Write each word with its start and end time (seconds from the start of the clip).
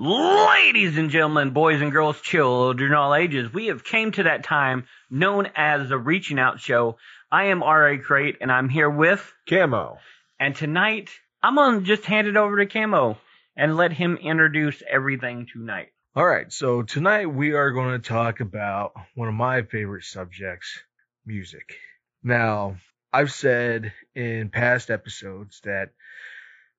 Ladies 0.00 0.96
and 0.96 1.10
gentlemen, 1.10 1.50
boys 1.50 1.82
and 1.82 1.90
girls, 1.90 2.20
children 2.20 2.92
all 2.92 3.16
ages, 3.16 3.52
we 3.52 3.66
have 3.66 3.82
came 3.82 4.12
to 4.12 4.22
that 4.22 4.44
time 4.44 4.86
known 5.10 5.48
as 5.56 5.88
the 5.88 5.98
Reaching 5.98 6.38
Out 6.38 6.60
Show. 6.60 6.98
I 7.32 7.46
am 7.46 7.64
R.A. 7.64 7.98
Crate 7.98 8.36
and 8.40 8.52
I'm 8.52 8.68
here 8.68 8.88
with, 8.88 9.34
Camo. 9.48 9.98
and 10.38 10.54
tonight 10.54 11.10
I'm 11.42 11.56
gonna 11.56 11.80
just 11.80 12.04
hand 12.04 12.28
it 12.28 12.36
over 12.36 12.58
to 12.58 12.66
Camo 12.66 13.18
and 13.56 13.76
let 13.76 13.92
him 13.92 14.16
introduce 14.18 14.80
everything 14.88 15.48
tonight. 15.52 15.88
All 16.14 16.24
right, 16.24 16.52
so 16.52 16.82
tonight 16.82 17.26
we 17.26 17.54
are 17.54 17.72
going 17.72 18.00
to 18.00 18.08
talk 18.08 18.38
about 18.38 18.92
one 19.16 19.26
of 19.26 19.34
my 19.34 19.62
favorite 19.62 20.04
subjects, 20.04 20.78
music. 21.26 21.74
Now, 22.22 22.76
I've 23.12 23.32
said 23.32 23.92
in 24.14 24.50
past 24.50 24.92
episodes 24.92 25.60
that 25.64 25.90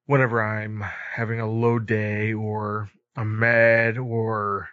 whenever 0.05 0.41
I'm 0.41 0.85
having 1.13 1.41
a 1.41 1.51
low 1.51 1.79
day 1.79 2.31
or 2.31 2.89
I'm 3.15 3.39
mad 3.39 3.97
or 3.97 4.69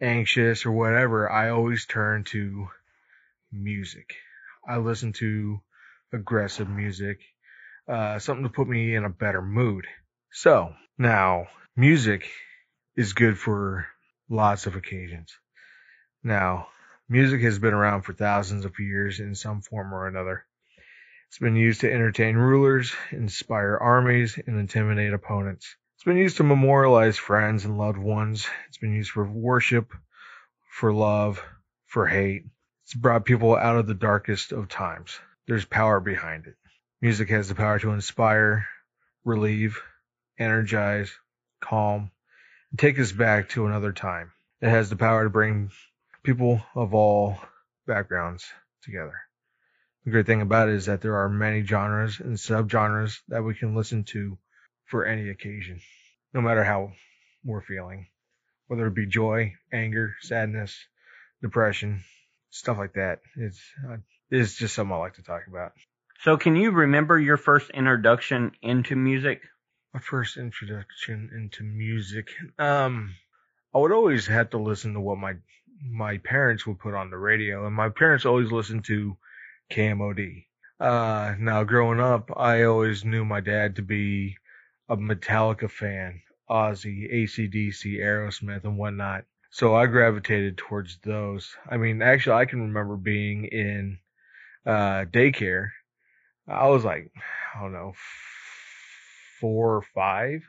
anxious 0.00 0.66
or 0.66 0.72
whatever, 0.72 1.30
I 1.30 1.50
always 1.50 1.86
turn 1.86 2.24
to 2.24 2.68
music. 3.50 4.14
I 4.66 4.76
listen 4.78 5.12
to 5.14 5.60
aggressive 6.12 6.68
music, 6.68 7.20
uh, 7.88 8.18
something 8.18 8.44
to 8.44 8.50
put 8.50 8.68
me 8.68 8.94
in 8.94 9.04
a 9.04 9.10
better 9.10 9.42
mood. 9.42 9.86
So, 10.30 10.74
now, 10.98 11.46
music 11.76 12.28
is 12.96 13.12
good 13.12 13.38
for 13.38 13.86
lots 14.28 14.66
of 14.66 14.76
occasions. 14.76 15.32
Now, 16.22 16.68
music 17.08 17.40
has 17.42 17.58
been 17.58 17.74
around 17.74 18.02
for 18.02 18.12
thousands 18.12 18.64
of 18.64 18.78
years 18.78 19.20
in 19.20 19.34
some 19.34 19.62
form 19.62 19.94
or 19.94 20.06
another. 20.06 20.44
It's 21.28 21.38
been 21.38 21.56
used 21.56 21.80
to 21.82 21.92
entertain 21.92 22.36
rulers, 22.36 22.94
inspire 23.10 23.76
armies, 23.76 24.38
and 24.46 24.58
intimidate 24.58 25.12
opponents. 25.12 25.76
It's 25.98 26.04
been 26.04 26.16
used 26.16 26.36
to 26.36 26.44
memorialize 26.44 27.16
friends 27.18 27.64
and 27.64 27.76
loved 27.76 27.98
ones. 27.98 28.46
It's 28.68 28.78
been 28.78 28.94
used 28.94 29.10
for 29.10 29.24
worship, 29.24 29.92
for 30.70 30.92
love, 30.92 31.42
for 31.86 32.06
hate. 32.06 32.44
It's 32.84 32.94
brought 32.94 33.24
people 33.24 33.56
out 33.56 33.74
of 33.74 33.88
the 33.88 33.94
darkest 33.94 34.52
of 34.52 34.68
times. 34.68 35.18
There's 35.48 35.64
power 35.64 35.98
behind 35.98 36.46
it. 36.46 36.54
Music 37.00 37.28
has 37.30 37.48
the 37.48 37.56
power 37.56 37.80
to 37.80 37.90
inspire, 37.90 38.68
relieve, 39.24 39.82
energize, 40.38 41.12
calm, 41.60 42.12
and 42.70 42.78
take 42.78 43.00
us 43.00 43.10
back 43.10 43.48
to 43.48 43.66
another 43.66 43.92
time. 43.92 44.30
It 44.60 44.68
has 44.68 44.90
the 44.90 44.94
power 44.94 45.24
to 45.24 45.30
bring 45.30 45.72
people 46.22 46.62
of 46.76 46.94
all 46.94 47.40
backgrounds 47.88 48.46
together. 48.84 49.18
The 50.04 50.12
great 50.12 50.26
thing 50.26 50.42
about 50.42 50.68
it 50.68 50.76
is 50.76 50.86
that 50.86 51.00
there 51.00 51.16
are 51.16 51.28
many 51.28 51.64
genres 51.64 52.20
and 52.20 52.36
subgenres 52.36 53.18
that 53.26 53.42
we 53.42 53.56
can 53.56 53.74
listen 53.74 54.04
to 54.04 54.38
for 54.88 55.04
any 55.04 55.30
occasion, 55.30 55.80
no 56.32 56.40
matter 56.40 56.64
how 56.64 56.92
we're 57.44 57.62
feeling, 57.62 58.08
whether 58.66 58.86
it 58.86 58.94
be 58.94 59.06
joy, 59.06 59.54
anger, 59.72 60.14
sadness, 60.20 60.76
depression, 61.42 62.02
stuff 62.50 62.78
like 62.78 62.94
that. 62.94 63.20
It's 63.36 63.60
uh, 63.88 63.96
it's 64.30 64.54
just 64.56 64.74
something 64.74 64.94
I 64.94 64.98
like 64.98 65.14
to 65.14 65.22
talk 65.22 65.42
about. 65.48 65.72
So 66.20 66.36
can 66.36 66.56
you 66.56 66.70
remember 66.70 67.18
your 67.18 67.36
first 67.36 67.70
introduction 67.70 68.52
into 68.60 68.96
music? 68.96 69.42
My 69.94 70.00
first 70.00 70.36
introduction 70.36 71.30
into 71.34 71.62
music, 71.62 72.28
um, 72.58 73.14
I 73.74 73.78
would 73.78 73.92
always 73.92 74.26
have 74.26 74.50
to 74.50 74.58
listen 74.58 74.94
to 74.94 75.00
what 75.00 75.18
my 75.18 75.34
my 75.82 76.18
parents 76.18 76.66
would 76.66 76.80
put 76.80 76.94
on 76.94 77.10
the 77.10 77.16
radio, 77.16 77.66
and 77.66 77.74
my 77.74 77.88
parents 77.88 78.26
always 78.26 78.50
listened 78.50 78.84
to 78.86 79.16
KMOD. 79.70 80.46
Uh, 80.80 81.34
now 81.38 81.64
growing 81.64 82.00
up, 82.00 82.30
I 82.36 82.64
always 82.64 83.04
knew 83.04 83.24
my 83.24 83.40
dad 83.40 83.76
to 83.76 83.82
be 83.82 84.36
a 84.88 84.96
Metallica 84.96 85.70
fan, 85.70 86.22
Ozzy, 86.48 87.12
ACDC, 87.12 87.98
Aerosmith, 88.00 88.64
and 88.64 88.78
whatnot. 88.78 89.24
So 89.50 89.74
I 89.74 89.86
gravitated 89.86 90.58
towards 90.58 90.98
those. 90.98 91.56
I 91.68 91.76
mean, 91.76 92.02
actually, 92.02 92.36
I 92.36 92.44
can 92.44 92.60
remember 92.60 92.96
being 92.96 93.44
in 93.46 93.98
uh, 94.66 95.04
daycare. 95.04 95.70
I 96.46 96.68
was 96.68 96.84
like, 96.84 97.10
I 97.54 97.60
don't 97.60 97.72
know, 97.72 97.92
four 99.40 99.76
or 99.76 99.82
five, 99.94 100.42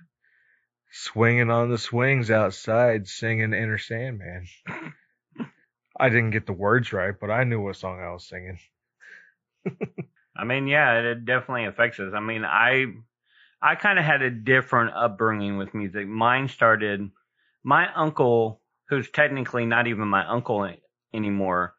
swinging 0.92 1.50
on 1.50 1.70
the 1.70 1.78
swings 1.78 2.32
outside, 2.32 3.08
singing 3.08 3.54
Enter 3.54 3.78
Sandman. 3.78 4.48
I 6.00 6.10
didn't 6.10 6.32
get 6.32 6.46
the 6.46 6.54
words 6.54 6.94
right, 6.94 7.14
but 7.20 7.30
I 7.30 7.44
knew 7.44 7.62
what 7.62 7.76
song 7.76 8.00
I 8.00 8.12
was 8.12 8.28
singing. 8.28 8.60
I 10.38 10.46
mean, 10.46 10.68
yeah, 10.68 11.00
it 11.00 11.26
definitely 11.26 11.66
affects 11.66 12.00
us. 12.00 12.14
I 12.16 12.22
mean, 12.22 12.46
I 12.46 12.86
I 13.62 13.76
kind 13.76 14.00
of 14.00 14.06
had 14.06 14.22
a 14.22 14.30
different 14.30 14.94
upbringing 14.96 15.58
with 15.58 15.74
music. 15.74 16.08
Mine 16.08 16.48
started 16.48 17.10
my 17.64 17.94
uncle, 17.94 18.62
who's 18.88 19.10
technically 19.10 19.66
not 19.66 19.88
even 19.88 20.08
my 20.08 20.26
uncle 20.26 20.70
anymore, 21.14 21.76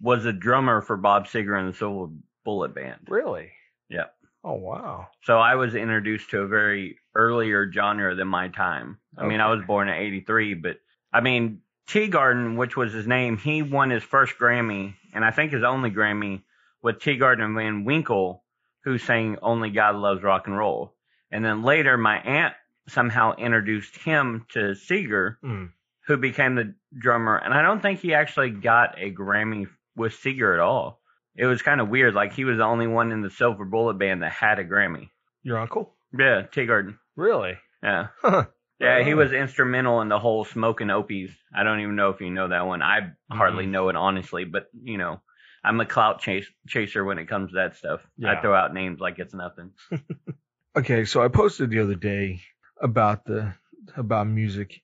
was 0.00 0.24
a 0.24 0.32
drummer 0.32 0.80
for 0.80 0.96
Bob 0.96 1.26
Seger 1.26 1.58
and 1.58 1.72
the 1.72 1.76
Silver 1.76 2.12
Bullet 2.44 2.74
Band. 2.74 3.00
Really? 3.08 3.50
Yeah. 3.90 4.06
Oh 4.44 4.54
wow. 4.54 5.08
So 5.22 5.38
I 5.38 5.56
was 5.56 5.74
introduced 5.74 6.30
to 6.30 6.40
a 6.40 6.46
very 6.46 6.98
earlier 7.14 7.70
genre 7.70 8.14
than 8.14 8.28
my 8.28 8.48
time. 8.48 8.98
I 9.16 9.26
mean, 9.26 9.40
I 9.40 9.52
was 9.52 9.64
born 9.66 9.88
in 9.88 9.94
83, 9.94 10.54
but 10.54 10.78
I 11.12 11.20
mean, 11.20 11.60
Teegarden, 11.88 12.56
which 12.56 12.76
was 12.76 12.92
his 12.92 13.06
name, 13.06 13.36
he 13.36 13.62
won 13.62 13.90
his 13.90 14.02
first 14.02 14.38
Grammy 14.38 14.94
and 15.12 15.24
I 15.24 15.30
think 15.30 15.52
his 15.52 15.64
only 15.64 15.90
Grammy 15.90 16.42
with 16.82 17.00
Teegarden 17.00 17.42
and 17.42 17.56
Van 17.56 17.84
Winkle, 17.84 18.44
who 18.84 18.98
sang 18.98 19.38
Only 19.42 19.70
God 19.70 19.96
Loves 19.96 20.22
Rock 20.22 20.46
and 20.46 20.56
Roll. 20.56 20.94
And 21.30 21.44
then 21.44 21.62
later 21.62 21.96
my 21.98 22.18
aunt 22.18 22.54
somehow 22.88 23.34
introduced 23.36 23.96
him 23.96 24.46
to 24.50 24.74
Seger, 24.74 25.36
Mm. 25.44 25.70
who 26.06 26.16
became 26.16 26.54
the 26.54 26.74
drummer. 26.98 27.36
And 27.36 27.52
I 27.52 27.62
don't 27.62 27.80
think 27.80 28.00
he 28.00 28.14
actually 28.14 28.50
got 28.50 28.98
a 28.98 29.12
Grammy 29.12 29.66
with 29.94 30.12
Seger 30.14 30.54
at 30.54 30.60
all. 30.60 31.00
It 31.36 31.46
was 31.46 31.60
kind 31.62 31.80
of 31.80 31.88
weird. 31.90 32.14
Like 32.14 32.32
he 32.32 32.44
was 32.44 32.56
the 32.58 32.64
only 32.64 32.86
one 32.86 33.12
in 33.12 33.20
the 33.20 33.30
Silver 33.30 33.64
Bullet 33.64 33.94
Band 33.98 34.22
that 34.22 34.32
had 34.32 34.58
a 34.58 34.64
Grammy. 34.64 35.10
Your 35.42 35.58
uncle? 35.58 35.94
Yeah, 36.18 36.42
Teegarden. 36.50 36.98
Really? 37.16 37.58
Yeah. 37.82 38.08
Huh. 38.22 38.46
Yeah, 38.80 39.02
he 39.02 39.12
Oh. 39.12 39.16
was 39.16 39.32
instrumental 39.32 40.00
in 40.02 40.08
the 40.08 40.20
whole 40.20 40.44
smoking 40.44 40.88
O.P.'s. 40.88 41.30
I 41.52 41.64
don't 41.64 41.80
even 41.80 41.96
know 41.96 42.10
if 42.10 42.20
you 42.20 42.30
know 42.30 42.46
that 42.48 42.64
one. 42.66 42.80
I 42.80 43.12
hardly 43.28 43.66
Mhm. 43.66 43.70
know 43.70 43.88
it 43.88 43.96
honestly, 43.96 44.44
but 44.44 44.68
you 44.82 44.98
know, 44.98 45.20
I'm 45.64 45.80
a 45.80 45.84
clout 45.84 46.20
chase, 46.20 46.48
chaser 46.68 47.04
when 47.04 47.18
it 47.18 47.26
comes 47.26 47.50
to 47.50 47.56
that 47.56 47.74
stuff. 47.74 48.00
I 48.24 48.36
throw 48.40 48.54
out 48.54 48.72
names 48.72 49.00
like 49.00 49.18
it's 49.18 49.34
nothing. 49.34 49.72
Okay, 50.76 51.06
so 51.06 51.22
I 51.22 51.28
posted 51.28 51.70
the 51.70 51.80
other 51.80 51.94
day 51.94 52.40
about 52.80 53.24
the 53.24 53.54
about 53.96 54.26
music, 54.28 54.82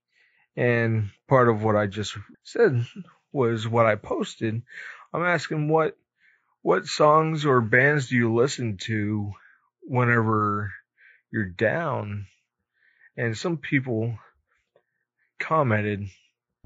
and 0.57 1.11
part 1.29 1.49
of 1.49 1.63
what 1.63 1.77
I 1.77 1.87
just 1.87 2.17
said 2.43 2.87
was 3.33 3.69
what 3.69 3.85
I 3.85 3.97
posted. 3.97 4.63
I'm 5.13 5.23
asking 5.23 5.69
what 5.69 5.97
what 6.63 6.87
songs 6.87 7.45
or 7.45 7.61
bands 7.61 8.09
do 8.09 8.17
you 8.17 8.35
listen 8.35 8.79
to 8.79 9.33
whenever 9.83 10.73
you're 11.31 11.51
down? 11.51 12.27
And 13.17 13.37
some 13.37 13.59
people 13.59 14.19
commented, 15.39 16.09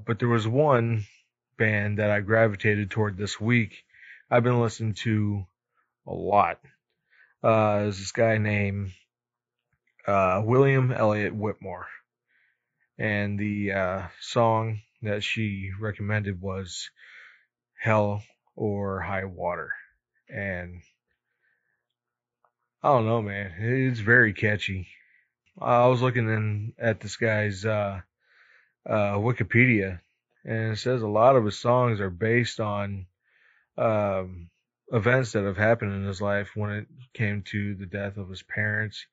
but 0.05 0.19
there 0.19 0.29
was 0.29 0.47
one 0.47 1.03
band 1.57 1.99
that 1.99 2.09
I 2.09 2.21
gravitated 2.21 2.89
toward 2.89 3.17
this 3.17 3.39
week. 3.39 3.83
I've 4.31 4.43
been 4.43 4.61
listening 4.61 4.93
to 5.03 5.45
a 6.07 6.13
lot. 6.13 6.59
Uh, 7.43 7.79
there's 7.79 7.99
this 7.99 8.13
guy 8.13 8.37
named 8.37 8.91
uh, 10.09 10.41
William 10.43 10.91
Elliott 10.91 11.35
Whitmore. 11.35 11.87
And 12.97 13.39
the 13.39 13.71
uh, 13.71 14.01
song 14.19 14.81
that 15.03 15.23
she 15.23 15.71
recommended 15.79 16.41
was 16.41 16.89
Hell 17.79 18.23
or 18.55 18.99
High 18.99 19.25
Water. 19.25 19.71
And 20.27 20.81
I 22.83 22.89
don't 22.89 23.05
know, 23.05 23.21
man. 23.21 23.53
It's 23.57 23.99
very 23.99 24.33
catchy. 24.33 24.87
I 25.61 25.87
was 25.87 26.01
looking 26.01 26.29
in 26.29 26.73
at 26.77 26.99
this 26.99 27.17
guy's 27.17 27.65
uh, 27.65 28.01
uh, 28.87 29.15
Wikipedia, 29.15 29.99
and 30.45 30.73
it 30.73 30.77
says 30.77 31.01
a 31.01 31.07
lot 31.07 31.35
of 31.35 31.45
his 31.45 31.59
songs 31.59 31.99
are 31.99 32.09
based 32.09 32.59
on 32.59 33.05
um, 33.77 34.49
events 34.91 35.33
that 35.33 35.43
have 35.43 35.57
happened 35.57 35.93
in 35.93 36.05
his 36.05 36.21
life 36.21 36.51
when 36.55 36.71
it 36.71 36.87
came 37.13 37.43
to 37.43 37.75
the 37.75 37.85
death 37.85 38.17
of 38.17 38.29
his 38.29 38.43
parents, 38.43 39.05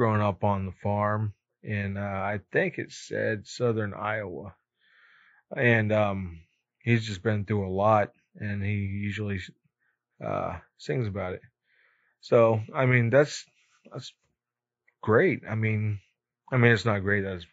growing 0.00 0.22
up 0.22 0.44
on 0.44 0.64
the 0.64 0.72
farm 0.82 1.34
in 1.62 1.98
uh, 1.98 2.00
I 2.00 2.40
think 2.52 2.78
it 2.78 2.90
said 2.90 3.46
southern 3.46 3.92
Iowa, 3.92 4.54
and 5.54 5.92
um, 5.92 6.40
he's 6.78 7.04
just 7.04 7.22
been 7.22 7.44
through 7.44 7.68
a 7.68 7.70
lot, 7.70 8.12
and 8.34 8.64
he 8.64 8.72
usually 8.72 9.40
uh, 10.24 10.56
sings 10.78 11.06
about 11.06 11.34
it. 11.34 11.42
So 12.22 12.62
I 12.74 12.86
mean 12.86 13.10
that's 13.10 13.44
that's 13.92 14.14
great. 15.02 15.42
I 15.46 15.54
mean, 15.54 16.00
I 16.50 16.56
mean 16.56 16.72
it's 16.72 16.86
not 16.86 17.00
great 17.00 17.24
that's 17.24 17.44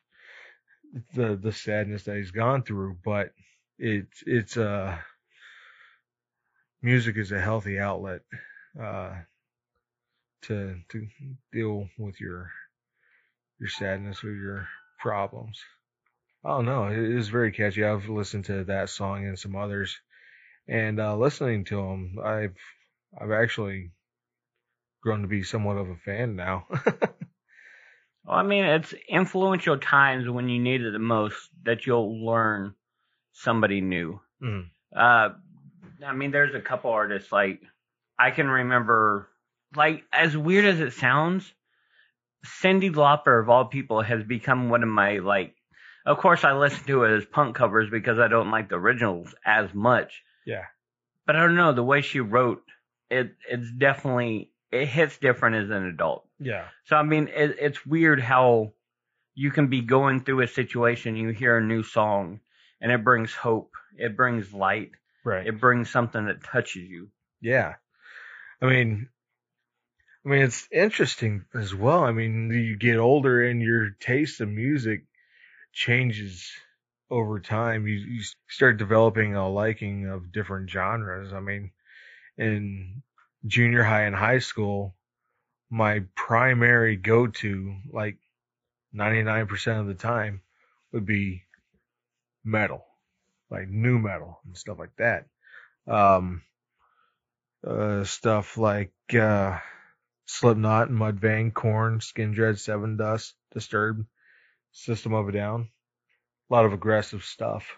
the 1.15 1.35
the 1.35 1.51
sadness 1.51 2.05
that 2.05 2.15
he's 2.15 2.31
gone 2.31 2.63
through, 2.63 2.97
but 3.03 3.31
it's 3.77 4.23
it's 4.25 4.55
uh 4.55 4.97
music 6.81 7.17
is 7.17 7.33
a 7.33 7.41
healthy 7.41 7.77
outlet 7.77 8.21
uh 8.81 9.15
to 10.43 10.79
to 10.89 11.07
deal 11.51 11.89
with 11.97 12.19
your 12.19 12.51
your 13.59 13.69
sadness 13.69 14.23
or 14.23 14.31
your 14.33 14.67
problems. 14.99 15.61
Oh 16.43 16.61
no, 16.61 16.87
it 16.87 16.97
is 16.97 17.29
very 17.29 17.51
catchy. 17.51 17.83
I've 17.83 18.09
listened 18.09 18.45
to 18.45 18.63
that 18.65 18.89
song 18.89 19.25
and 19.25 19.37
some 19.37 19.55
others, 19.55 19.99
and 20.67 20.99
uh, 20.99 21.15
listening 21.17 21.65
to 21.65 21.75
them, 21.77 22.17
I've 22.23 22.57
I've 23.19 23.31
actually 23.31 23.91
grown 25.01 25.21
to 25.21 25.27
be 25.27 25.43
somewhat 25.43 25.77
of 25.77 25.89
a 25.89 25.97
fan 25.97 26.35
now. 26.35 26.67
Well, 28.25 28.35
I 28.35 28.43
mean, 28.43 28.65
it's 28.65 28.93
influential 29.07 29.77
times 29.77 30.29
when 30.29 30.49
you 30.49 30.59
need 30.59 30.81
it 30.81 30.91
the 30.91 30.99
most 30.99 31.49
that 31.63 31.85
you'll 31.85 32.25
learn 32.25 32.75
somebody 33.31 33.79
new. 33.79 34.19
Mhm. 34.41 34.69
Uh, 34.93 35.29
I 36.05 36.13
mean, 36.13 36.31
there's 36.31 36.53
a 36.53 36.59
couple 36.59 36.91
artists 36.91 37.31
like 37.31 37.61
I 38.19 38.31
can 38.31 38.49
remember, 38.49 39.29
like 39.75 40.03
as 40.11 40.35
weird 40.35 40.65
as 40.65 40.79
it 40.79 40.93
sounds, 40.93 41.51
Cindy 42.43 42.89
Lauper 42.89 43.41
of 43.41 43.49
all 43.49 43.65
people 43.65 44.01
has 44.01 44.23
become 44.23 44.69
one 44.69 44.83
of 44.83 44.89
my 44.89 45.17
like. 45.19 45.53
Of 46.05 46.17
course, 46.19 46.45
I 46.45 46.53
listen 46.53 46.85
to 46.87 47.03
it 47.03 47.17
as 47.17 47.25
punk 47.25 47.55
covers 47.55 47.89
because 47.89 48.17
I 48.17 48.29
don't 48.29 48.49
like 48.49 48.69
the 48.69 48.75
originals 48.75 49.35
as 49.45 49.73
much. 49.73 50.23
yeah, 50.45 50.63
But 51.25 51.35
I 51.35 51.41
don't 51.41 51.55
know 51.55 51.73
the 51.73 51.83
way 51.83 51.99
she 52.01 52.21
wrote 52.21 52.63
it. 53.09 53.35
It's 53.49 53.69
definitely 53.77 54.51
it 54.71 54.85
hits 54.85 55.17
different 55.17 55.57
as 55.57 55.69
an 55.69 55.85
adult. 55.85 56.25
yeah, 56.39 56.65
So 56.85 56.95
I 56.95 57.03
mean, 57.03 57.27
it, 57.35 57.57
it's 57.59 57.85
weird 57.85 58.21
how 58.21 58.71
you 59.35 59.51
can 59.51 59.67
be 59.67 59.81
going 59.81 60.23
through 60.23 60.41
a 60.43 60.47
situation, 60.47 61.17
you 61.17 61.29
hear 61.29 61.57
a 61.57 61.63
new 61.63 61.83
song, 61.83 62.39
and 62.79 62.89
it 62.91 63.03
brings 63.03 63.33
hope, 63.33 63.73
it 63.97 64.15
brings 64.15 64.53
light, 64.53 64.91
right. 65.25 65.45
it 65.45 65.59
brings 65.59 65.89
something 65.89 66.25
that 66.27 66.41
touches 66.43 66.83
you. 66.83 67.09
Yeah. 67.41 67.75
I 68.61 68.65
mean, 68.65 69.09
I 70.27 70.29
mean, 70.29 70.41
it's 70.41 70.67
interesting 70.73 71.45
as 71.53 71.73
well. 71.73 72.03
I 72.03 72.11
mean, 72.11 72.49
you 72.51 72.75
get 72.75 72.97
older 72.97 73.47
and 73.47 73.61
your 73.61 73.91
taste 73.91 74.41
in 74.41 74.53
music 74.53 75.05
changes 75.71 76.51
over 77.09 77.39
time. 77.39 77.87
You, 77.87 77.95
you 77.95 78.23
start 78.49 78.75
developing 78.75 79.35
a 79.35 79.47
liking 79.47 80.07
of 80.07 80.33
different 80.33 80.69
genres. 80.69 81.31
I 81.31 81.39
mean, 81.39 81.71
in 82.37 83.03
junior 83.45 83.83
high 83.83 84.01
and 84.01 84.13
high 84.13 84.39
school, 84.39 84.95
my 85.69 86.03
primary 86.13 86.97
go-to, 86.97 87.77
like 87.93 88.17
99% 88.93 89.79
of 89.79 89.87
the 89.87 89.93
time, 89.93 90.41
would 90.91 91.05
be 91.05 91.43
metal, 92.43 92.83
like 93.49 93.69
nu 93.69 93.97
metal 93.97 94.41
and 94.45 94.57
stuff 94.57 94.77
like 94.77 94.97
that. 94.97 95.25
Um, 95.87 96.41
uh, 97.65 98.03
stuff 98.03 98.57
like 98.57 98.91
uh, 99.17 99.59
Slipknot, 100.27 100.89
Mudvayne, 100.89 101.53
Korn, 101.53 101.99
Skindred, 101.99 102.59
Seven 102.59 102.97
Dust, 102.97 103.33
Disturbed, 103.53 104.05
System 104.71 105.13
of 105.13 105.29
a 105.29 105.31
Down. 105.31 105.69
A 106.49 106.53
lot 106.53 106.65
of 106.65 106.73
aggressive 106.73 107.23
stuff, 107.23 107.77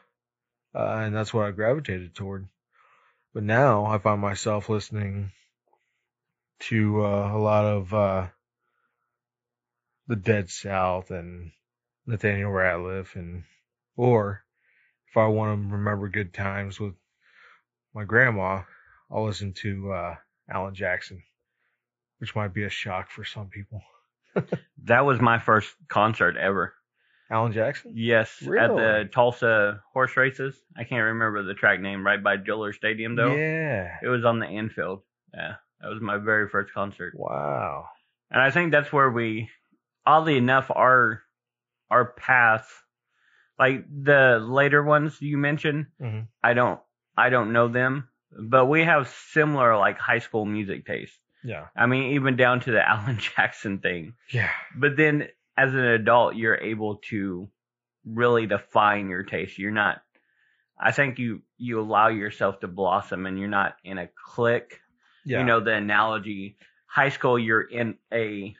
uh, 0.76 1.02
and 1.04 1.16
that's 1.16 1.34
what 1.34 1.46
I 1.46 1.52
gravitated 1.52 2.14
toward. 2.14 2.48
But 3.34 3.44
now 3.44 3.86
I 3.86 4.00
find 4.00 4.20
myself 4.20 4.68
listening 4.68 5.32
to 6.62 7.06
uh, 7.06 7.32
a 7.34 7.38
lot 7.38 7.66
of 7.66 7.94
uh, 7.94 8.28
the 10.08 10.16
Dead 10.16 10.50
South 10.50 11.12
and 11.12 11.52
Nathaniel 12.06 12.52
Rateliff, 12.52 13.16
and 13.16 13.44
or 13.96 14.44
if 15.08 15.18
I 15.18 15.28
want 15.28 15.70
to 15.70 15.76
remember 15.76 16.10
good 16.10 16.34
times 16.34 16.80
with 16.80 16.96
my 17.94 18.06
grandma, 18.06 18.64
I'll 19.12 19.26
listen 19.26 19.54
to 19.54 19.92
uh, 19.92 20.16
Alan 20.52 20.76
Jackson, 20.76 21.24
which 22.20 22.36
might 22.36 22.54
be 22.54 22.64
a 22.64 22.70
shock 22.70 23.10
for 23.12 23.24
some 23.26 23.48
people. 23.50 23.82
That 24.86 25.06
was 25.06 25.20
my 25.20 25.40
first 25.40 25.74
concert 25.90 26.38
ever. 26.38 26.74
Alan 27.32 27.52
Jackson? 27.52 27.92
Yes, 27.96 28.42
really? 28.42 28.60
at 28.64 28.76
the 28.76 29.10
Tulsa 29.12 29.84
horse 29.94 30.16
races. 30.18 30.56
I 30.78 30.84
can't 30.84 31.04
remember 31.04 31.44
the 31.44 31.54
track 31.54 31.80
name, 31.80 32.06
right 32.06 32.24
by 32.24 32.38
Giller 32.38 32.74
Stadium 32.74 33.16
though. 33.16 33.36
Yeah. 33.36 33.98
It 34.02 34.08
was 34.08 34.26
on 34.26 34.40
the 34.40 34.48
infield. 34.48 35.02
Yeah, 35.34 35.56
that 35.82 35.90
was 35.90 36.02
my 36.02 36.18
very 36.18 36.48
first 36.50 36.74
concert. 36.74 37.14
Wow. 37.16 37.86
And 38.32 38.42
I 38.42 38.50
think 38.52 38.72
that's 38.72 38.92
where 38.94 39.10
we, 39.12 39.50
oddly 40.06 40.38
enough, 40.38 40.72
our 40.74 41.22
our 41.92 42.06
path, 42.06 42.68
like 43.60 43.86
the 43.90 44.40
later 44.42 44.84
ones 44.84 45.22
you 45.22 45.38
mentioned, 45.38 45.88
Mhm. 46.02 46.28
I 46.44 46.54
don't 46.54 46.80
I 47.18 47.30
don't 47.30 47.52
know 47.54 47.68
them, 47.68 48.08
but 48.32 48.66
we 48.68 48.84
have 48.86 49.08
similar 49.34 49.78
like 49.78 50.00
high 50.00 50.20
school 50.20 50.46
music 50.46 50.86
taste. 50.86 51.20
Yeah. 51.44 51.68
I 51.76 51.86
mean, 51.86 52.14
even 52.14 52.36
down 52.36 52.60
to 52.62 52.72
the 52.72 52.88
Alan 52.90 53.18
Jackson 53.20 53.80
thing. 53.80 54.14
Yeah. 54.32 54.50
But 54.76 54.98
then 54.98 55.28
as 55.58 55.74
an 55.74 55.80
adult, 55.86 56.36
you're 56.36 56.56
able 56.58 56.98
to 57.10 57.50
really 58.06 58.46
define 58.48 59.10
your 59.10 59.24
taste. 59.24 59.58
You're 59.58 59.72
not. 59.72 60.02
I 60.80 60.92
think 60.92 61.20
you 61.20 61.42
you 61.58 61.80
allow 61.82 62.08
yourself 62.08 62.62
to 62.62 62.68
blossom, 62.68 63.26
and 63.26 63.38
you're 63.38 63.50
not 63.50 63.76
in 63.84 63.98
a 63.98 64.10
clique 64.34 64.80
Yeah. 65.26 65.40
you 65.40 65.46
know 65.46 65.60
the 65.60 65.74
analogy 65.74 66.56
high 66.86 67.10
school 67.10 67.38
you're 67.38 67.62
in 67.62 67.98
a 68.14 68.56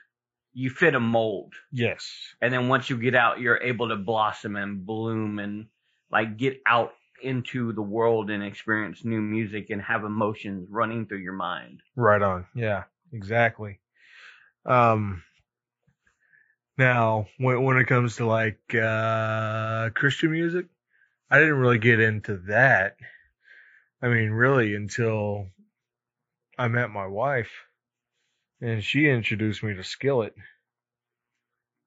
you 0.52 0.68
fit 0.70 0.94
a 0.94 1.00
mold 1.00 1.54
Yes. 1.72 2.12
and 2.42 2.52
then 2.52 2.68
once 2.68 2.90
you 2.90 2.96
get 2.98 3.14
out 3.14 3.40
you're 3.40 3.56
able 3.62 3.88
to 3.88 3.96
blossom 3.96 4.54
and 4.56 4.84
bloom 4.84 5.38
and 5.38 5.66
like 6.12 6.36
get 6.36 6.60
out 6.66 6.92
into 7.22 7.72
the 7.72 7.82
world 7.82 8.30
and 8.30 8.42
experience 8.42 9.04
new 9.04 9.20
music 9.20 9.70
and 9.70 9.82
have 9.82 10.04
emotions 10.04 10.68
running 10.70 11.06
through 11.06 11.18
your 11.18 11.32
mind 11.32 11.80
Right 11.96 12.22
on. 12.22 12.46
Yeah. 12.54 12.84
Exactly. 13.12 13.80
Um. 14.64 15.22
Now, 16.78 17.26
when 17.38 17.62
when 17.62 17.76
it 17.76 17.86
comes 17.86 18.16
to 18.16 18.26
like 18.26 18.60
uh 18.74 19.90
Christian 19.90 20.30
music, 20.30 20.66
I 21.30 21.38
didn't 21.38 21.58
really 21.58 21.78
get 21.78 22.00
into 22.00 22.38
that. 22.48 22.96
I 24.02 24.08
mean, 24.08 24.30
really 24.30 24.74
until 24.74 25.48
I 26.58 26.68
met 26.68 26.90
my 26.90 27.06
wife, 27.06 27.50
and 28.60 28.82
she 28.82 29.08
introduced 29.08 29.62
me 29.62 29.74
to 29.74 29.84
Skillet. 29.84 30.34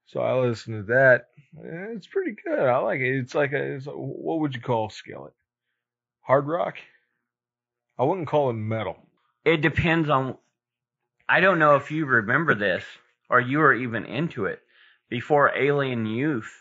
So 0.08 0.20
I 0.22 0.34
listened 0.40 0.88
to 0.88 0.94
that. 0.94 1.28
Eh, 1.58 1.94
It's 1.96 2.08
pretty 2.08 2.36
good. 2.46 2.60
I 2.60 2.78
like 2.78 3.00
it. 3.00 3.18
It's 3.20 3.36
like 3.36 3.54
a. 3.54 3.76
It's 3.76 3.88
a 3.88 3.92
what 3.92 4.40
would 4.40 4.56
you 4.56 4.62
call 4.62 4.90
Skillet? 4.90 5.34
Hard 6.22 6.48
rock. 6.48 6.76
I 7.98 8.04
wouldn't 8.04 8.28
call 8.28 8.50
it 8.50 8.54
metal. 8.54 8.98
it 9.46 9.62
depends 9.62 10.10
on 10.10 10.36
i 11.30 11.40
don't 11.42 11.60
know 11.60 11.76
if 11.76 11.92
you 11.92 12.06
remember 12.06 12.56
this 12.56 12.84
or 13.30 13.40
you 13.40 13.60
were 13.60 13.74
even 13.74 14.06
into 14.06 14.46
it 14.46 14.60
before 15.10 15.56
alien 15.56 16.06
youth 16.06 16.52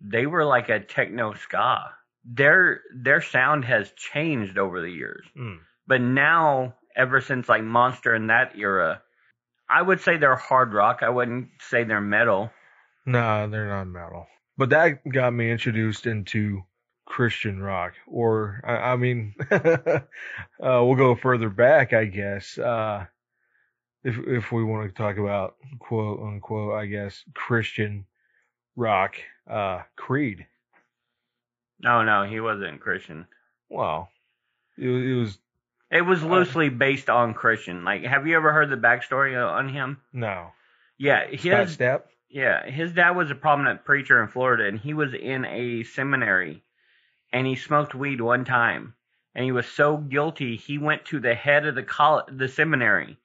they 0.00 0.26
were 0.26 0.44
like 0.44 0.68
a 0.68 0.78
techno 0.80 1.32
ska 1.34 1.90
their 2.24 2.82
their 2.94 3.20
sound 3.22 3.64
has 3.64 3.90
changed 3.92 4.58
over 4.58 4.80
the 4.80 4.90
years 4.90 5.24
Mm. 5.36 5.58
But 5.86 6.00
now, 6.02 6.74
ever 6.96 7.20
since 7.20 7.48
like 7.48 7.62
Monster 7.62 8.12
in 8.14 8.26
that 8.26 8.56
era, 8.58 9.00
I 9.70 9.80
would 9.82 10.00
say 10.00 10.16
they're 10.16 10.34
hard 10.36 10.74
rock. 10.74 10.98
I 11.02 11.08
wouldn't 11.10 11.48
say 11.60 11.84
they're 11.84 12.00
metal. 12.00 12.50
No, 13.06 13.48
they're 13.48 13.68
not 13.68 13.86
metal. 13.86 14.26
But 14.58 14.70
that 14.70 15.06
got 15.08 15.32
me 15.32 15.50
introduced 15.50 16.06
into 16.06 16.64
Christian 17.06 17.62
rock, 17.62 17.94
or 18.06 18.60
I, 18.64 18.92
I 18.92 18.96
mean, 18.96 19.34
uh, 19.50 20.00
we'll 20.60 20.96
go 20.96 21.14
further 21.14 21.48
back, 21.50 21.92
I 21.92 22.06
guess. 22.06 22.58
Uh, 22.58 23.06
if 24.02 24.18
if 24.26 24.52
we 24.52 24.64
want 24.64 24.88
to 24.88 24.94
talk 25.02 25.18
about 25.18 25.54
quote 25.78 26.20
unquote, 26.20 26.74
I 26.74 26.86
guess 26.86 27.22
Christian 27.34 28.06
rock, 28.74 29.16
uh, 29.48 29.82
Creed. 29.96 30.46
No, 31.80 32.02
no, 32.02 32.24
he 32.24 32.40
wasn't 32.40 32.80
Christian. 32.80 33.26
Well, 33.68 34.08
it, 34.78 34.88
was- 34.88 35.02
it 35.04 35.14
was 35.14 35.38
It 35.90 36.02
was 36.02 36.22
loosely 36.22 36.70
based 36.70 37.10
on 37.10 37.34
Christian. 37.34 37.84
Like, 37.84 38.02
have 38.04 38.26
you 38.26 38.36
ever 38.36 38.52
heard 38.52 38.70
the 38.70 38.76
backstory 38.76 39.36
on 39.36 39.68
him? 39.68 40.00
no 40.12 40.48
Yeah, 40.98 41.26
his 41.26 41.76
Stapp. 41.76 42.02
Yeah, 42.28 42.68
his 42.68 42.92
dad 42.92 43.10
was 43.10 43.30
a 43.30 43.34
prominent 43.34 43.84
preacher 43.84 44.22
in 44.22 44.28
Florida, 44.28 44.66
and 44.66 44.78
he 44.78 44.94
was 44.94 45.14
in 45.14 45.44
a 45.44 45.84
seminary, 45.84 46.62
and 47.32 47.46
he 47.46 47.56
smoked 47.56 47.94
weed 47.94 48.20
one 48.20 48.44
time, 48.44 48.94
and 49.34 49.44
he 49.44 49.52
was 49.52 49.66
so 49.66 49.96
guilty 49.96 50.56
he 50.56 50.78
went 50.78 51.04
to 51.06 51.20
the 51.20 51.34
head 51.34 51.66
of 51.66 51.74
the 51.74 51.82
college, 51.82 52.26
the 52.30 52.48
seminary, 52.48 53.16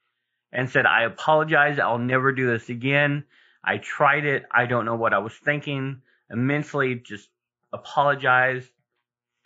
and 0.51 0.69
said, 0.69 0.85
"I 0.85 1.03
apologize. 1.03 1.79
I'll 1.79 1.97
never 1.97 2.31
do 2.31 2.47
this 2.47 2.69
again. 2.69 3.25
I 3.63 3.77
tried 3.77 4.25
it. 4.25 4.45
I 4.51 4.65
don't 4.65 4.85
know 4.85 4.95
what 4.95 5.13
I 5.13 5.19
was 5.19 5.33
thinking. 5.33 6.01
Immensely, 6.29 6.95
just 6.95 7.29
apologized." 7.73 8.69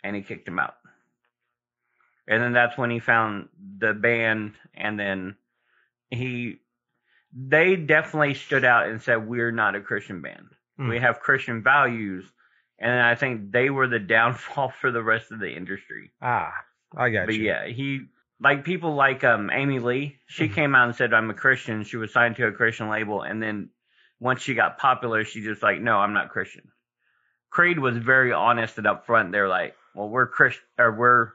And 0.02 0.14
he 0.14 0.22
kicked 0.22 0.48
him 0.48 0.58
out. 0.58 0.76
And 2.28 2.42
then 2.42 2.52
that's 2.52 2.76
when 2.76 2.90
he 2.90 2.98
found 2.98 3.48
the 3.78 3.94
band, 3.94 4.54
and 4.74 4.98
then 4.98 5.36
he, 6.10 6.60
they 7.38 7.76
definitely 7.76 8.34
stood 8.34 8.64
out 8.64 8.88
and 8.88 9.02
said, 9.02 9.28
"We're 9.28 9.52
not 9.52 9.74
a 9.76 9.80
Christian 9.80 10.22
band. 10.22 10.48
Hmm. 10.78 10.88
We 10.88 10.98
have 11.00 11.20
Christian 11.20 11.62
values." 11.62 12.24
And 12.78 13.00
I 13.00 13.14
think 13.14 13.52
they 13.52 13.70
were 13.70 13.88
the 13.88 13.98
downfall 14.16 14.70
for 14.80 14.90
the 14.90 15.02
rest 15.02 15.30
of 15.32 15.38
the 15.40 15.50
industry. 15.54 16.12
Ah, 16.22 16.52
I 16.96 17.10
got 17.10 17.26
But 17.26 17.34
you. 17.34 17.40
But 17.40 17.44
yeah, 17.44 17.66
he 17.66 18.00
like 18.40 18.64
people 18.64 18.94
like 18.94 19.22
um 19.24 19.50
Amy 19.52 19.78
Lee. 19.78 20.18
She 20.26 20.48
Mhm. 20.48 20.54
came 20.54 20.74
out 20.74 20.86
and 20.88 20.96
said, 20.96 21.12
"I'm 21.14 21.30
a 21.30 21.34
Christian." 21.34 21.84
She 21.84 21.96
was 21.96 22.12
signed 22.12 22.36
to 22.36 22.46
a 22.46 22.52
Christian 22.52 22.88
label, 22.88 23.22
and 23.22 23.42
then 23.42 23.70
once 24.18 24.40
she 24.42 24.54
got 24.54 24.78
popular, 24.78 25.24
she 25.24 25.42
just 25.42 25.62
like, 25.62 25.80
"No, 25.80 25.98
I'm 25.98 26.12
not 26.14 26.30
Christian." 26.30 26.70
Creed 27.50 27.78
was 27.78 27.96
very 27.96 28.32
honest 28.32 28.76
and 28.78 28.86
upfront. 28.86 29.32
They're 29.32 29.48
like, 29.48 29.74
well, 29.94 30.08
we're 30.10 30.26
Christ 30.26 30.60
or 30.78 30.92
we're 30.92 31.32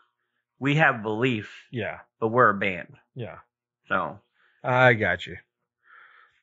we 0.59 0.75
have 0.75 1.01
beliefs, 1.01 1.49
Yeah. 1.71 1.99
but 2.19 2.27
we're 2.27 2.49
a 2.49 2.53
band. 2.53 2.95
Yeah. 3.15 3.39
So 3.87 4.19
I 4.63 4.93
got 4.93 5.25
you. 5.25 5.37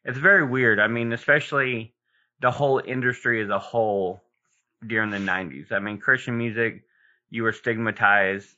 It's 0.04 0.18
very 0.18 0.44
weird. 0.44 0.78
I 0.80 0.88
mean, 0.88 1.12
especially 1.12 1.94
the 2.40 2.50
whole 2.50 2.80
industry 2.84 3.42
as 3.42 3.50
a 3.50 3.58
whole 3.58 4.22
during 4.86 5.10
the 5.10 5.18
90s. 5.18 5.72
I 5.72 5.78
mean, 5.80 5.98
Christian 5.98 6.38
music, 6.38 6.84
you 7.30 7.42
were 7.42 7.52
stigmatized. 7.52 8.48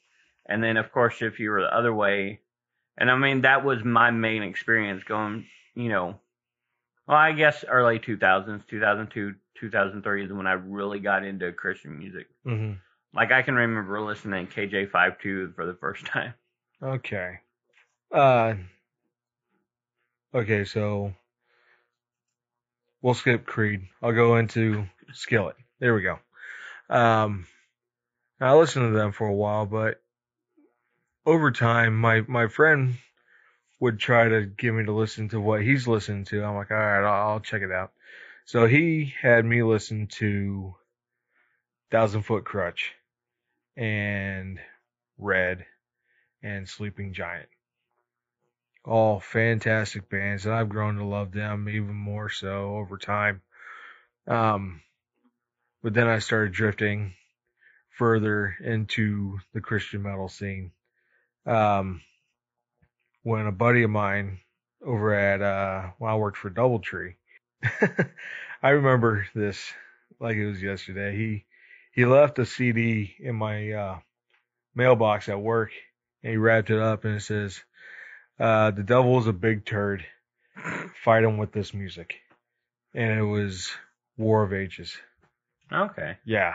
And 0.47 0.62
then, 0.62 0.76
of 0.76 0.92
course, 0.92 1.23
if 1.23 1.38
you 1.38 1.50
were 1.50 1.62
the 1.62 1.75
other 1.75 1.94
way, 1.94 2.40
and 2.99 3.11
I 3.11 3.16
mean, 3.16 3.42
that 3.42 3.64
was 3.64 3.85
my 3.85 4.11
main 4.11 4.42
experience 4.42 5.04
going, 5.04 5.47
you 5.75 5.88
know, 5.88 6.20
well, 7.06 7.16
I 7.16 7.32
guess 7.32 7.64
early 7.68 7.99
2000s, 7.99 8.66
2002, 8.68 9.35
2003 9.59 10.25
is 10.25 10.32
when 10.32 10.47
I 10.47 10.52
really 10.52 11.00
got 11.00 11.25
into 11.25 11.52
Christian 11.52 11.99
music. 11.99 12.26
hmm 12.44 12.73
Like, 13.14 13.32
I 13.32 13.42
can 13.42 13.54
remember 13.54 14.00
listening 14.00 14.47
to 14.47 14.68
KJ52 14.68 15.54
for 15.54 15.66
the 15.66 15.75
first 15.75 16.06
time. 16.06 16.35
Okay. 16.82 17.38
Uh. 18.12 18.54
Okay, 20.35 20.64
so 20.64 21.12
we'll 23.02 23.14
skip 23.14 23.47
Creed. 23.47 23.83
I'll 24.02 24.12
go 24.12 24.37
into 24.37 24.87
Skillet. 25.12 25.57
There 25.78 25.95
we 25.95 26.02
go. 26.02 26.19
Um, 26.88 27.47
I 28.40 28.54
listened 28.54 28.92
to 28.92 28.99
them 28.99 29.12
for 29.12 29.26
a 29.26 29.35
while, 29.35 29.66
but 29.66 30.02
over 31.26 31.50
time, 31.50 31.97
my 31.97 32.23
my 32.26 32.49
friend 32.49 32.95
would 33.80 33.99
try 33.99 34.28
to 34.28 34.47
get 34.47 34.73
me 34.73 34.85
to 34.85 34.92
listen 34.92 35.28
to 35.30 35.40
what 35.40 35.62
he's 35.62 35.88
listening 35.88 36.25
to. 36.26 36.45
I'm 36.45 36.54
like, 36.54 36.71
all 36.71 36.76
right, 36.76 37.04
I'll, 37.04 37.33
I'll 37.33 37.40
check 37.40 37.62
it 37.62 37.73
out. 37.73 37.92
So 38.45 38.66
he 38.66 39.14
had 39.21 39.45
me 39.45 39.62
listen 39.62 40.09
to 40.19 40.75
Thousand 41.90 42.23
Foot 42.23 42.45
Krutch 42.45 42.90
and 43.76 44.59
Red 45.19 45.64
and 46.42 46.69
Sleeping 46.69 47.14
Giant. 47.14 47.49
All 48.90 49.20
fantastic 49.20 50.11
bands, 50.11 50.47
and 50.47 50.54
I've 50.54 50.68
grown 50.68 50.97
to 50.97 51.04
love 51.04 51.30
them 51.30 51.68
even 51.68 51.94
more 51.94 52.28
so 52.28 52.75
over 52.75 52.99
time. 52.99 53.40
Um, 54.26 54.82
but 55.80 55.94
then 55.94 56.09
I 56.09 56.18
started 56.18 56.52
drifting 56.52 57.14
further 57.90 58.56
into 58.61 59.38
the 59.54 59.61
Christian 59.61 60.02
metal 60.02 60.28
scene. 60.28 60.73
Um, 61.47 62.02
when 63.23 63.47
a 63.47 63.52
buddy 63.52 63.85
of 63.85 63.90
mine 63.90 64.40
over 64.85 65.14
at 65.14 65.40
uh, 65.40 65.90
when 65.99 66.11
I 66.11 66.16
worked 66.16 66.38
for 66.38 66.50
DoubleTree, 66.50 67.14
I 68.62 68.70
remember 68.70 69.25
this 69.37 69.73
like 70.18 70.37
it 70.37 70.49
was 70.49 70.61
yesterday. 70.61 71.16
He 71.16 71.44
he 71.92 72.06
left 72.06 72.40
a 72.40 72.44
CD 72.44 73.14
in 73.20 73.37
my 73.37 73.70
uh, 73.70 73.99
mailbox 74.75 75.28
at 75.28 75.40
work, 75.40 75.70
and 76.25 76.32
he 76.32 76.37
wrapped 76.37 76.70
it 76.70 76.80
up, 76.80 77.04
and 77.04 77.14
it 77.14 77.23
says, 77.23 77.62
uh, 78.40 78.73
"The 78.73 78.82
devil 78.82 79.18
is 79.18 79.26
a 79.26 79.32
big 79.32 79.64
turd. 79.64 80.04
Fight 81.04 81.25
him 81.25 81.38
with 81.38 81.52
this 81.52 81.73
music." 81.73 82.14
And 82.94 83.18
it 83.18 83.25
was 83.25 83.70
War 84.16 84.42
of 84.42 84.52
Ages. 84.52 84.97
Okay. 85.73 86.16
Yeah. 86.25 86.54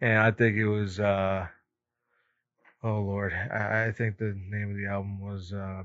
And 0.00 0.18
I 0.18 0.30
think 0.30 0.56
it 0.56 0.68
was 0.68 0.98
uh 0.98 1.46
oh 2.82 3.00
lord. 3.00 3.32
I, 3.32 3.86
I 3.86 3.92
think 3.92 4.18
the 4.18 4.34
name 4.36 4.70
of 4.70 4.76
the 4.76 4.86
album 4.86 5.20
was 5.20 5.52
uh 5.52 5.84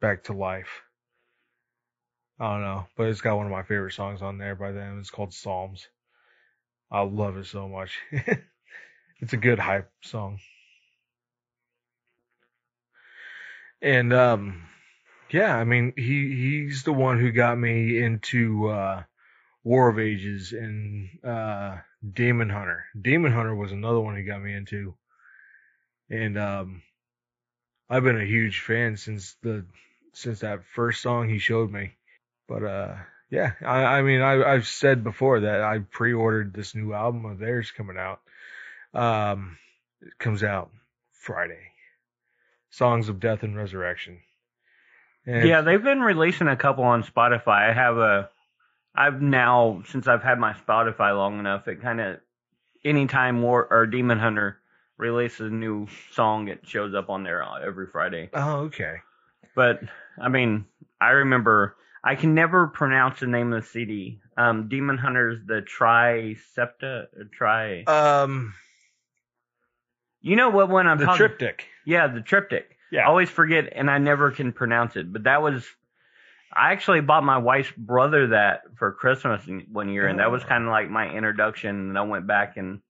Back 0.00 0.24
to 0.24 0.32
Life. 0.32 0.82
I 2.40 2.52
don't 2.52 2.62
know, 2.62 2.86
but 2.96 3.08
it's 3.08 3.20
got 3.20 3.36
one 3.36 3.46
of 3.46 3.52
my 3.52 3.62
favorite 3.62 3.92
songs 3.92 4.20
on 4.20 4.38
there 4.38 4.56
by 4.56 4.72
them. 4.72 4.98
It's 4.98 5.10
called 5.10 5.32
Psalms. 5.32 5.86
I 6.90 7.02
love 7.02 7.36
it 7.36 7.46
so 7.46 7.68
much. 7.68 7.98
it's 9.20 9.32
a 9.32 9.36
good 9.36 9.58
hype 9.60 9.90
song. 10.02 10.40
And 13.82 14.12
um 14.12 14.62
yeah, 15.30 15.56
I 15.56 15.64
mean 15.64 15.92
he 15.96 16.62
he's 16.64 16.84
the 16.84 16.92
one 16.92 17.18
who 17.18 17.32
got 17.32 17.58
me 17.58 18.00
into 18.00 18.68
uh 18.68 19.02
War 19.64 19.88
of 19.88 19.98
Ages 19.98 20.52
and 20.52 21.08
uh 21.24 21.78
Demon 22.12 22.48
Hunter. 22.48 22.84
Demon 23.00 23.32
Hunter 23.32 23.54
was 23.54 23.72
another 23.72 24.00
one 24.00 24.16
he 24.16 24.22
got 24.22 24.42
me 24.42 24.54
into. 24.54 24.94
And 26.08 26.38
um 26.38 26.82
I've 27.90 28.04
been 28.04 28.20
a 28.20 28.24
huge 28.24 28.60
fan 28.60 28.96
since 28.96 29.36
the 29.42 29.66
since 30.14 30.40
that 30.40 30.64
first 30.64 31.02
song 31.02 31.28
he 31.28 31.38
showed 31.40 31.72
me. 31.72 31.94
But 32.46 32.62
uh 32.62 32.94
yeah, 33.30 33.52
I, 33.62 33.84
I 33.84 34.02
mean 34.02 34.20
I 34.20 34.44
I've 34.44 34.66
said 34.68 35.02
before 35.02 35.40
that 35.40 35.60
I 35.60 35.80
pre 35.80 36.12
ordered 36.12 36.54
this 36.54 36.76
new 36.76 36.92
album 36.92 37.24
of 37.24 37.38
theirs 37.38 37.72
coming 37.72 37.98
out. 37.98 38.20
Um 38.94 39.58
it 40.02 40.16
comes 40.18 40.44
out 40.44 40.70
Friday. 41.12 41.71
Songs 42.72 43.08
of 43.08 43.20
Death 43.20 43.42
and 43.42 43.56
Resurrection. 43.56 44.18
And 45.26 45.46
Yeah, 45.46 45.60
they've 45.60 45.82
been 45.82 46.00
releasing 46.00 46.48
a 46.48 46.56
couple 46.56 46.84
on 46.84 47.04
Spotify. 47.04 47.70
I 47.70 47.72
have 47.72 47.98
a, 47.98 48.30
I've 48.94 49.22
now 49.22 49.82
since 49.88 50.08
I've 50.08 50.22
had 50.22 50.38
my 50.40 50.54
Spotify 50.54 51.16
long 51.16 51.38
enough, 51.38 51.68
it 51.68 51.80
kind 51.82 52.00
of 52.00 52.20
anytime 52.84 53.42
War 53.42 53.68
or 53.70 53.86
Demon 53.86 54.18
Hunter 54.18 54.58
releases 54.96 55.52
a 55.52 55.54
new 55.54 55.86
song, 56.12 56.48
it 56.48 56.60
shows 56.66 56.94
up 56.94 57.10
on 57.10 57.22
there 57.24 57.44
every 57.64 57.86
Friday. 57.86 58.30
Oh, 58.32 58.60
okay. 58.62 58.96
But 59.54 59.80
I 60.20 60.28
mean, 60.28 60.64
I 61.00 61.10
remember 61.10 61.76
I 62.02 62.14
can 62.14 62.34
never 62.34 62.68
pronounce 62.68 63.20
the 63.20 63.26
name 63.26 63.52
of 63.52 63.62
the 63.62 63.68
CD. 63.68 64.18
Um, 64.36 64.68
Demon 64.68 64.96
Hunter's 64.96 65.38
the 65.46 65.62
Tricepta, 65.62 67.06
or 67.16 67.24
Tri. 67.32 67.84
Um 67.84 68.54
you 70.22 70.36
know 70.36 70.48
what 70.50 70.68
one 70.70 70.86
I'm 70.86 70.98
the 70.98 71.04
talking? 71.04 71.18
triptych. 71.18 71.66
Yeah, 71.84 72.06
the 72.08 72.20
triptych. 72.20 72.76
Yeah. 72.90 73.02
I 73.02 73.06
always 73.06 73.30
forget 73.30 73.72
and 73.74 73.90
I 73.90 73.98
never 73.98 74.30
can 74.30 74.52
pronounce 74.52 74.96
it. 74.96 75.12
But 75.12 75.24
that 75.24 75.42
was, 75.42 75.64
I 76.52 76.72
actually 76.72 77.00
bought 77.00 77.24
my 77.24 77.38
wife's 77.38 77.72
brother 77.76 78.28
that 78.28 78.62
for 78.76 78.92
Christmas 78.92 79.42
one 79.70 79.88
year, 79.88 80.06
and 80.06 80.18
that 80.18 80.30
was 80.30 80.42
Oh. 80.44 80.46
kind 80.48 80.64
of 80.64 80.70
like 80.70 80.90
my 80.90 81.08
introduction. 81.08 81.70
And 81.70 81.98
I 81.98 82.02
went 82.02 82.26
back 82.26 82.56
and 82.58 82.80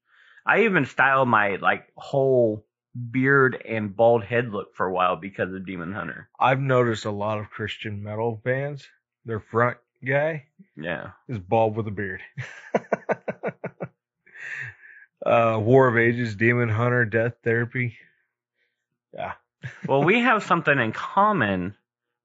I 0.44 0.64
even 0.64 0.86
styled 0.86 1.28
my 1.28 1.56
like 1.56 1.86
whole 1.96 2.66
beard 3.10 3.62
and 3.66 3.94
bald 3.96 4.24
head 4.24 4.50
look 4.50 4.74
for 4.74 4.86
a 4.86 4.92
while 4.92 5.16
because 5.16 5.54
of 5.54 5.64
Demon 5.64 5.92
Hunter. 5.92 6.28
I've 6.38 6.60
noticed 6.60 7.04
a 7.04 7.10
lot 7.10 7.38
of 7.38 7.48
Christian 7.50 8.02
metal 8.02 8.40
bands, 8.44 8.86
their 9.24 9.40
front 9.40 9.78
guy 10.04 10.46
Yeah. 10.76 11.10
is 11.28 11.38
bald 11.38 11.76
with 11.76 11.86
a 11.86 11.90
beard. 11.92 12.20
uh, 15.24 15.58
War 15.62 15.88
of 15.88 15.96
Ages, 15.96 16.34
Demon 16.34 16.68
Hunter, 16.68 17.04
Death 17.04 17.34
Therapy. 17.44 17.96
Yeah. 19.14 19.32
Well, 19.86 20.02
we 20.02 20.18
have 20.20 20.42
something 20.42 20.76
in 20.76 20.90
common 20.90 21.76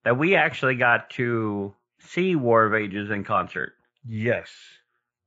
that 0.03 0.17
we 0.17 0.35
actually 0.35 0.73
got 0.75 1.11
to 1.11 1.75
see 1.99 2.35
War 2.35 2.65
of 2.65 2.73
Ages 2.73 3.11
in 3.11 3.23
concert. 3.23 3.73
Yes. 4.07 4.49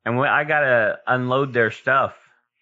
And 0.05 0.19
we, 0.19 0.27
I 0.27 0.43
got 0.43 0.61
to 0.61 0.99
unload 1.07 1.53
their 1.53 1.71
stuff. 1.71 2.15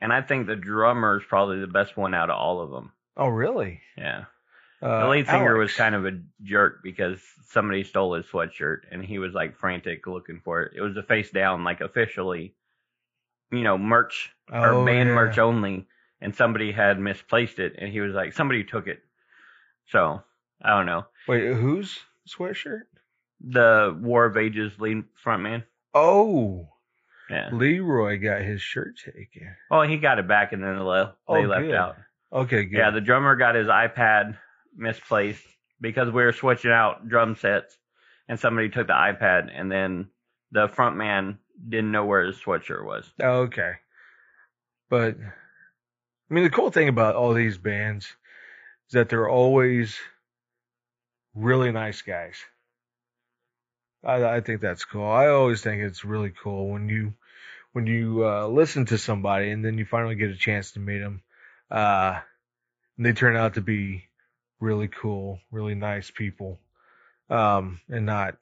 And 0.03 0.13
I 0.13 0.21
think 0.21 0.47
the 0.47 0.57
drummer 0.57 1.19
is 1.19 1.25
probably 1.27 1.61
the 1.61 1.67
best 1.67 1.97
one 1.97 2.13
out 2.13 2.29
of 2.29 2.37
all 2.37 2.61
of 2.61 2.71
them. 2.71 2.93
Oh, 3.17 3.29
really? 3.29 3.81
Yeah. 3.97 4.25
Uh, 4.83 5.05
The 5.05 5.09
lead 5.09 5.27
singer 5.27 5.57
was 5.57 5.73
kind 5.73 5.95
of 5.95 6.05
a 6.05 6.21
jerk 6.43 6.81
because 6.83 7.19
somebody 7.49 7.85
stole 7.85 8.15
his 8.15 8.27
sweatshirt 8.27 8.81
and 8.93 9.03
he 9.03 9.19
was 9.19 9.33
like 9.33 9.57
frantic 9.57 10.07
looking 10.07 10.43
for 10.45 10.63
it. 10.65 10.73
It 10.77 10.83
was 10.83 10.97
a 10.99 11.03
face 11.03 11.31
down, 11.31 11.65
like 11.65 11.81
officially, 11.81 12.55
you 13.51 13.63
know, 13.63 13.79
merch 13.79 14.31
or 14.53 14.75
Oh, 14.75 14.85
band 14.85 15.09
yeah. 15.09 15.15
merch 15.15 15.39
only. 15.39 15.87
And 16.21 16.35
somebody 16.35 16.73
had 16.73 16.99
misplaced 16.99 17.59
it 17.59 17.77
and 17.79 17.91
he 17.93 18.01
was 18.01 18.13
like, 18.15 18.33
somebody 18.33 18.65
took 18.65 18.87
it. 18.89 19.01
So 19.89 20.23
I 20.63 20.71
don't 20.77 20.87
know. 20.87 21.07
Wait, 21.29 21.53
whose 21.55 21.99
sweatshirt? 22.29 22.83
The 23.41 23.97
War 24.01 24.25
of 24.25 24.37
Ages 24.37 24.73
lead 24.81 25.05
frontman. 25.25 25.63
Oh, 25.95 26.69
Yeah. 27.31 27.51
Leroy 27.53 28.19
got 28.21 28.43
his 28.43 28.61
shirt 28.61 28.97
taken. 29.05 29.55
Well, 29.71 29.83
he 29.83 29.97
got 29.97 30.19
it 30.19 30.27
back 30.27 30.53
and 30.53 30.63
then 30.63 30.77
they 30.77 30.83
left, 30.83 31.13
Oh, 31.29 31.35
they 31.35 31.47
left 31.47 31.63
good. 31.63 31.75
out. 31.75 31.97
Okay, 32.33 32.65
good. 32.65 32.77
Yeah, 32.79 32.91
the 32.91 33.01
drummer 33.01 33.37
got 33.37 33.55
his 33.55 33.69
iPad 33.69 34.37
misplaced 34.77 35.45
because 35.81 36.09
we 36.11 36.23
were 36.25 36.33
switching 36.33 36.73
out 36.73 37.09
drum 37.09 37.37
sets 37.37 37.77
and 38.29 38.39
somebody 38.41 38.69
took 38.69 38.89
the 38.89 38.93
iPad 38.93 39.49
and 39.55 39.71
then 39.71 40.09
the 40.51 40.67
front 40.69 40.97
man 40.97 41.39
didn't 41.69 41.93
know 41.93 42.05
where 42.07 42.25
his 42.25 42.37
sweatshirt 42.37 42.85
was. 42.85 43.05
Oh, 43.23 43.43
okay. 43.43 43.75
But 44.91 45.17
I 46.31 46.35
mean, 46.35 46.45
the 46.45 46.51
cool 46.51 46.71
thing 46.71 46.89
about 46.89 47.17
all 47.17 47.33
these 47.33 47.57
bands 47.57 48.05
is 48.05 48.93
that 48.93 49.09
they're 49.09 49.29
always 49.29 49.97
really 51.35 51.73
nice 51.73 52.03
guys. 52.03 52.37
I, 54.05 54.25
I 54.25 54.41
think 54.41 54.61
that's 54.61 54.85
cool. 54.85 55.09
I 55.09 55.29
always 55.29 55.63
think 55.63 55.83
it's 55.83 56.05
really 56.05 56.33
cool 56.43 56.71
when 56.71 56.89
you 56.89 57.15
when 57.73 57.87
you 57.87 58.27
uh, 58.27 58.47
listen 58.47 58.87
to 58.87 58.99
somebody 58.99 59.51
and 59.51 59.65
then 59.65 59.79
you 59.79 59.85
finally 59.85 60.15
get 60.15 60.31
a 60.31 60.37
chance 60.37 60.73
to 60.73 60.81
meet 60.81 60.99
them, 60.99 61.23
uh, 61.71 62.19
and 62.97 63.07
they 63.07 63.13
turn 63.13 63.37
out 63.37 63.55
to 63.55 63.61
be 63.61 64.05
really 64.61 64.89
cool, 64.89 65.41
really 65.51 65.75
nice 65.75 66.11
people, 66.11 66.59
um, 67.31 67.81
and 67.89 68.07
not 68.07 68.37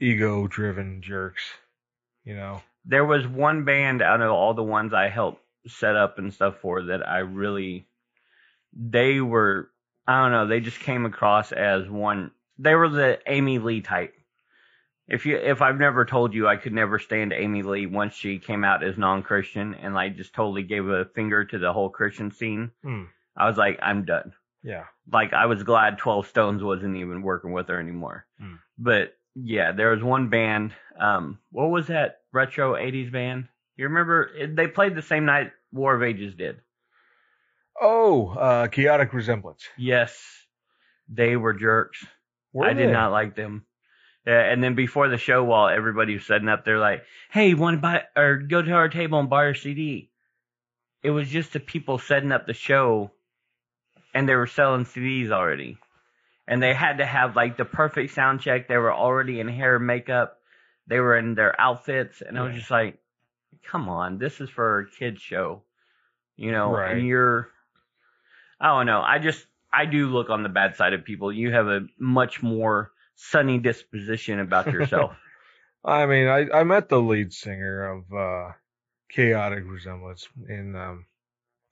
ego 0.00 0.46
driven 0.46 1.02
jerks, 1.02 1.42
you 2.24 2.34
know. 2.34 2.62
There 2.84 3.04
was 3.04 3.26
one 3.26 3.64
band 3.64 4.02
out 4.02 4.20
of 4.20 4.30
all 4.30 4.54
the 4.54 4.62
ones 4.62 4.92
I 4.92 5.08
helped 5.08 5.42
set 5.66 5.96
up 5.96 6.18
and 6.18 6.32
stuff 6.32 6.56
for 6.60 6.82
that 6.84 7.08
I 7.08 7.18
really, 7.18 7.86
they 8.74 9.20
were, 9.20 9.70
I 10.06 10.22
don't 10.22 10.32
know, 10.32 10.46
they 10.46 10.60
just 10.60 10.80
came 10.80 11.06
across 11.06 11.52
as 11.52 11.88
one, 11.88 12.30
they 12.58 12.74
were 12.74 12.88
the 12.88 13.18
Amy 13.26 13.58
Lee 13.58 13.80
type. 13.80 14.14
If 15.06 15.26
you, 15.26 15.36
if 15.36 15.60
I've 15.60 15.78
never 15.78 16.04
told 16.04 16.32
you, 16.32 16.48
I 16.48 16.56
could 16.56 16.72
never 16.72 16.98
stand 16.98 17.32
Amy 17.32 17.62
Lee 17.62 17.86
once 17.86 18.14
she 18.14 18.38
came 18.38 18.64
out 18.64 18.82
as 18.82 18.96
non-Christian 18.96 19.74
and 19.74 19.94
like 19.94 20.16
just 20.16 20.32
totally 20.32 20.62
gave 20.62 20.86
a 20.88 21.04
finger 21.04 21.44
to 21.44 21.58
the 21.58 21.72
whole 21.72 21.90
Christian 21.90 22.30
scene. 22.30 22.70
Hmm. 22.82 23.04
I 23.36 23.46
was 23.48 23.58
like, 23.58 23.78
I'm 23.82 24.04
done. 24.04 24.32
Yeah. 24.62 24.84
Like 25.12 25.34
I 25.34 25.46
was 25.46 25.62
glad 25.62 25.98
12 25.98 26.26
Stones 26.28 26.62
wasn't 26.62 26.96
even 26.96 27.22
working 27.22 27.52
with 27.52 27.68
her 27.68 27.78
anymore. 27.78 28.26
Hmm. 28.40 28.54
But 28.78 29.14
yeah, 29.34 29.72
there 29.72 29.90
was 29.90 30.02
one 30.02 30.28
band. 30.28 30.72
Um, 30.98 31.38
what 31.50 31.70
was 31.70 31.88
that 31.88 32.20
retro 32.32 32.74
80s 32.74 33.10
band? 33.12 33.48
You 33.76 33.84
remember? 33.86 34.30
It- 34.36 34.54
They 34.56 34.68
played 34.68 34.94
the 34.94 35.02
same 35.02 35.24
night 35.24 35.52
War 35.72 35.94
of 35.94 36.02
Ages 36.02 36.34
did. 36.34 36.60
Oh, 37.80 38.28
uh, 38.30 38.68
chaotic 38.68 39.12
resemblance. 39.12 39.64
Yes, 39.76 40.16
they 41.08 41.36
were 41.36 41.52
jerks. 41.54 42.04
Were 42.52 42.66
I 42.66 42.72
did 42.72 42.90
not 42.92 43.10
like 43.10 43.34
them. 43.34 43.66
Yeah, 44.26 44.40
and 44.40 44.62
then 44.62 44.74
before 44.74 45.08
the 45.08 45.18
show, 45.18 45.42
while 45.44 45.68
everybody 45.68 46.14
was 46.14 46.24
setting 46.24 46.48
up, 46.48 46.64
they're 46.64 46.78
like, 46.78 47.04
"Hey, 47.30 47.52
want 47.54 47.76
to 47.76 47.80
buy 47.82 48.04
or 48.16 48.36
go 48.38 48.62
to 48.62 48.70
our 48.72 48.88
table 48.88 49.18
and 49.18 49.28
buy 49.28 49.44
our 49.44 49.54
CD?" 49.54 50.10
It 51.02 51.10
was 51.10 51.28
just 51.28 51.52
the 51.52 51.60
people 51.60 51.98
setting 51.98 52.32
up 52.32 52.46
the 52.46 52.54
show, 52.54 53.10
and 54.14 54.26
they 54.28 54.34
were 54.36 54.46
selling 54.46 54.84
CDs 54.84 55.30
already, 55.30 55.76
and 56.46 56.62
they 56.62 56.74
had 56.74 56.98
to 56.98 57.06
have 57.06 57.36
like 57.36 57.56
the 57.56 57.64
perfect 57.64 58.14
sound 58.14 58.40
check. 58.40 58.68
They 58.68 58.76
were 58.76 58.92
already 58.92 59.40
in 59.40 59.48
hair 59.48 59.76
and 59.76 59.86
makeup. 59.86 60.38
They 60.86 61.00
were 61.00 61.16
in 61.16 61.34
their 61.34 61.58
outfits, 61.58 62.20
and 62.20 62.38
I 62.38 62.42
was 62.42 62.54
just 62.54 62.70
like, 62.70 62.98
"Come 63.64 63.88
on, 63.88 64.18
this 64.18 64.40
is 64.40 64.50
for 64.50 64.80
a 64.80 64.90
kids 64.90 65.20
show," 65.20 65.62
you 66.36 66.52
know. 66.52 66.70
Right. 66.70 66.96
And 66.96 67.06
you're, 67.06 67.48
I 68.60 68.68
don't 68.68 68.86
know. 68.86 69.00
I 69.00 69.18
just 69.18 69.46
I 69.72 69.86
do 69.86 70.08
look 70.08 70.30
on 70.30 70.42
the 70.42 70.48
bad 70.48 70.76
side 70.76 70.92
of 70.92 71.04
people. 71.04 71.32
You 71.32 71.52
have 71.52 71.66
a 71.66 71.80
much 71.98 72.42
more 72.42 72.92
sunny 73.16 73.58
disposition 73.58 74.40
about 74.40 74.70
yourself. 74.72 75.16
I 75.84 76.06
mean, 76.06 76.28
I, 76.28 76.46
I 76.52 76.64
met 76.64 76.88
the 76.88 77.00
lead 77.00 77.32
singer 77.32 77.92
of 77.92 78.12
uh, 78.12 78.52
Chaotic 79.10 79.64
Resemblance, 79.66 80.28
and 80.48 80.76
um, 80.76 81.06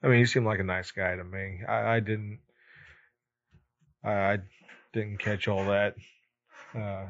I 0.03 0.07
mean, 0.07 0.19
he 0.19 0.25
seemed 0.25 0.45
like 0.45 0.59
a 0.59 0.63
nice 0.63 0.91
guy 0.91 1.15
to 1.15 1.23
me. 1.23 1.61
I, 1.67 1.95
I 1.95 1.99
didn't, 1.99 2.39
I, 4.03 4.11
I 4.11 4.37
didn't 4.93 5.17
catch 5.17 5.47
all 5.47 5.65
that, 5.65 5.95
uh, 6.75 7.05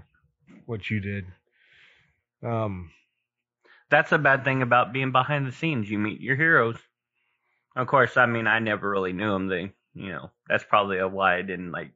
what 0.66 0.90
you 0.90 1.00
did. 1.00 1.25
Um, 2.42 2.92
That's 3.90 4.12
a 4.12 4.18
bad 4.18 4.44
thing 4.44 4.62
about 4.62 4.94
being 4.94 5.12
behind 5.12 5.46
the 5.48 5.52
scenes. 5.52 5.90
You 5.90 6.00
meet 6.00 6.20
your 6.22 6.36
heroes. 6.36 6.78
Of 7.75 7.88
course, 7.88 8.18
I 8.18 8.25
mean, 8.25 8.48
I 8.48 8.60
never 8.60 8.90
really 8.90 9.13
knew 9.13 9.32
them. 9.32 9.48
They, 9.48 9.72
you 9.94 10.10
know, 10.12 10.32
that's 10.48 10.63
probably 10.63 10.98
why 11.04 11.38
I 11.38 11.42
didn't 11.42 11.72
like. 11.72 11.92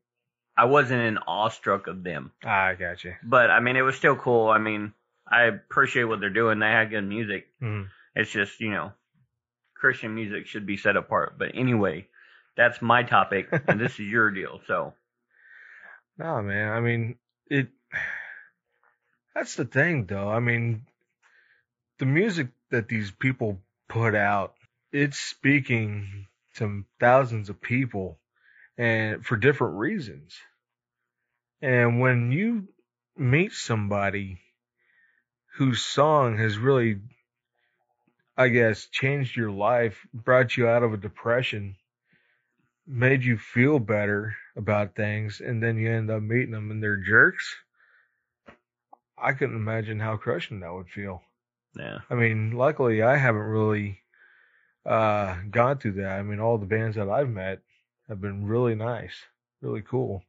I 0.55 0.65
wasn't 0.65 1.01
in 1.03 1.17
awestruck 1.19 1.85
of 1.87 2.03
them, 2.03 2.31
I 2.43 2.73
got 2.73 3.03
you. 3.03 3.13
but 3.23 3.51
I 3.51 3.59
mean, 3.59 3.75
it 3.75 3.81
was 3.83 3.95
still 3.95 4.15
cool. 4.15 4.47
I 4.49 4.57
mean, 4.57 4.93
I 5.31 5.43
appreciate 5.43 6.05
what 6.05 6.19
they're 6.19 6.31
doing. 6.31 6.57
They 6.59 6.65
had 6.71 6.89
good 6.89 7.03
music. 7.03 7.47
Mhm. 7.61 7.89
It's 8.15 8.31
just, 8.31 8.59
you 8.59 8.71
know, 8.71 8.91
Christian 9.75 10.15
music 10.15 10.47
should 10.47 10.65
be 10.65 10.77
set 10.77 10.95
apart. 10.97 11.37
But 11.37 11.51
anyway, 11.53 12.07
that's 12.55 12.81
my 12.81 13.03
topic, 13.03 13.49
and 13.67 13.79
this 13.79 13.93
is 13.93 14.07
your 14.07 14.31
deal. 14.31 14.59
So, 14.65 14.95
No, 16.17 16.41
man. 16.41 16.71
I 16.71 16.79
mean, 16.79 17.15
it. 17.49 17.69
That's 19.35 19.55
the 19.55 19.65
thing, 19.65 20.05
though. 20.07 20.29
I 20.29 20.39
mean, 20.39 20.87
the 21.99 22.05
music 22.05 22.47
that 22.71 22.87
these 22.87 23.11
people 23.11 23.61
put 23.87 24.15
out, 24.15 24.55
it's 24.91 25.19
speaking 25.19 26.27
to 26.55 26.83
thousands 26.99 27.49
of 27.49 27.61
people, 27.61 28.19
and 28.77 29.23
for 29.25 29.37
different 29.37 29.77
reasons. 29.77 30.35
And 31.61 31.99
when 31.99 32.31
you 32.31 32.67
meet 33.15 33.51
somebody 33.53 34.39
whose 35.55 35.83
song 35.83 36.37
has 36.37 36.57
really, 36.57 36.99
I 38.35 38.47
guess, 38.49 38.87
changed 38.87 39.35
your 39.35 39.51
life, 39.51 40.05
brought 40.13 40.57
you 40.57 40.67
out 40.67 40.83
of 40.83 40.93
a 40.93 40.97
depression, 40.97 41.75
made 42.87 43.23
you 43.23 43.37
feel 43.37 43.79
better 43.79 44.35
about 44.57 44.95
things, 44.95 45.39
and 45.39 45.61
then 45.61 45.77
you 45.77 45.91
end 45.91 46.09
up 46.09 46.21
meeting 46.21 46.51
them 46.51 46.71
and 46.71 46.81
they're 46.81 46.97
jerks. 46.97 47.55
I 49.17 49.33
couldn't 49.33 49.55
imagine 49.55 49.99
how 49.99 50.17
crushing 50.17 50.59
that 50.61 50.73
would 50.73 50.89
feel. 50.89 51.21
yeah. 51.75 51.99
I 52.09 52.15
mean, 52.15 52.51
luckily 52.51 53.01
I 53.03 53.15
haven't 53.17 53.41
really 53.41 53.99
uh 54.85 55.37
gone 55.51 55.77
through 55.77 55.93
that. 55.93 56.19
I 56.19 56.23
mean, 56.23 56.39
all 56.39 56.57
the 56.57 56.65
bands 56.65 56.95
that 56.95 57.09
I've 57.09 57.29
met 57.29 57.59
have 58.07 58.19
been 58.21 58.45
really 58.47 58.75
nice, 58.75 59.15
really 59.61 59.81
cool. 59.81 60.23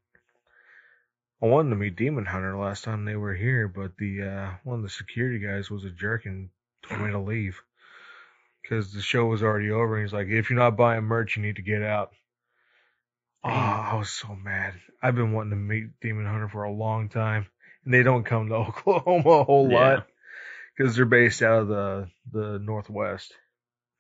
I 1.41 1.47
wanted 1.47 1.71
to 1.71 1.77
meet 1.77 1.97
Demon 1.97 2.27
Hunter 2.27 2.59
last 2.59 2.83
time 2.85 3.05
they 3.05 3.15
were 3.17 3.35
here, 3.35 3.69
but 3.69 3.97
the 3.97 4.23
uh 4.23 4.51
one 4.65 4.79
of 4.79 4.83
the 4.83 4.91
security 4.91 5.39
guys 5.39 5.71
was 5.71 5.85
a 5.85 5.91
jerk 5.91 6.27
and 6.27 6.51
told 6.87 7.01
me 7.01 7.11
to 7.13 7.19
leave 7.19 7.63
because 8.63 8.93
the 8.93 9.01
show 9.01 9.27
was 9.27 9.43
already 9.43 9.71
over. 9.71 9.97
And 9.97 10.05
he's 10.05 10.13
like, 10.13 10.27
"If 10.29 10.51
you're 10.51 10.59
not 10.59 10.77
buying 10.77 11.05
merch, 11.05 11.37
you 11.37 11.43
need 11.43 11.57
to 11.57 11.63
get 11.63 11.83
out." 11.83 12.13
Oh, 13.49 13.53
I 13.93 13.95
was 13.97 14.11
so 14.11 14.35
mad. 14.35 14.75
I've 15.03 15.15
been 15.15 15.33
wanting 15.33 15.51
to 15.51 15.57
meet 15.57 16.01
Demon 16.01 16.27
Hunter 16.27 16.49
for 16.49 16.65
a 16.65 16.73
long 16.73 17.09
time, 17.09 17.47
and 17.85 17.95
they 17.95 18.03
don't 18.03 18.25
come 18.25 18.49
to 18.49 18.55
Oklahoma 18.57 19.31
a 19.41 19.45
whole 19.45 19.71
Yeah. 19.71 19.77
lot 19.95 20.07
because 20.77 20.97
they're 20.97 21.05
based 21.07 21.43
out 21.43 21.63
of 21.63 21.69
the 21.69 22.09
the 22.31 22.59
Northwest, 22.59 23.33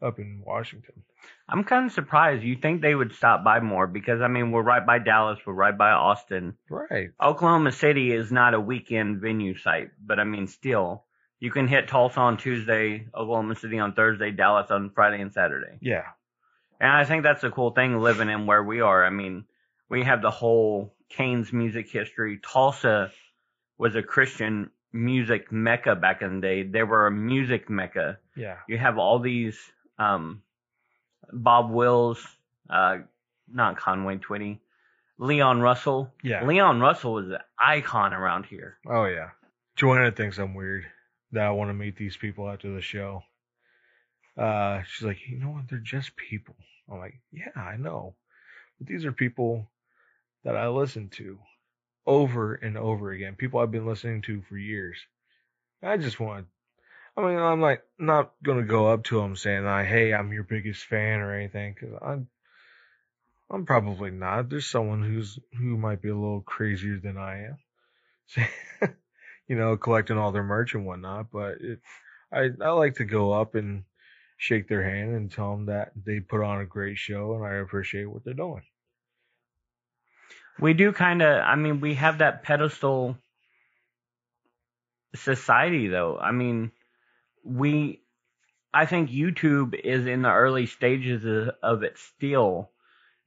up 0.02 0.18
in 0.18 0.42
Washington. 0.44 1.02
I'm 1.48 1.64
kind 1.64 1.87
of 1.87 1.92
surprised. 1.92 2.42
You 2.44 2.56
think 2.56 2.82
they 2.82 2.94
would 2.94 3.14
stop 3.14 3.42
by 3.42 3.61
more 3.61 3.87
because 3.87 4.20
I 4.20 4.28
mean, 4.28 4.52
we're 4.52 4.62
right 4.62 4.84
by 4.84 4.98
Dallas, 4.98 5.38
we're 5.46 5.54
right 5.54 5.76
by 5.76 5.90
Austin. 5.92 6.54
Right. 6.68 7.11
Oklahoma 7.20 7.72
City 7.72 8.12
is 8.12 8.30
not 8.30 8.52
a 8.54 8.61
weekend 8.61 9.20
venue 9.20 9.56
site, 9.56 9.90
but 10.04 10.20
I 10.20 10.24
mean, 10.24 10.46
still, 10.46 11.04
you 11.40 11.50
can 11.50 11.66
hit 11.68 11.88
Tulsa 11.88 12.20
on 12.20 12.37
Tuesday, 12.37 13.06
Oklahoma 13.14 13.54
City 13.56 13.78
on 13.78 13.94
Thursday, 13.94 14.30
Dallas 14.30 14.70
on 14.70 14.90
Friday 14.90 15.22
and 15.22 15.32
Saturday. 15.32 15.78
Yeah. 15.80 16.04
And 16.80 16.90
I 16.90 17.04
think 17.04 17.22
that's 17.22 17.44
a 17.44 17.50
cool 17.50 17.70
thing 17.70 17.98
living 17.98 18.28
in 18.28 18.46
where 18.46 18.62
we 18.62 18.80
are. 18.80 19.04
I 19.04 19.10
mean, 19.10 19.44
we 19.88 20.04
have 20.04 20.22
the 20.22 20.30
whole 20.30 20.94
Cain's 21.08 21.52
music 21.52 21.90
history. 21.90 22.38
Tulsa 22.38 23.10
was 23.78 23.96
a 23.96 24.02
Christian 24.02 24.70
music 24.92 25.50
mecca 25.52 25.94
back 25.94 26.22
in 26.22 26.36
the 26.36 26.40
day. 26.40 26.62
They 26.62 26.82
were 26.82 27.06
a 27.06 27.10
music 27.10 27.68
mecca. 27.68 28.18
Yeah. 28.36 28.56
You 28.68 28.78
have 28.78 28.98
all 28.98 29.18
these, 29.18 29.58
um, 29.98 30.42
Bob 31.32 31.70
Wills, 31.70 32.24
uh, 32.70 32.98
not 33.52 33.76
Conway 33.76 34.16
Twitty, 34.18 34.60
Leon 35.18 35.60
Russell. 35.60 36.12
Yeah. 36.22 36.44
Leon 36.46 36.80
Russell 36.80 37.14
was 37.14 37.28
an 37.28 37.38
icon 37.58 38.14
around 38.14 38.46
here. 38.46 38.78
Oh 38.88 39.04
yeah. 39.04 39.30
Joanna 39.76 40.10
thinks 40.12 40.38
I'm 40.38 40.54
weird 40.54 40.84
that 41.32 41.44
I 41.44 41.50
want 41.50 41.70
to 41.70 41.74
meet 41.74 41.96
these 41.96 42.16
people 42.16 42.48
after 42.48 42.72
the 42.72 42.80
show. 42.80 43.22
Uh, 44.38 44.83
she's 44.85 45.05
like, 45.07 45.18
you 45.29 45.38
know 45.38 45.48
what? 45.51 45.68
They're 45.68 45.79
just 45.79 46.16
people. 46.16 46.55
I'm 46.90 46.98
like, 46.98 47.20
yeah, 47.33 47.51
I 47.57 47.77
know, 47.77 48.14
but 48.79 48.87
these 48.87 49.05
are 49.05 49.12
people 49.12 49.68
that 50.44 50.57
I 50.57 50.68
listen 50.68 51.09
to 51.11 51.38
over 52.07 52.55
and 52.55 52.79
over 52.79 53.11
again. 53.11 53.35
People 53.35 53.61
I've 53.61 53.72
been 53.72 53.87
listening 53.87 54.22
to 54.22 54.42
for 54.42 54.57
years. 54.57 54.98
I 55.83 55.96
just 55.96 56.18
want. 56.20 56.46
I 57.16 57.22
mean, 57.22 57.37
I'm 57.38 57.61
like 57.61 57.83
not 57.98 58.33
gonna 58.42 58.62
go 58.62 58.87
up 58.87 59.05
to 59.05 59.20
them 59.20 59.37
saying, 59.37 59.64
like, 59.64 59.87
"Hey, 59.87 60.14
I'm 60.14 60.33
your 60.33 60.44
biggest 60.44 60.85
fan" 60.85 61.20
or 61.20 61.35
anything, 61.35 61.74
because 61.74 61.98
I'm. 62.01 62.29
I'm 63.51 63.64
probably 63.64 64.11
not. 64.11 64.51
There's 64.51 64.66
someone 64.66 65.03
who's 65.03 65.38
who 65.57 65.77
might 65.79 66.03
be 66.03 66.11
a 66.11 66.14
little 66.14 66.42
crazier 66.42 66.98
than 66.98 67.16
I 67.16 67.48
am. 67.48 68.94
you 69.48 69.57
know, 69.57 69.77
collecting 69.77 70.18
all 70.18 70.33
their 70.33 70.44
merch 70.44 70.74
and 70.74 70.87
whatnot. 70.87 71.31
But 71.33 71.61
it, 71.61 71.81
I 72.33 72.51
I 72.62 72.70
like 72.70 72.96
to 72.96 73.05
go 73.05 73.33
up 73.33 73.55
and 73.55 73.85
shake 74.38 74.68
their 74.68 74.85
hand 74.85 75.14
and 75.14 75.31
tell 75.31 75.51
them 75.51 75.66
that 75.66 75.90
they 76.07 76.20
put 76.20 76.42
on 76.42 76.61
a 76.61 76.64
great 76.64 76.96
show 76.96 77.35
and 77.35 77.44
I 77.44 77.57
appreciate 77.57 78.07
what 78.07 78.24
they're 78.24 78.35
doing. 78.35 78.62
We 80.61 80.74
do 80.74 80.92
kind 80.92 81.22
of, 81.22 81.42
I 81.42 81.57
mean, 81.57 81.81
we 81.81 81.94
have 81.94 82.18
that 82.18 82.44
pedestal 82.44 83.16
society 85.14 85.88
though. 85.88 86.18
I 86.18 86.31
mean, 86.31 86.70
we, 87.44 88.01
I 88.72 88.87
think 88.87 89.11
YouTube 89.11 89.74
is 89.74 90.07
in 90.07 90.22
the 90.22 90.33
early 90.33 90.66
stages 90.66 91.24
of, 91.24 91.55
of 91.62 91.83
it 91.83 91.98
still 91.98 92.70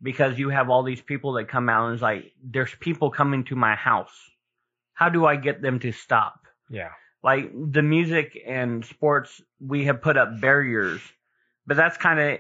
because 0.02 0.40
you 0.40 0.50
have 0.50 0.70
all 0.70 0.84
these 0.84 1.02
people 1.02 1.34
that 1.34 1.50
come 1.50 1.68
out 1.68 1.88
and 1.88 1.94
it's 1.94 2.02
like, 2.02 2.32
there's 2.42 2.74
people 2.80 3.12
coming 3.12 3.44
to 3.46 3.56
my 3.56 3.76
house. 3.76 4.16
How 4.94 5.10
do 5.10 5.26
I 5.26 5.36
get 5.36 5.62
them 5.62 5.80
to 5.80 5.92
stop? 5.92 6.48
Yeah. 6.70 6.92
Like 7.24 7.52
the 7.54 7.82
music 7.82 8.38
and 8.48 8.84
sports 8.86 9.42
we 9.60 9.86
have 9.86 10.02
put 10.02 10.18
up 10.18 10.40
barriers 10.42 11.02
but 11.68 11.78
that's 11.78 11.98
kind 11.98 12.20
of 12.20 12.40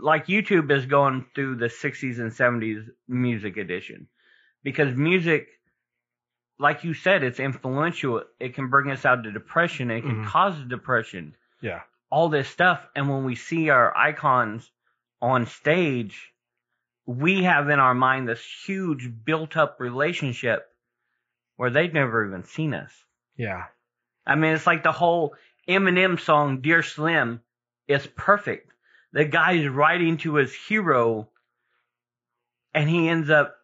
like 0.00 0.26
youtube 0.26 0.70
is 0.70 0.86
going 0.86 1.26
through 1.34 1.56
the 1.56 1.66
60s 1.66 2.18
and 2.18 2.30
70s 2.32 2.86
music 3.08 3.56
edition 3.56 4.06
because 4.62 4.94
music 4.96 5.48
like 6.58 6.84
you 6.84 6.92
said, 6.92 7.24
it's 7.24 7.40
influential. 7.40 8.22
It 8.38 8.54
can 8.54 8.68
bring 8.68 8.90
us 8.90 9.06
out 9.06 9.24
to 9.24 9.32
depression. 9.32 9.90
It 9.90 10.02
can 10.02 10.24
Mhm. 10.24 10.26
cause 10.26 10.62
depression. 10.68 11.34
Yeah. 11.62 11.80
All 12.10 12.28
this 12.28 12.48
stuff. 12.50 12.86
And 12.94 13.08
when 13.08 13.24
we 13.24 13.34
see 13.34 13.70
our 13.70 13.96
icons 13.96 14.70
on 15.22 15.46
stage, 15.46 16.34
we 17.06 17.44
have 17.44 17.70
in 17.70 17.78
our 17.80 17.94
mind 17.94 18.28
this 18.28 18.44
huge 18.66 19.10
built 19.24 19.56
up 19.56 19.80
relationship 19.80 20.68
where 21.56 21.70
they've 21.70 21.94
never 21.94 22.26
even 22.26 22.44
seen 22.44 22.74
us. 22.74 22.92
Yeah. 23.36 23.68
I 24.26 24.34
mean, 24.34 24.54
it's 24.54 24.66
like 24.66 24.82
the 24.82 24.92
whole 24.92 25.34
Eminem 25.68 26.20
song, 26.20 26.60
Dear 26.60 26.82
Slim, 26.82 27.40
is 27.88 28.06
perfect. 28.06 28.70
The 29.12 29.24
guy's 29.24 29.66
writing 29.66 30.18
to 30.18 30.36
his 30.36 30.54
hero, 30.54 31.28
and 32.74 32.88
he 32.88 33.08
ends 33.08 33.30
up, 33.30 33.56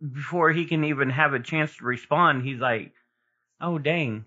before 0.00 0.52
he 0.52 0.66
can 0.66 0.84
even 0.84 1.10
have 1.10 1.34
a 1.34 1.40
chance 1.40 1.76
to 1.76 1.84
respond, 1.84 2.44
he's 2.44 2.60
like, 2.60 2.92
oh, 3.60 3.78
dang. 3.78 4.26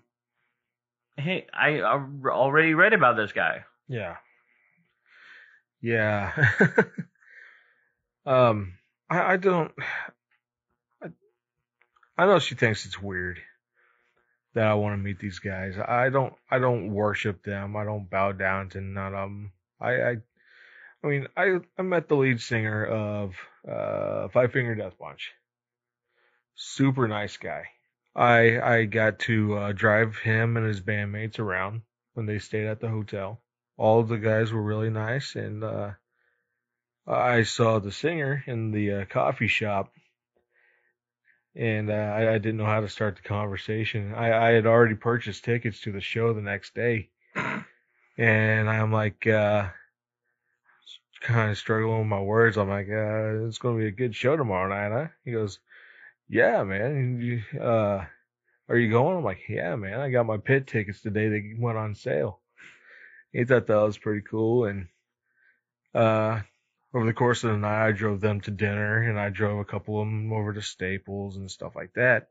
Hey, 1.16 1.46
I, 1.52 1.80
I 1.80 2.00
already 2.28 2.74
read 2.74 2.92
about 2.92 3.16
this 3.16 3.32
guy. 3.32 3.64
Yeah. 3.88 4.16
Yeah. 5.80 6.32
um, 8.26 8.74
I, 9.08 9.32
I 9.32 9.36
don't. 9.36 9.72
I, 11.02 11.08
I 12.16 12.26
know 12.26 12.38
she 12.38 12.54
thinks 12.54 12.86
it's 12.86 13.00
weird 13.00 13.40
that 14.58 14.66
I 14.66 14.74
want 14.74 14.94
to 14.94 15.02
meet 15.02 15.18
these 15.18 15.38
guys. 15.38 15.76
I 15.78 16.10
don't. 16.10 16.34
I 16.50 16.58
don't 16.58 16.92
worship 16.92 17.42
them. 17.44 17.76
I 17.76 17.84
don't 17.84 18.10
bow 18.10 18.32
down 18.32 18.68
to 18.70 18.80
none 18.80 19.14
of 19.14 19.28
them. 19.28 19.52
I. 19.80 19.92
I, 19.92 20.16
I 21.02 21.06
mean, 21.06 21.28
I 21.36 21.58
I 21.78 21.82
met 21.82 22.08
the 22.08 22.16
lead 22.16 22.40
singer 22.40 22.84
of 22.84 23.36
uh, 23.70 24.28
Five 24.28 24.52
Finger 24.52 24.74
Death 24.74 24.98
Punch. 24.98 25.32
Super 26.56 27.06
nice 27.06 27.36
guy. 27.36 27.64
I 28.16 28.60
I 28.60 28.84
got 28.84 29.20
to 29.20 29.56
uh, 29.56 29.72
drive 29.72 30.16
him 30.18 30.56
and 30.56 30.66
his 30.66 30.80
bandmates 30.80 31.38
around 31.38 31.82
when 32.14 32.26
they 32.26 32.40
stayed 32.40 32.66
at 32.66 32.80
the 32.80 32.88
hotel 32.88 33.40
all 33.78 34.00
of 34.00 34.08
the 34.08 34.18
guys 34.18 34.52
were 34.52 34.62
really 34.62 34.90
nice 34.90 35.36
and 35.36 35.64
uh 35.64 35.92
I 37.06 37.44
saw 37.44 37.78
the 37.78 37.92
singer 37.92 38.44
in 38.46 38.70
the 38.70 38.92
uh, 38.92 39.04
coffee 39.06 39.46
shop 39.46 39.94
and 41.58 41.90
uh, 41.90 41.94
I, 41.94 42.34
I 42.34 42.38
didn't 42.38 42.56
know 42.56 42.64
how 42.64 42.80
to 42.80 42.88
start 42.88 43.16
the 43.16 43.22
conversation. 43.22 44.14
I, 44.14 44.48
I 44.48 44.50
had 44.52 44.66
already 44.66 44.94
purchased 44.94 45.44
tickets 45.44 45.80
to 45.80 45.92
the 45.92 46.00
show 46.00 46.32
the 46.32 46.40
next 46.40 46.74
day 46.74 47.10
and 48.16 48.70
I'm 48.70 48.92
like 48.92 49.26
uh 49.26 49.68
kind 51.20 51.50
of 51.50 51.58
struggling 51.58 51.98
with 51.98 52.06
my 52.06 52.20
words. 52.20 52.56
I'm 52.56 52.68
like, 52.68 52.88
uh, 52.88 53.46
it's 53.46 53.58
going 53.58 53.76
to 53.76 53.82
be 53.82 53.88
a 53.88 53.90
good 53.90 54.14
show 54.14 54.36
tomorrow 54.36 54.68
night, 54.68 54.96
huh? 54.96 55.08
He 55.24 55.32
goes, 55.32 55.58
yeah, 56.28 56.62
man. 56.62 57.20
You, 57.20 57.60
uh, 57.60 58.04
are 58.68 58.76
you 58.76 58.88
going? 58.88 59.16
I'm 59.16 59.24
like, 59.24 59.40
yeah, 59.48 59.74
man. 59.74 59.98
I 59.98 60.10
got 60.10 60.26
my 60.26 60.36
pit 60.36 60.68
tickets 60.68 61.02
today. 61.02 61.28
They 61.28 61.54
went 61.58 61.76
on 61.76 61.96
sale 61.96 62.40
he 63.32 63.44
thought 63.44 63.66
that 63.66 63.76
was 63.76 63.98
pretty 63.98 64.22
cool. 64.22 64.64
And 64.64 64.88
uh, 65.94 66.40
over 66.94 67.04
the 67.04 67.12
course 67.12 67.44
of 67.44 67.50
the 67.50 67.58
night, 67.58 67.88
I 67.88 67.92
drove 67.92 68.20
them 68.20 68.40
to 68.42 68.50
dinner, 68.50 69.02
and 69.02 69.18
I 69.18 69.28
drove 69.28 69.58
a 69.58 69.64
couple 69.64 70.00
of 70.00 70.06
them 70.06 70.32
over 70.32 70.54
to 70.54 70.62
Staples 70.62 71.36
and 71.36 71.50
stuff 71.50 71.76
like 71.76 71.92
that. 71.94 72.28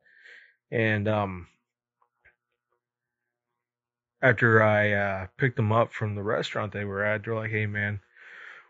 And 0.72 1.08
um, 1.08 1.48
after 4.22 4.62
I 4.62 4.92
uh, 4.94 5.28
picked 5.38 5.58
them 5.58 5.72
up 5.72 5.94
from 5.94 6.16
the 6.16 6.24
restaurant 6.24 6.74
they 6.74 6.86
were 6.86 7.04
at, 7.04 7.24
they're 7.24 7.36
like, 7.36 7.52
"Hey, 7.52 7.68
man, 7.68 8.00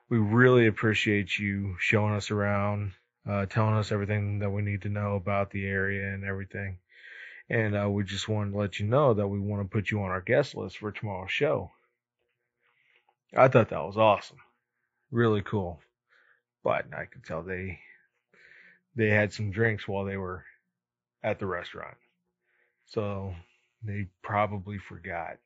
we 0.10 0.18
really 0.18 0.68
appreciate 0.68 1.40
you 1.40 1.78
showing 1.80 2.14
us 2.14 2.32
around, 2.32 2.92
uh, 3.28 3.46
telling 3.46 3.76
us 3.76 3.92
everything 3.92 4.40
that 4.40 4.52
we 4.52 4.62
need 4.62 4.82
to 4.82 4.90
know 4.90 5.16
about 5.16 5.52
the 5.52 5.66
area 5.66 6.14
and 6.14 6.26
everything." 6.26 6.80
And 7.50 7.78
uh, 7.78 7.90
we 7.90 8.04
just 8.04 8.28
wanted 8.28 8.52
to 8.52 8.58
let 8.58 8.80
you 8.80 8.88
know 8.88 9.14
that 9.14 9.28
we 9.28 9.40
want 9.40 9.64
to 9.64 9.70
put 9.70 9.90
you 9.90 10.02
on 10.02 10.12
our 10.12 10.22
guest 10.22 10.54
list 10.54 10.80
for 10.80 10.92
tomorrow's 10.92 11.32
show. 11.32 11.72
I 13.36 13.48
thought 13.48 13.70
that 13.70 13.86
was 13.86 13.98
awesome. 13.98 14.40
Really 15.12 15.42
cool. 15.42 15.80
But 16.64 16.94
I 16.94 17.06
could 17.06 17.24
tell 17.24 17.42
they 17.44 17.80
they 18.96 19.10
had 19.10 19.32
some 19.34 19.52
drinks 19.52 19.88
while 19.88 20.06
they 20.06 20.18
were 20.18 20.44
at 21.24 21.40
the 21.40 21.46
restaurant. 21.46 21.98
So 22.88 23.34
they 23.84 24.08
probably 24.22 24.78
forgot. 24.80 25.38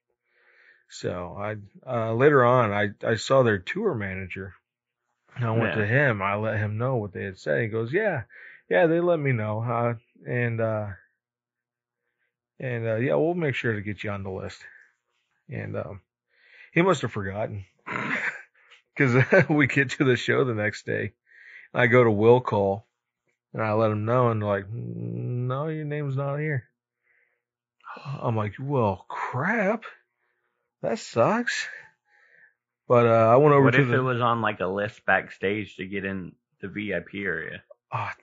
So 0.89 1.35
I 1.37 1.55
uh 1.85 2.13
later 2.13 2.43
on 2.43 2.71
I 2.71 2.89
I 3.07 3.15
saw 3.15 3.43
their 3.43 3.59
tour 3.59 3.93
manager. 3.93 4.53
And 5.35 5.45
I 5.45 5.51
went 5.51 5.75
Yeah. 5.75 5.81
to 5.81 5.87
him. 5.87 6.21
I 6.21 6.35
let 6.35 6.57
him 6.57 6.77
know 6.77 6.97
what 6.97 7.13
they 7.13 7.23
had 7.23 7.37
said. 7.37 7.61
He 7.61 7.67
goes, 7.67 7.93
"Yeah. 7.93 8.23
Yeah, 8.69 8.87
they 8.87 8.99
let 8.99 9.19
me 9.19 9.31
know. 9.31 9.61
Uh 9.61 9.95
and 10.27 10.59
uh 10.59 10.87
and 12.59 12.87
uh 12.87 12.95
yeah, 12.95 13.15
we'll 13.15 13.33
make 13.33 13.55
sure 13.55 13.73
to 13.73 13.81
get 13.81 14.03
you 14.03 14.09
on 14.11 14.23
the 14.23 14.31
list." 14.31 14.61
And 15.49 15.75
um 15.77 16.01
he 16.73 16.81
must 16.81 17.01
have 17.01 17.11
forgotten 17.11 17.65
because 19.01 19.49
we 19.49 19.67
get 19.67 19.91
to 19.91 20.03
the 20.03 20.15
show 20.15 20.43
the 20.43 20.53
next 20.53 20.85
day. 20.85 21.13
I 21.73 21.87
go 21.87 22.03
to 22.03 22.11
will 22.11 22.41
call 22.41 22.87
and 23.53 23.61
I 23.61 23.73
let 23.73 23.91
him 23.91 24.05
know, 24.05 24.29
and 24.29 24.41
like, 24.41 24.69
"No, 24.69 25.67
your 25.67 25.85
name's 25.85 26.15
not 26.15 26.37
here." 26.37 26.65
I'm 28.21 28.35
like, 28.35 28.53
"Well, 28.59 29.05
crap, 29.09 29.83
that 30.81 30.99
sucks." 30.99 31.67
But 32.87 33.07
uh, 33.07 33.29
I 33.29 33.37
went 33.37 33.53
over 33.53 33.65
What 33.65 33.71
to 33.71 33.77
What 33.77 33.83
if 33.83 33.89
the. 33.89 33.97
it 33.97 34.01
was 34.01 34.21
on 34.21 34.41
like 34.41 34.59
a 34.59 34.67
list 34.67 35.05
backstage 35.05 35.77
to 35.77 35.85
get 35.85 36.05
in 36.05 36.33
the 36.61 36.67
VIP 36.67 37.15
area? 37.15 37.63
Ah, 37.91 38.13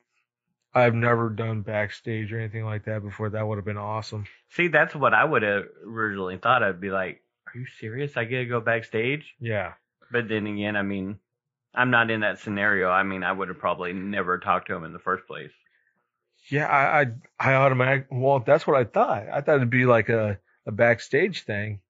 I've 0.75 0.95
never 0.95 1.31
done 1.31 1.63
backstage 1.63 2.33
or 2.33 2.39
anything 2.39 2.65
like 2.65 2.85
that 2.85 3.03
before. 3.03 3.31
That 3.31 3.47
would 3.47 3.57
have 3.57 3.65
been 3.65 3.79
awesome. 3.79 4.27
See, 4.51 4.69
that's 4.69 4.95
what 4.95 5.15
I 5.15 5.25
would 5.25 5.43
have 5.43 5.65
originally 5.87 6.39
thought. 6.39 6.63
I'd 6.63 6.81
be 6.81 6.91
like, 6.91 7.23
"Are 7.47 7.59
you 7.59 7.67
serious? 7.81 8.17
I 8.17 8.25
get 8.25 8.39
to 8.39 8.47
go 8.47 8.61
backstage?" 8.61 9.35
Yeah, 9.41 9.75
But 10.11 10.29
then 10.29 10.47
again, 10.47 10.77
I 10.77 10.83
mean, 10.83 11.19
I'm 11.75 11.91
not 11.91 12.11
in 12.11 12.21
that 12.21 12.39
scenario. 12.41 12.91
I 12.91 13.03
mean, 13.03 13.23
I 13.23 13.33
would 13.33 13.49
have 13.49 13.59
probably 13.59 13.93
never 13.93 14.39
talked 14.39 14.69
to 14.69 14.75
him 14.75 14.85
in 14.85 14.93
the 14.93 14.99
first 14.99 15.27
place. 15.27 15.51
yeah. 16.51 16.67
I 16.67 17.01
I, 17.01 17.07
I 17.39 17.55
automatic. 17.55 18.07
Well, 18.11 18.41
that's 18.41 18.67
what 18.67 18.77
I 18.77 18.85
thought. 18.85 19.29
I 19.33 19.41
thought 19.41 19.57
it'd 19.57 19.71
be 19.71 19.87
like 19.87 20.09
a 20.09 20.39
a 20.67 20.73
backstage 20.73 21.45
thing 21.45 21.81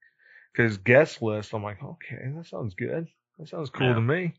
because 0.52 0.78
guest 0.78 1.22
list. 1.22 1.52
I'm 1.54 1.62
like, 1.62 1.82
okay, 1.82 2.18
that 2.36 2.46
sounds 2.46 2.74
good. 2.74 3.08
That 3.38 3.48
sounds 3.48 3.70
cool 3.70 3.88
Yeah. 3.88 3.94
to 3.94 4.00
me. 4.00 4.34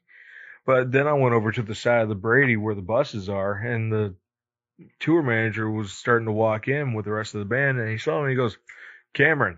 But 0.66 0.92
then 0.92 1.08
I 1.08 1.14
went 1.14 1.34
over 1.36 1.52
to 1.52 1.62
the 1.64 1.76
side 1.76 2.02
of 2.04 2.10
the 2.10 2.16
Brady 2.16 2.58
where 2.58 2.76
the 2.76 2.82
buses 2.82 3.30
are, 3.30 3.54
and 3.56 3.92
the 3.92 4.16
tour 5.00 5.22
manager 5.24 5.70
was 5.70 5.92
starting 5.92 6.26
to 6.28 6.32
walk 6.32 6.68
in 6.68 6.94
with 6.94 7.06
the 7.06 7.12
rest 7.12 7.34
of 7.34 7.40
the 7.40 7.46
band, 7.46 7.80
and 7.80 7.90
he 7.90 7.98
saw 7.98 8.18
me. 8.18 8.22
And 8.24 8.30
he 8.32 8.36
goes, 8.36 8.58
Cameron, 9.14 9.58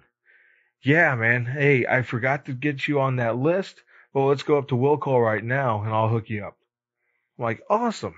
yeah, 0.81 1.15
man. 1.15 1.45
Hey, 1.45 1.85
I 1.85 2.03
forgot 2.03 2.45
to 2.45 2.53
get 2.53 2.87
you 2.87 3.01
on 3.01 3.17
that 3.17 3.37
list. 3.37 3.81
Well, 4.13 4.27
let's 4.27 4.43
go 4.43 4.57
up 4.57 4.69
to 4.69 4.75
Will 4.75 4.97
Call 4.97 5.21
right 5.21 5.43
now, 5.43 5.83
and 5.83 5.93
I'll 5.93 6.09
hook 6.09 6.29
you 6.29 6.45
up. 6.45 6.57
I'm 7.37 7.45
like, 7.45 7.61
awesome. 7.69 8.15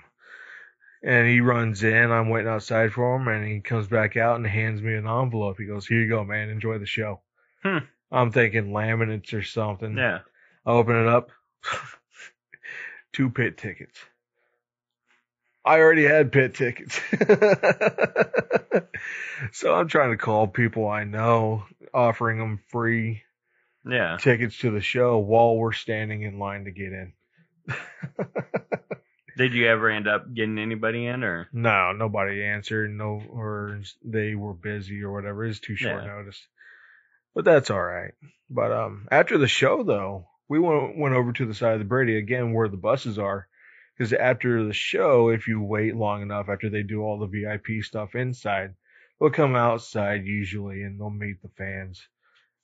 And 1.03 1.27
he 1.27 1.41
runs 1.41 1.83
in. 1.83 2.11
I'm 2.11 2.29
waiting 2.29 2.49
outside 2.49 2.93
for 2.93 3.15
him, 3.15 3.27
and 3.27 3.45
he 3.45 3.59
comes 3.59 3.87
back 3.87 4.17
out 4.17 4.37
and 4.37 4.47
hands 4.47 4.81
me 4.81 4.93
an 4.93 5.07
envelope. 5.07 5.57
He 5.59 5.65
goes, 5.65 5.85
"Here 5.85 5.99
you 5.99 6.07
go, 6.07 6.23
man. 6.23 6.49
Enjoy 6.49 6.77
the 6.77 6.85
show." 6.85 7.19
Hmm. 7.61 7.79
I'm 8.09 8.31
thinking 8.31 8.71
laminates 8.71 9.33
or 9.33 9.43
something. 9.43 9.97
Yeah. 9.97 10.19
I 10.65 10.71
open 10.71 10.95
it 10.95 11.07
up. 11.07 11.31
Two 13.13 13.29
pit 13.29 13.57
tickets. 13.57 13.99
I 15.65 15.79
already 15.79 16.03
had 16.03 16.31
pit 16.31 16.55
tickets. 16.55 16.99
so 19.51 19.73
I'm 19.73 19.87
trying 19.87 20.11
to 20.11 20.17
call 20.17 20.47
people 20.47 20.87
I 20.87 21.05
know, 21.05 21.63
offering 21.93 22.37
them 22.37 22.59
free 22.67 23.23
Yeah. 23.85 24.17
tickets 24.19 24.57
to 24.59 24.71
the 24.71 24.81
show 24.81 25.17
while 25.19 25.55
we're 25.57 25.73
standing 25.73 26.21
in 26.23 26.39
line 26.39 26.65
to 26.65 26.71
get 26.71 26.93
in. 26.93 27.13
Did 29.35 29.53
you 29.53 29.67
ever 29.67 29.89
end 29.89 30.07
up 30.07 30.31
getting 30.33 30.59
anybody 30.59 31.07
in 31.07 31.23
or? 31.23 31.47
no, 31.51 31.91
nobody 31.91 32.43
answered. 32.43 32.91
No, 32.91 33.19
or 33.29 33.79
they 34.05 34.35
were 34.35 34.53
busy 34.53 35.01
or 35.01 35.11
whatever. 35.11 35.43
It's 35.45 35.59
too 35.59 35.75
short 35.75 36.03
Yeah. 36.03 36.15
notice. 36.15 36.39
But 37.33 37.45
that's 37.45 37.71
all 37.71 37.81
right. 37.81 38.13
But 38.49 38.71
um, 38.71 39.07
after 39.09 39.39
the 39.39 39.47
show 39.47 39.81
though, 39.83 40.27
we 40.47 40.59
went 40.59 40.97
went 40.99 41.15
over 41.15 41.33
to 41.33 41.45
the 41.47 41.55
side 41.55 41.73
of 41.73 41.79
the 41.79 41.85
Brady 41.85 42.17
again 42.17 42.53
where 42.53 42.67
the 42.69 42.77
buses 42.77 43.17
are. 43.17 43.47
Because 43.97 44.13
after 44.13 44.63
the 44.65 44.73
show, 44.73 45.29
if 45.29 45.47
you 45.47 45.61
wait 45.61 45.95
long 45.95 46.21
enough 46.21 46.47
after 46.49 46.69
they 46.69 46.83
do 46.83 47.01
all 47.01 47.17
the 47.19 47.27
VIP 47.27 47.83
stuff 47.83 48.13
inside, 48.15 48.73
they'll 49.19 49.29
come 49.31 49.55
outside 49.55 50.25
usually 50.25 50.83
and 50.83 50.99
they'll 50.99 51.09
meet 51.11 51.41
the 51.41 51.49
fans, 51.57 52.07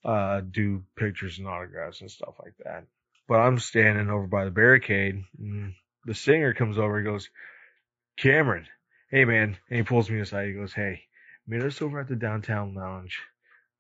uh, 0.06 0.42
do 0.42 0.84
pictures 0.96 1.40
and 1.40 1.48
autographs 1.48 2.02
and 2.02 2.12
stuff 2.12 2.36
like 2.42 2.54
that. 2.64 2.86
But 3.28 3.40
I'm 3.40 3.60
standing 3.60 4.10
over 4.10 4.28
by 4.28 4.46
the 4.46 4.52
barricade 4.52 5.24
and 5.38 5.74
the 6.06 6.16
singer 6.16 6.54
comes 6.54 6.78
over 6.78 6.98
and 6.98 7.06
goes, 7.06 7.30
Cameron, 8.18 8.66
hey 9.10 9.26
man. 9.26 9.58
And 9.70 9.78
he 9.78 9.84
pulls 9.84 10.10
me 10.10 10.20
aside. 10.20 10.48
He 10.48 10.54
goes, 10.54 10.74
hey, 10.74 11.04
meet 11.48 11.62
us 11.62 11.82
over 11.82 12.00
at 12.00 12.08
the 12.08 12.16
downtown 12.16 12.74
lounge. 12.74 13.20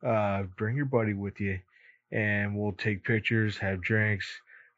Uh, 0.05 0.43
bring 0.57 0.75
your 0.75 0.85
buddy 0.85 1.13
with 1.13 1.39
you 1.39 1.59
and 2.11 2.55
we'll 2.57 2.71
take 2.73 3.03
pictures, 3.03 3.57
have 3.57 3.81
drinks, 3.81 4.27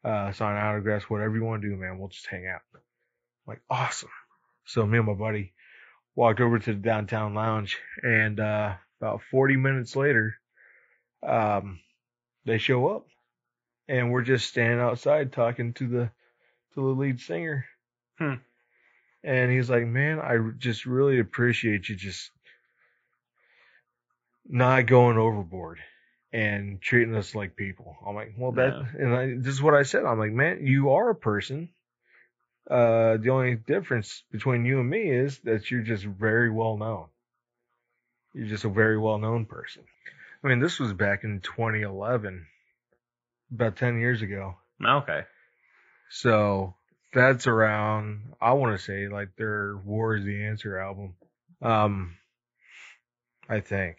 uh, 0.04 0.32
sign 0.32 0.56
autographs, 0.56 1.08
whatever 1.08 1.36
you 1.36 1.44
want 1.44 1.62
to 1.62 1.68
do, 1.68 1.76
man. 1.76 1.98
We'll 1.98 2.08
just 2.08 2.26
hang 2.26 2.46
out. 2.46 2.60
I'm 2.74 2.80
like, 3.46 3.62
awesome. 3.70 4.10
So 4.64 4.86
me 4.86 4.98
and 4.98 5.06
my 5.06 5.14
buddy 5.14 5.52
walked 6.14 6.40
over 6.40 6.58
to 6.58 6.72
the 6.72 6.78
downtown 6.78 7.34
lounge, 7.34 7.78
and 8.02 8.38
uh, 8.38 8.74
about 9.00 9.22
40 9.30 9.56
minutes 9.56 9.96
later, 9.96 10.36
um, 11.22 11.80
they 12.44 12.58
show 12.58 12.88
up, 12.88 13.06
and 13.88 14.10
we're 14.10 14.22
just 14.22 14.48
standing 14.48 14.80
outside 14.80 15.32
talking 15.32 15.72
to 15.74 15.86
the 15.86 16.10
to 16.74 16.80
the 16.80 17.00
lead 17.00 17.20
singer. 17.20 17.66
Hmm. 18.18 18.34
And 19.24 19.50
he's 19.52 19.70
like, 19.70 19.86
"Man, 19.86 20.20
I 20.20 20.38
just 20.58 20.86
really 20.86 21.20
appreciate 21.20 21.88
you 21.88 21.96
just 21.96 22.30
not 24.48 24.86
going 24.86 25.18
overboard." 25.18 25.78
and 26.32 26.80
treating 26.80 27.14
us 27.14 27.34
like 27.34 27.56
people. 27.56 27.96
I'm 28.06 28.14
like, 28.14 28.34
well, 28.38 28.52
that, 28.52 28.72
and 28.98 29.14
I, 29.14 29.34
this 29.36 29.52
is 29.52 29.62
what 29.62 29.74
I 29.74 29.82
said. 29.82 30.04
I'm 30.04 30.18
like, 30.18 30.32
man, 30.32 30.66
you 30.66 30.92
are 30.92 31.10
a 31.10 31.14
person. 31.14 31.68
Uh, 32.70 33.18
the 33.18 33.30
only 33.30 33.56
difference 33.56 34.22
between 34.30 34.64
you 34.64 34.80
and 34.80 34.88
me 34.88 35.10
is 35.10 35.38
that 35.40 35.70
you're 35.70 35.82
just 35.82 36.04
very 36.04 36.50
well 36.50 36.76
known. 36.76 37.06
You're 38.34 38.48
just 38.48 38.64
a 38.64 38.70
very 38.70 38.98
well 38.98 39.18
known 39.18 39.44
person. 39.44 39.82
I 40.44 40.48
mean, 40.48 40.58
this 40.58 40.80
was 40.80 40.92
back 40.92 41.24
in 41.24 41.40
2011, 41.40 42.46
about 43.54 43.76
10 43.76 44.00
years 44.00 44.22
ago. 44.22 44.56
Okay. 44.84 45.22
So 46.10 46.74
that's 47.14 47.46
around, 47.46 48.34
I 48.40 48.52
want 48.54 48.76
to 48.76 48.82
say 48.84 49.08
like 49.08 49.36
their 49.36 49.76
War 49.76 50.16
is 50.16 50.24
the 50.24 50.44
Answer 50.44 50.78
album. 50.78 51.14
Um, 51.60 52.16
I 53.48 53.60
think, 53.60 53.98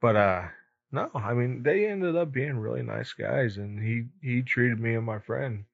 but, 0.00 0.16
uh, 0.16 0.42
no, 0.90 1.10
I 1.14 1.34
mean, 1.34 1.62
they 1.62 1.86
ended 1.86 2.16
up 2.16 2.32
being 2.32 2.58
really 2.58 2.82
nice 2.82 3.12
guys 3.12 3.56
and 3.56 3.80
he, 3.80 4.06
he 4.20 4.42
treated 4.42 4.80
me 4.80 4.94
and 4.94 5.04
my 5.04 5.20
friend 5.20 5.64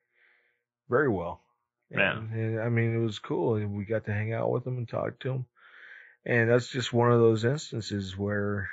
very 0.90 1.08
well. 1.08 1.40
Yeah. 1.90 2.18
And, 2.18 2.32
and, 2.32 2.60
I 2.60 2.68
mean, 2.68 2.94
it 2.94 3.04
was 3.04 3.18
cool. 3.18 3.54
We 3.66 3.84
got 3.84 4.04
to 4.06 4.12
hang 4.12 4.34
out 4.34 4.50
with 4.50 4.66
him 4.66 4.76
and 4.76 4.88
talk 4.88 5.20
to 5.20 5.30
him. 5.30 5.46
And 6.24 6.50
that's 6.50 6.68
just 6.68 6.92
one 6.92 7.12
of 7.12 7.20
those 7.20 7.44
instances 7.44 8.16
where 8.16 8.68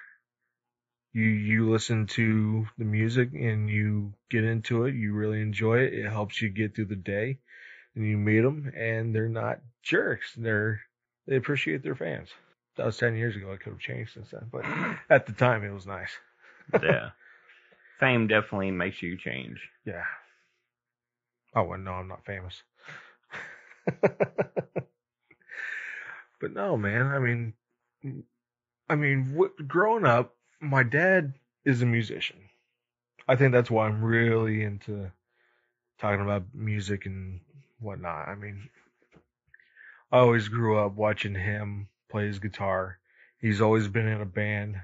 you, 1.14 1.24
you 1.24 1.70
listen 1.70 2.08
to 2.08 2.68
the 2.78 2.86
music 2.86 3.30
and 3.34 3.70
you 3.70 4.14
get 4.30 4.44
into 4.44 4.86
it. 4.86 4.96
You 4.96 5.14
really 5.14 5.42
enjoy 5.42 5.80
it. 5.80 5.94
It 5.94 6.10
helps 6.10 6.42
you 6.42 6.50
get 6.50 6.76
through 6.76 6.86
the 6.86 6.96
day 6.96 7.40
and 7.96 8.06
you 8.06 8.18
meet 8.18 8.42
them 8.42 8.72
and 8.76 9.14
they're 9.14 9.30
not 9.30 9.60
jerks. 9.82 10.34
They're, 10.38 10.82
they 11.28 11.36
appreciate 11.36 11.84
their 11.84 11.96
fans. 11.96 12.30
That 12.78 12.86
was 12.86 12.98
10 12.98 13.16
years 13.16 13.36
ago. 13.36 13.52
It 13.52 13.62
could 13.62 13.74
have 13.74 13.80
changed 13.80 14.14
since 14.14 14.30
then, 14.32 14.48
but 14.52 14.66
at 15.10 15.26
the 15.26 15.34
time 15.34 15.64
it 15.64 15.74
was 15.74 15.86
nice. 15.86 16.12
Yeah. 16.84 17.10
Fame 18.00 18.28
definitely 18.28 18.70
makes 18.70 19.02
you 19.02 19.18
change. 19.18 19.58
Yeah. 19.86 20.04
Oh 21.56 21.64
wouldn't 21.64 21.88
I'm 21.88 22.08
not 22.08 22.26
famous. 22.26 22.62
but 26.42 26.54
no, 26.54 26.78
man. 26.78 27.08
I 27.08 27.18
mean, 27.18 27.54
I 28.88 28.96
mean, 28.96 29.36
wh- 29.36 29.68
growing 29.68 30.06
up, 30.06 30.36
my 30.62 30.84
dad 30.84 31.34
is 31.66 31.82
a 31.82 31.86
musician. 31.86 32.38
I 33.28 33.36
think 33.36 33.52
that's 33.52 33.72
why 33.72 33.88
I'm 33.88 34.04
really 34.04 34.64
into 34.64 35.12
talking 36.00 36.22
about 36.22 36.44
music 36.54 37.06
and 37.06 37.42
whatnot. 37.80 38.28
I 38.28 38.36
mean, 38.36 38.70
I 40.12 40.20
always 40.20 40.48
grew 40.48 40.78
up 40.78 40.94
watching 40.94 41.36
him 41.36 41.90
play 42.10 42.28
his 42.28 42.40
guitar. 42.40 43.00
He's 43.40 43.62
always 43.62 43.88
been 43.88 44.08
in 44.08 44.22
a 44.22 44.26
band 44.26 44.82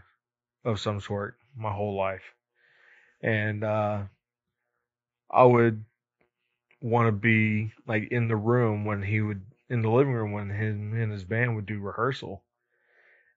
of 0.63 0.79
some 0.79 0.99
sort 1.01 1.37
my 1.55 1.71
whole 1.71 1.95
life. 1.95 2.33
And, 3.21 3.63
uh, 3.63 4.03
I 5.29 5.43
would 5.43 5.83
want 6.81 7.07
to 7.07 7.11
be 7.11 7.73
like 7.87 8.09
in 8.11 8.27
the 8.27 8.35
room 8.35 8.85
when 8.85 9.01
he 9.01 9.21
would 9.21 9.41
in 9.69 9.81
the 9.81 9.89
living 9.89 10.13
room 10.13 10.31
when 10.31 10.49
him 10.49 10.93
and 10.93 11.11
his 11.11 11.23
band 11.23 11.55
would 11.55 11.65
do 11.65 11.79
rehearsal, 11.79 12.43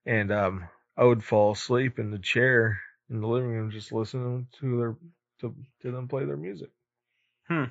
and 0.07 0.31
um, 0.31 0.69
I 0.99 1.05
would 1.05 1.23
fall 1.23 1.53
asleep 1.53 2.01
in 2.01 2.11
the 2.11 2.19
chair 2.19 2.81
in 3.09 3.21
the 3.21 3.27
living 3.29 3.51
room 3.51 3.71
just 3.71 3.93
listening 3.93 4.49
to 4.59 4.79
their 4.79 4.97
to 5.41 5.55
to 5.83 5.93
them 5.93 6.09
play 6.09 6.25
their 6.25 6.37
music. 6.37 6.71
Hmm. 7.47 7.65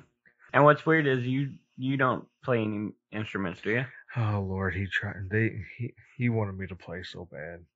And 0.54 0.64
what's 0.64 0.86
weird 0.86 1.06
is 1.06 1.26
you 1.26 1.52
you 1.76 1.98
don't 1.98 2.26
play 2.42 2.62
any 2.62 2.92
instruments, 3.12 3.60
do 3.60 3.70
you? 3.72 3.84
Oh 4.16 4.40
Lord, 4.48 4.74
he 4.74 4.86
tried. 4.86 5.28
They 5.30 5.62
he 5.76 5.92
he 6.16 6.30
wanted 6.30 6.58
me 6.58 6.66
to 6.68 6.74
play 6.74 7.02
so 7.02 7.28
bad. 7.30 7.66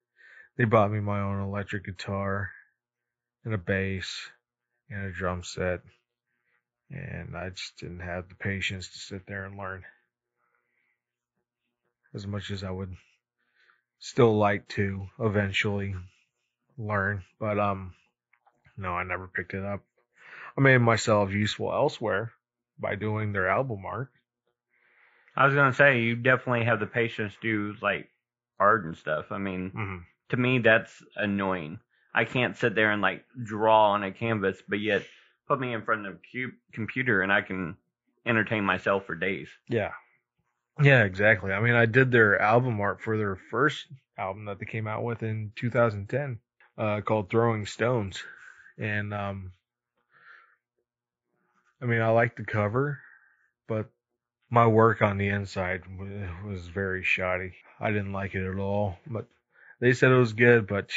They 0.57 0.65
bought 0.65 0.91
me 0.91 1.01
my 1.01 1.21
own 1.21 1.43
electric 1.43 1.85
guitar, 1.85 2.51
and 3.45 3.53
a 3.53 3.59
bass, 3.59 4.31
and 4.89 5.05
a 5.05 5.13
drum 5.13 5.43
set, 5.43 5.81
and 6.91 7.37
I 7.37 7.51
just 7.51 7.77
didn't 7.79 8.01
have 8.01 8.31
the 8.31 8.35
patience 8.37 8.89
to 8.89 8.99
sit 8.99 9.27
there 9.27 9.45
and 9.45 9.59
learn. 9.59 9.85
As 12.15 12.27
much 12.27 12.51
as 12.51 12.65
I 12.65 12.71
would 12.71 12.97
still 14.03 14.37
like 14.37 14.67
to 14.67 15.07
eventually 15.21 15.95
learn, 16.77 17.23
but 17.39 17.59
um, 17.59 17.95
no, 18.77 18.91
I 18.91 19.05
never 19.05 19.29
picked 19.29 19.55
it 19.55 19.65
up. 19.65 19.81
I 20.59 20.61
made 20.61 20.79
myself 20.79 21.31
useful 21.31 21.73
elsewhere 21.73 22.33
by 22.81 22.97
doing 22.97 23.33
their 23.33 23.49
album 23.49 23.85
art. 23.87 24.11
I 25.37 25.47
was 25.47 25.55
gonna 25.55 25.73
say 25.73 26.01
you 26.01 26.17
definitely 26.17 26.65
have 26.65 26.81
the 26.81 26.87
patience 26.87 27.33
to 27.35 27.41
do 27.41 27.75
like 27.81 28.09
art 28.59 28.85
and 28.85 28.97
stuff. 28.97 29.27
I 29.31 29.39
mean, 29.39 29.71
Mm-hmm. 29.71 29.97
to 30.31 30.37
me 30.37 30.59
that's 30.59 30.93
annoying. 31.17 31.79
I 32.13 32.25
can't 32.25 32.57
sit 32.57 32.75
there 32.75 32.91
and 32.91 33.01
like 33.01 33.25
draw 33.43 33.93
on 33.93 34.03
a 34.03 34.11
canvas, 34.13 34.61
but 34.69 34.81
yet 34.81 35.03
put 35.47 35.61
me 35.61 35.73
in 35.73 35.83
front 35.83 36.07
of 36.07 36.15
a 36.35 36.47
computer 36.73 37.23
and 37.23 37.33
I 37.33 37.41
can 37.41 37.77
entertain 38.27 38.65
myself 38.65 39.07
for 39.07 39.15
days. 39.15 39.49
Yeah. 39.69 39.93
Yeah, 40.81 41.05
exactly. 41.05 41.53
I 41.53 41.61
mean, 41.61 41.75
I 41.75 41.87
did 41.87 42.11
their 42.11 42.41
album 42.41 42.81
art 42.81 43.01
for 43.01 43.17
their 43.17 43.37
first 43.37 43.87
album 44.17 44.47
that 44.47 44.59
they 44.59 44.65
came 44.67 44.87
out 44.87 45.05
with 45.05 45.23
in 45.23 45.53
2010, 45.57 46.41
uh, 46.79 47.01
called 47.03 47.31
Throwing 47.31 47.67
Stones. 47.67 48.23
And, 48.79 49.13
um, 49.13 49.53
I 51.81 51.85
mean, 51.87 52.01
I 52.01 52.09
like 52.11 52.37
the 52.37 52.45
cover, 52.45 53.01
but 53.69 53.91
my 54.51 54.67
work 54.67 55.03
on 55.03 55.19
the 55.19 55.29
inside 55.29 55.83
was, 56.45 56.69
very 56.69 57.03
shoddy. 57.05 57.55
I 57.81 57.91
didn't 57.91 58.13
like 58.13 58.35
it 58.35 58.47
at 58.49 58.59
all, 58.59 58.99
but 59.07 59.27
they 59.81 59.93
said 59.93 60.13
it 60.13 60.17
was 60.19 60.33
good, 60.35 60.67
but 60.67 60.91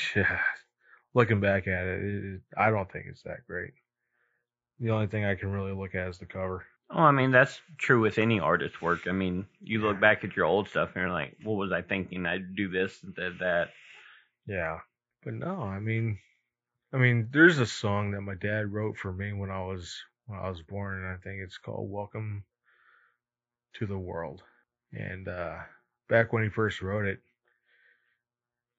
looking 1.14 1.42
back 1.42 1.68
at 1.68 1.88
it, 1.88 2.04
it, 2.26 2.42
I 2.58 2.70
don't 2.70 2.92
think 2.92 3.08
it's 3.10 3.24
that 3.24 3.48
great. 3.48 3.74
The 4.80 4.92
only 4.92 5.08
thing 5.08 5.26
I 5.26 5.36
can 5.36 5.52
really 5.52 5.74
look 5.74 5.96
at 5.96 6.08
is 6.10 6.18
the 6.20 6.26
cover. 6.26 6.66
Oh, 6.90 7.00
I 7.00 7.12
mean 7.12 7.32
that's 7.32 7.60
true 7.78 8.02
with 8.02 8.18
any 8.18 8.40
artist's 8.40 8.82
work. 8.82 9.08
I 9.08 9.12
mean, 9.12 9.46
you 9.62 9.82
look 9.82 10.00
back 10.00 10.24
at 10.24 10.36
your 10.36 10.46
old 10.46 10.70
stuff 10.70 10.90
and 10.96 11.02
you're 11.04 11.12
like, 11.12 11.36
what 11.44 11.56
was 11.56 11.72
I 11.72 11.82
thinking? 11.82 12.26
I'd 12.26 12.56
do 12.56 12.70
this 12.70 13.02
and 13.04 13.16
did 13.16 13.40
that. 13.40 13.70
Yeah. 14.48 14.80
But 15.24 15.34
no, 15.34 15.62
I 15.62 15.80
mean 15.80 16.20
I 16.94 16.98
mean, 16.98 17.30
there's 17.32 17.60
a 17.60 17.66
song 17.66 18.12
that 18.12 18.22
my 18.22 18.36
dad 18.36 18.72
wrote 18.72 18.98
for 18.98 19.12
me 19.12 19.34
when 19.34 19.52
I 19.52 19.62
was 19.64 19.96
when 20.28 20.40
I 20.40 20.50
was 20.50 20.62
born 20.62 21.04
and 21.04 21.08
I 21.08 21.18
think 21.18 21.42
it's 21.42 21.58
called 21.58 21.90
Welcome 21.90 22.46
to 23.74 23.86
the 23.86 23.98
World. 23.98 24.44
And 24.94 25.28
uh 25.28 25.58
back 26.08 26.32
when 26.34 26.44
he 26.44 26.50
first 26.50 26.82
wrote 26.82 27.06
it, 27.06 27.20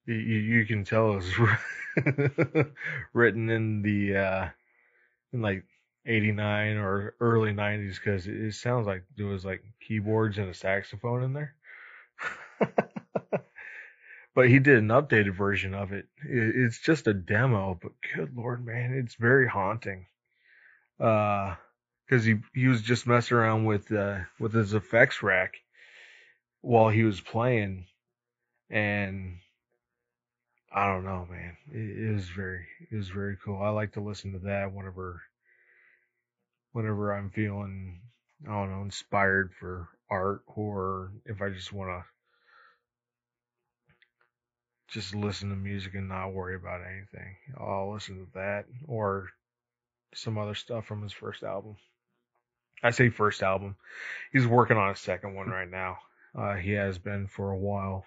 you, 0.05 0.15
you 0.15 0.65
can 0.65 0.83
tell 0.85 1.13
it 1.13 1.15
was 1.17 2.65
written 3.13 3.49
in 3.49 3.81
the 3.81 4.15
uh 4.17 4.49
in 5.33 5.41
like 5.41 5.65
89 6.07 6.77
or 6.77 7.15
early 7.19 7.51
90s 7.51 7.95
because 7.95 8.27
it, 8.27 8.53
sounds 8.53 8.87
like 8.87 9.03
there 9.17 9.25
was 9.25 9.43
like 9.43 9.63
keyboards 9.85 10.37
and 10.37 10.49
a 10.49 10.53
saxophone 10.53 11.23
in 11.23 11.33
there. 11.33 11.55
but 14.33 14.47
he 14.47 14.59
did 14.59 14.77
an 14.77 14.87
updated 14.87 15.35
version 15.35 15.73
of 15.73 15.91
it. 15.91 16.07
it. 16.23 16.55
It's 16.55 16.79
just 16.79 17.07
a 17.07 17.13
demo, 17.13 17.77
but 17.81 17.91
good 18.15 18.35
lord, 18.35 18.65
man, 18.65 18.93
it's 18.93 19.15
very 19.15 19.47
haunting. 19.47 20.05
Uh, 20.99 21.55
because 22.07 22.23
he 22.23 22.37
he 22.53 22.67
was 22.67 22.81
just 22.81 23.05
messing 23.05 23.37
around 23.37 23.65
with 23.65 23.91
uh 23.91 24.19
with 24.39 24.53
his 24.53 24.73
effects 24.73 25.21
rack 25.21 25.55
while 26.61 26.89
he 26.89 27.03
was 27.03 27.21
playing, 27.21 27.85
and 28.69 29.37
I 30.73 30.87
don't 30.87 31.05
know, 31.05 31.27
man, 31.29 31.57
it, 31.71 32.09
it 32.09 32.13
was 32.13 32.29
very 32.29 32.65
it 32.91 32.95
was 32.95 33.09
very 33.09 33.37
cool. 33.43 33.61
I 33.61 33.69
like 33.69 33.93
to 33.93 34.01
listen 34.01 34.33
to 34.33 34.39
that 34.39 34.73
whenever 34.73 35.21
whenever 36.77 37.11
I'm 37.11 37.31
feeling 37.31 37.99
I 38.47 38.51
don't 38.51 38.69
know 38.71 38.83
inspired 38.83 39.51
for 39.59 39.89
art 40.11 40.43
or 40.45 41.11
if 41.25 41.41
I 41.41 41.49
just 41.49 41.73
want 41.73 41.89
to 41.89 42.03
just 44.93 45.15
listen 45.15 45.49
to 45.49 45.55
music 45.55 45.95
and 45.95 46.07
not 46.07 46.33
worry 46.33 46.55
about 46.55 46.81
anything. 46.85 47.35
I'll 47.59 47.91
listen 47.91 48.17
to 48.17 48.27
that 48.35 48.65
or 48.87 49.29
some 50.13 50.37
other 50.37 50.53
stuff 50.53 50.85
from 50.85 51.01
his 51.01 51.11
first 51.11 51.41
album. 51.41 51.77
I 52.83 52.91
say 52.91 53.09
first 53.09 53.41
album. 53.41 53.75
He's 54.31 54.45
working 54.45 54.77
on 54.77 54.91
a 54.91 54.95
second 54.95 55.33
one 55.33 55.49
right 55.49 55.69
now. 55.69 55.97
Uh, 56.37 56.53
he 56.57 56.73
has 56.73 56.99
been 56.99 57.25
for 57.25 57.49
a 57.49 57.57
while. 57.57 58.05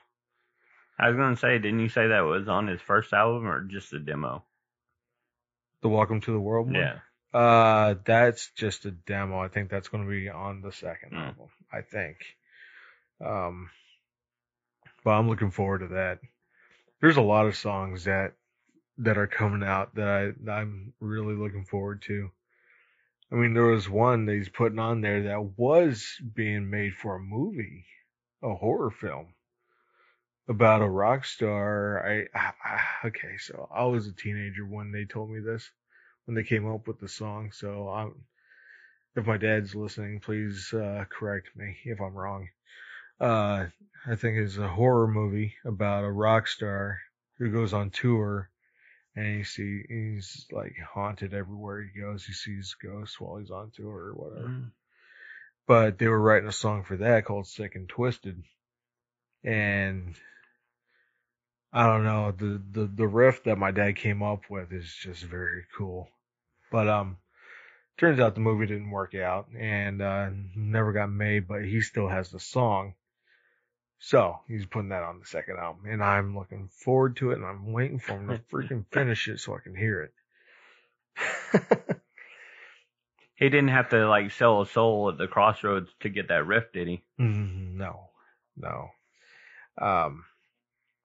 I 0.96 1.08
was 1.08 1.16
gonna 1.16 1.36
say, 1.36 1.58
didn't 1.58 1.80
you 1.80 1.88
say 1.88 2.06
that 2.06 2.20
was 2.20 2.48
on 2.48 2.68
his 2.68 2.80
first 2.80 3.12
album 3.12 3.48
or 3.48 3.64
just 3.64 3.92
a 3.92 3.98
demo? 3.98 4.44
The 5.82 5.88
Welcome 5.88 6.20
to 6.20 6.30
the 6.30 6.38
World 6.38 6.66
one? 6.66 6.76
Yeah. 6.76 6.98
Uh, 7.32 7.94
that's 8.04 8.50
just 8.52 8.84
a 8.86 8.90
demo. 8.90 9.38
I 9.38 9.48
think 9.48 9.70
that's 9.70 9.88
going 9.88 10.04
to 10.04 10.10
be 10.10 10.28
on 10.28 10.62
the 10.62 10.72
second 10.72 11.10
Hmm. 11.10 11.16
album. 11.18 11.48
I 11.72 11.82
think. 11.82 12.16
Um, 13.24 13.70
but 15.04 15.10
I'm 15.10 15.28
looking 15.28 15.50
forward 15.50 15.80
to 15.80 15.88
that. 15.88 16.20
There's 17.00 17.16
a 17.16 17.22
lot 17.22 17.46
of 17.46 17.56
songs 17.56 18.04
that 18.04 18.32
that 18.98 19.16
are 19.16 19.26
coming 19.26 19.66
out 19.66 19.94
that 19.94 20.34
I 20.48 20.50
I'm 20.50 20.92
really 21.00 21.34
looking 21.34 21.64
forward 21.64 22.02
to. 22.02 22.30
I 23.32 23.36
mean, 23.36 23.54
there 23.54 23.64
was 23.66 23.88
one 23.88 24.26
that 24.26 24.34
he's 24.34 24.48
putting 24.48 24.78
on 24.80 25.00
there 25.00 25.22
that 25.24 25.56
was 25.56 26.20
being 26.34 26.68
made 26.68 26.94
for 26.94 27.14
a 27.14 27.20
movie, 27.20 27.84
a 28.42 28.54
horror 28.54 28.90
film 28.90 29.34
about 30.48 30.82
a 30.82 30.88
rock 30.88 31.24
star. 31.24 32.04
I, 32.04 32.26
I, 32.36 32.52
I 32.64 33.06
okay, 33.08 33.36
so 33.38 33.68
I 33.72 33.84
was 33.84 34.06
a 34.06 34.12
teenager 34.12 34.66
when 34.66 34.90
they 34.90 35.04
told 35.04 35.30
me 35.30 35.40
this, 35.40 35.70
when 36.24 36.34
they 36.34 36.44
came 36.44 36.70
up 36.70 36.86
with 36.86 37.00
the 37.00 37.08
song. 37.08 37.52
So 37.52 37.88
I'm, 37.88 38.14
if 39.16 39.26
my 39.26 39.36
dad's 39.36 39.74
listening, 39.74 40.20
please 40.20 40.72
uh, 40.72 41.04
correct 41.08 41.48
me 41.56 41.76
if 41.84 42.00
I'm 42.00 42.14
wrong. 42.14 42.48
Uh, 43.20 43.66
I 44.06 44.14
think 44.16 44.38
it's 44.38 44.56
a 44.56 44.68
horror 44.68 45.08
movie 45.08 45.54
about 45.64 46.04
a 46.04 46.10
rock 46.10 46.48
star 46.48 46.98
who 47.38 47.50
goes 47.50 47.72
on 47.72 47.90
tour 47.90 48.50
and 49.16 49.38
you 49.38 49.44
see 49.44 49.82
he's 49.88 50.46
like 50.52 50.74
haunted 50.94 51.34
everywhere 51.34 51.82
he 51.82 52.00
goes. 52.00 52.24
He 52.24 52.32
sees 52.32 52.76
ghosts 52.82 53.20
while 53.20 53.38
he's 53.38 53.50
on 53.50 53.72
tour 53.74 53.92
or 53.92 54.12
whatever. 54.14 54.48
Mm. 54.48 54.70
But 55.66 55.98
they 55.98 56.08
were 56.08 56.20
writing 56.20 56.48
a 56.48 56.52
song 56.52 56.84
for 56.84 56.96
that 56.98 57.24
called 57.24 57.46
Sick 57.46 57.74
and 57.74 57.88
Twisted. 57.88 58.42
And 59.44 60.14
I 61.72 61.86
don't 61.86 62.04
know, 62.04 62.32
the, 62.32 62.60
the, 62.72 62.86
the 62.86 63.06
riff 63.06 63.44
that 63.44 63.56
my 63.56 63.70
dad 63.70 63.96
came 63.96 64.22
up 64.22 64.42
with 64.50 64.72
is 64.72 64.92
just 64.92 65.22
very 65.22 65.64
cool. 65.76 66.08
But 66.70 66.88
um 66.88 67.18
turns 67.98 68.20
out 68.20 68.34
the 68.34 68.40
movie 68.40 68.66
didn't 68.66 68.90
work 68.90 69.14
out 69.14 69.48
and 69.56 70.02
uh 70.02 70.30
never 70.56 70.92
got 70.92 71.10
made, 71.10 71.46
but 71.48 71.64
he 71.64 71.80
still 71.80 72.08
has 72.08 72.30
the 72.30 72.40
song. 72.40 72.94
So 73.98 74.40
he's 74.48 74.66
putting 74.66 74.88
that 74.88 75.02
on 75.02 75.20
the 75.20 75.26
second 75.26 75.58
album, 75.58 75.84
and 75.86 76.02
I'm 76.02 76.36
looking 76.36 76.68
forward 76.68 77.16
to 77.16 77.32
it, 77.32 77.36
and 77.36 77.44
I'm 77.44 77.72
waiting 77.72 77.98
for 77.98 78.12
him 78.12 78.28
to 78.28 78.40
freaking 78.50 78.86
finish 78.92 79.28
it 79.28 79.40
so 79.40 79.54
I 79.54 79.58
can 79.60 79.76
hear 79.76 80.02
it. 80.02 80.14
He 83.40 83.48
didn't 83.48 83.68
have 83.68 83.88
to 83.88 84.06
like 84.06 84.32
sell 84.32 84.60
a 84.60 84.66
soul 84.66 85.08
at 85.08 85.16
the 85.16 85.26
crossroads 85.26 85.88
to 86.00 86.10
get 86.10 86.28
that 86.28 86.46
riff, 86.46 86.72
did 86.74 86.86
he? 86.88 87.02
Mm, 87.18 87.72
no, 87.76 88.10
no. 88.54 88.88
Um, 89.80 90.24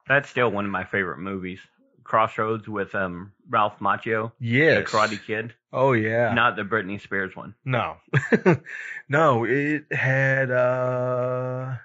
That's 0.08 0.30
still 0.30 0.50
one 0.52 0.66
of 0.66 0.72
my 0.72 0.84
favorite 0.84 1.18
movies. 1.20 1.60
Crossroads 2.04 2.68
with 2.68 2.94
um 2.94 3.32
Ralph 3.50 3.80
Macchio, 3.80 4.32
yes. 4.40 4.78
the 4.92 4.98
Karate 4.98 5.20
Kid, 5.26 5.54
Oh 5.74 5.94
yeah. 5.94 6.34
not 6.34 6.56
the 6.56 6.62
Britney 6.62 7.02
Spears 7.02 7.36
one. 7.36 7.56
No. 7.66 7.98
no, 9.10 9.44
it 9.46 9.92
had 9.92 10.52
uh 10.52 11.76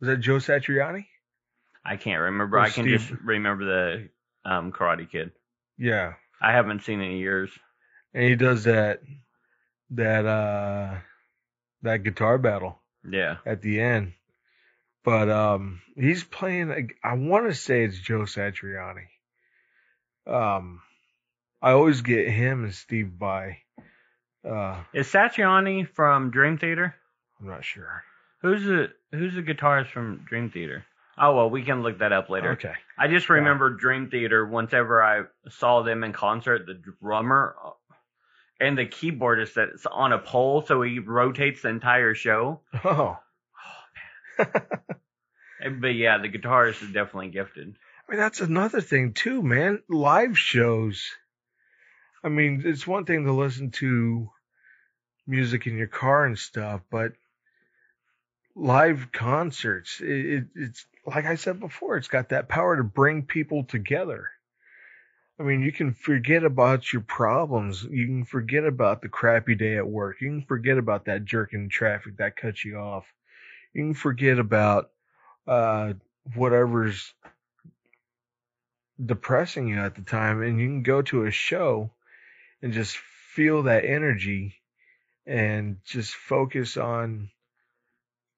was 0.00 0.06
that 0.08 0.18
Joe 0.18 0.36
Satriani? 0.36 1.06
I 1.84 1.96
can't 1.96 2.20
remember. 2.20 2.56
Or 2.56 2.60
I 2.60 2.70
can 2.70 2.84
Steve- 2.84 3.00
just 3.00 3.10
remember 3.24 3.64
the 3.64 4.08
um 4.48 4.70
Karate 4.70 5.10
Kid. 5.10 5.32
Yeah. 5.76 6.14
I 6.40 6.52
haven't 6.52 6.84
seen 6.84 7.00
it 7.00 7.06
in 7.10 7.16
years. 7.16 7.50
And 8.12 8.22
he 8.24 8.36
does 8.36 8.64
that 8.64 9.00
that 9.90 10.24
uh 10.24 10.94
that 11.82 12.04
guitar 12.04 12.38
battle 12.38 12.78
Yeah. 13.08 13.38
at 13.44 13.60
the 13.60 13.80
end. 13.80 14.12
But 15.04 15.30
um 15.30 15.82
he's 15.96 16.24
playing 16.24 16.90
I 17.04 17.14
want 17.14 17.46
to 17.48 17.54
say 17.54 17.84
it's 17.84 17.98
Joe 17.98 18.20
Satriani. 18.20 19.06
Um 20.26 20.80
I 21.62 21.72
always 21.72 22.00
get 22.02 22.28
him 22.28 22.64
and 22.64 22.74
Steve 22.74 23.12
Vai 23.18 23.58
uh 24.48 24.82
Is 24.92 25.08
Satriani 25.08 25.88
from 25.88 26.30
Dream 26.30 26.58
Theater? 26.58 26.94
I'm 27.40 27.48
not 27.48 27.64
sure. 27.64 28.02
Who's 28.42 28.64
the 28.64 28.88
Who's 29.12 29.34
the 29.34 29.42
guitarist 29.42 29.90
from 29.90 30.24
Dream 30.26 30.50
Theater? 30.50 30.84
Oh 31.16 31.36
well, 31.36 31.50
we 31.50 31.62
can 31.62 31.82
look 31.82 31.98
that 31.98 32.12
up 32.12 32.28
later. 32.28 32.52
Okay. 32.52 32.74
I 32.98 33.08
just 33.08 33.28
remember 33.28 33.70
Dream 33.70 34.10
Theater. 34.10 34.44
Whenever 34.44 35.02
I 35.02 35.22
saw 35.48 35.82
them 35.82 36.02
in 36.02 36.12
concert, 36.12 36.66
the 36.66 36.74
drummer 37.00 37.54
uh, 37.64 37.70
and 38.60 38.76
the 38.76 38.86
keyboardist 38.86 39.54
that's 39.54 39.86
on 39.86 40.12
a 40.12 40.18
pole, 40.18 40.64
so 40.66 40.82
he 40.82 40.98
rotates 40.98 41.62
the 41.62 41.68
entire 41.68 42.14
show. 42.14 42.60
Oh. 42.84 43.18
But 45.80 45.94
yeah, 45.94 46.18
the 46.18 46.28
guitarist 46.28 46.82
is 46.82 46.90
definitely 46.90 47.30
gifted. 47.30 47.74
I 48.06 48.12
mean, 48.12 48.20
that's 48.20 48.40
another 48.40 48.82
thing 48.82 49.14
too, 49.14 49.42
man. 49.42 49.82
Live 49.88 50.38
shows. 50.38 51.10
I 52.22 52.28
mean, 52.28 52.62
it's 52.66 52.86
one 52.86 53.06
thing 53.06 53.24
to 53.24 53.32
listen 53.32 53.70
to 53.72 54.28
music 55.26 55.66
in 55.66 55.78
your 55.78 55.86
car 55.86 56.26
and 56.26 56.38
stuff, 56.38 56.82
but 56.90 57.12
live 58.54 59.10
concerts, 59.12 60.00
it, 60.00 60.26
it, 60.26 60.44
it's 60.54 60.86
like 61.06 61.24
I 61.24 61.36
said 61.36 61.60
before, 61.60 61.96
it's 61.96 62.08
got 62.08 62.30
that 62.30 62.48
power 62.48 62.76
to 62.76 62.84
bring 62.84 63.22
people 63.22 63.64
together. 63.64 64.28
I 65.38 65.42
mean, 65.42 65.62
you 65.62 65.72
can 65.72 65.94
forget 65.94 66.44
about 66.44 66.92
your 66.92 67.02
problems. 67.02 67.82
You 67.82 68.06
can 68.06 68.24
forget 68.24 68.64
about 68.64 69.02
the 69.02 69.08
crappy 69.08 69.56
day 69.56 69.76
at 69.76 69.86
work. 69.86 70.20
You 70.20 70.28
can 70.28 70.42
forget 70.42 70.78
about 70.78 71.06
that 71.06 71.24
jerk 71.24 71.52
in 71.52 71.68
traffic 71.68 72.18
that 72.18 72.36
cuts 72.36 72.64
you 72.64 72.76
off. 72.76 73.04
You 73.74 73.82
can 73.84 73.94
forget 73.94 74.38
about 74.38 74.90
uh, 75.46 75.92
whatever's 76.34 77.12
depressing 79.04 79.68
you 79.68 79.78
at 79.80 79.96
the 79.96 80.02
time 80.02 80.40
and 80.42 80.60
you 80.60 80.68
can 80.68 80.82
go 80.82 81.02
to 81.02 81.24
a 81.26 81.30
show 81.30 81.90
and 82.62 82.72
just 82.72 82.96
feel 82.96 83.64
that 83.64 83.84
energy 83.84 84.54
and 85.26 85.78
just 85.84 86.14
focus 86.14 86.76
on 86.76 87.30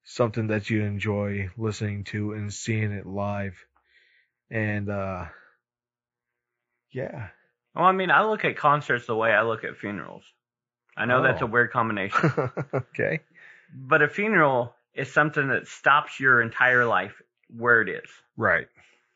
something 0.03 0.47
that 0.47 0.69
you 0.69 0.81
enjoy 0.83 1.49
listening 1.57 2.03
to 2.05 2.33
and 2.33 2.51
seeing 2.51 2.91
it 2.91 3.05
live 3.05 3.53
and 4.49 4.89
uh 4.89 5.25
yeah 6.91 7.27
Well, 7.75 7.85
I 7.85 7.91
mean, 7.91 8.09
I 8.09 8.23
look 8.23 8.43
at 8.43 8.57
concerts 8.57 9.05
the 9.05 9.15
way 9.15 9.31
I 9.31 9.43
look 9.43 9.63
at 9.63 9.77
funerals. 9.77 10.23
I 10.95 11.05
know 11.05 11.21
that's 11.21 11.41
Oh. 11.43 11.45
a 11.45 11.49
weird 11.49 11.71
combination, 11.71 12.31
okay 12.73 13.19
but 13.75 14.01
a 14.01 14.07
funeral 14.07 14.73
is 14.97 15.11
something 15.13 15.47
that 15.49 15.67
stops 15.67 16.19
your 16.19 16.41
entire 16.41 16.85
life 16.85 17.21
where 17.49 17.81
it 17.81 17.89
is. 17.89 18.09
right 18.35 18.67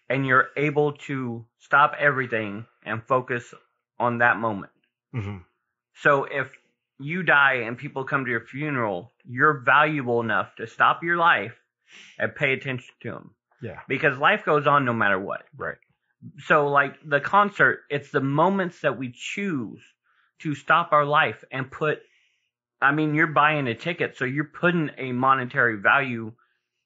and 0.09 0.27
you're 0.27 0.49
able 0.57 0.91
to 0.93 1.45
stop 1.59 1.95
everything 1.97 2.65
and 2.85 3.01
focus 3.07 3.53
on 3.97 4.17
that 4.17 4.37
moment. 4.37 4.71
hmm 5.13 5.37
So 5.93 6.25
if 6.25 6.51
you 6.99 7.23
die 7.23 7.63
and 7.65 7.77
people 7.77 8.03
come 8.03 8.25
to 8.25 8.31
your 8.31 8.45
funeral, 8.45 9.11
you're 9.25 9.61
valuable 9.65 10.19
enough 10.19 10.55
to 10.57 10.67
stop 10.67 11.01
your 11.03 11.17
life 11.17 11.53
and 12.19 12.35
pay 12.35 12.53
attention 12.53 12.93
to 13.01 13.11
them 13.11 13.31
yeah 13.61 13.79
because 13.87 14.17
life 14.17 14.43
goes 14.45 14.67
on 14.67 14.85
no 14.85 14.93
matter 14.93 15.19
what. 15.19 15.43
right 15.57 15.77
So 16.47 16.67
like 16.67 16.95
the 17.05 17.19
concert, 17.21 17.79
it's 17.89 18.11
the 18.11 18.21
moments 18.21 18.81
that 18.81 18.97
we 18.97 19.11
choose 19.15 19.81
to 20.39 20.55
stop 20.55 20.91
our 20.91 21.05
life 21.05 21.43
and 21.51 21.71
put 21.71 21.99
I 22.81 22.91
mean, 22.91 23.13
you're 23.13 23.27
buying 23.27 23.67
a 23.67 23.75
ticket, 23.75 24.17
so 24.17 24.25
you're 24.25 24.43
putting 24.45 24.89
a 24.97 25.11
monetary 25.11 25.77
value 25.77 26.33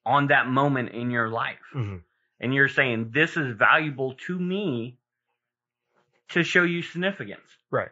on 0.05 0.27
that 0.27 0.47
moment 0.47 0.89
in 0.89 1.12
your 1.12 1.29
life 1.29 1.58
hmm 1.73 1.97
and 2.39 2.53
you're 2.53 2.67
saying 2.67 3.12
this 3.13 3.38
is 3.38 3.55
valuable 3.55 4.13
to 4.27 4.38
me 4.38 4.97
to 6.29 6.43
show 6.43 6.63
you 6.63 6.81
significance. 6.81 7.47
right 7.71 7.89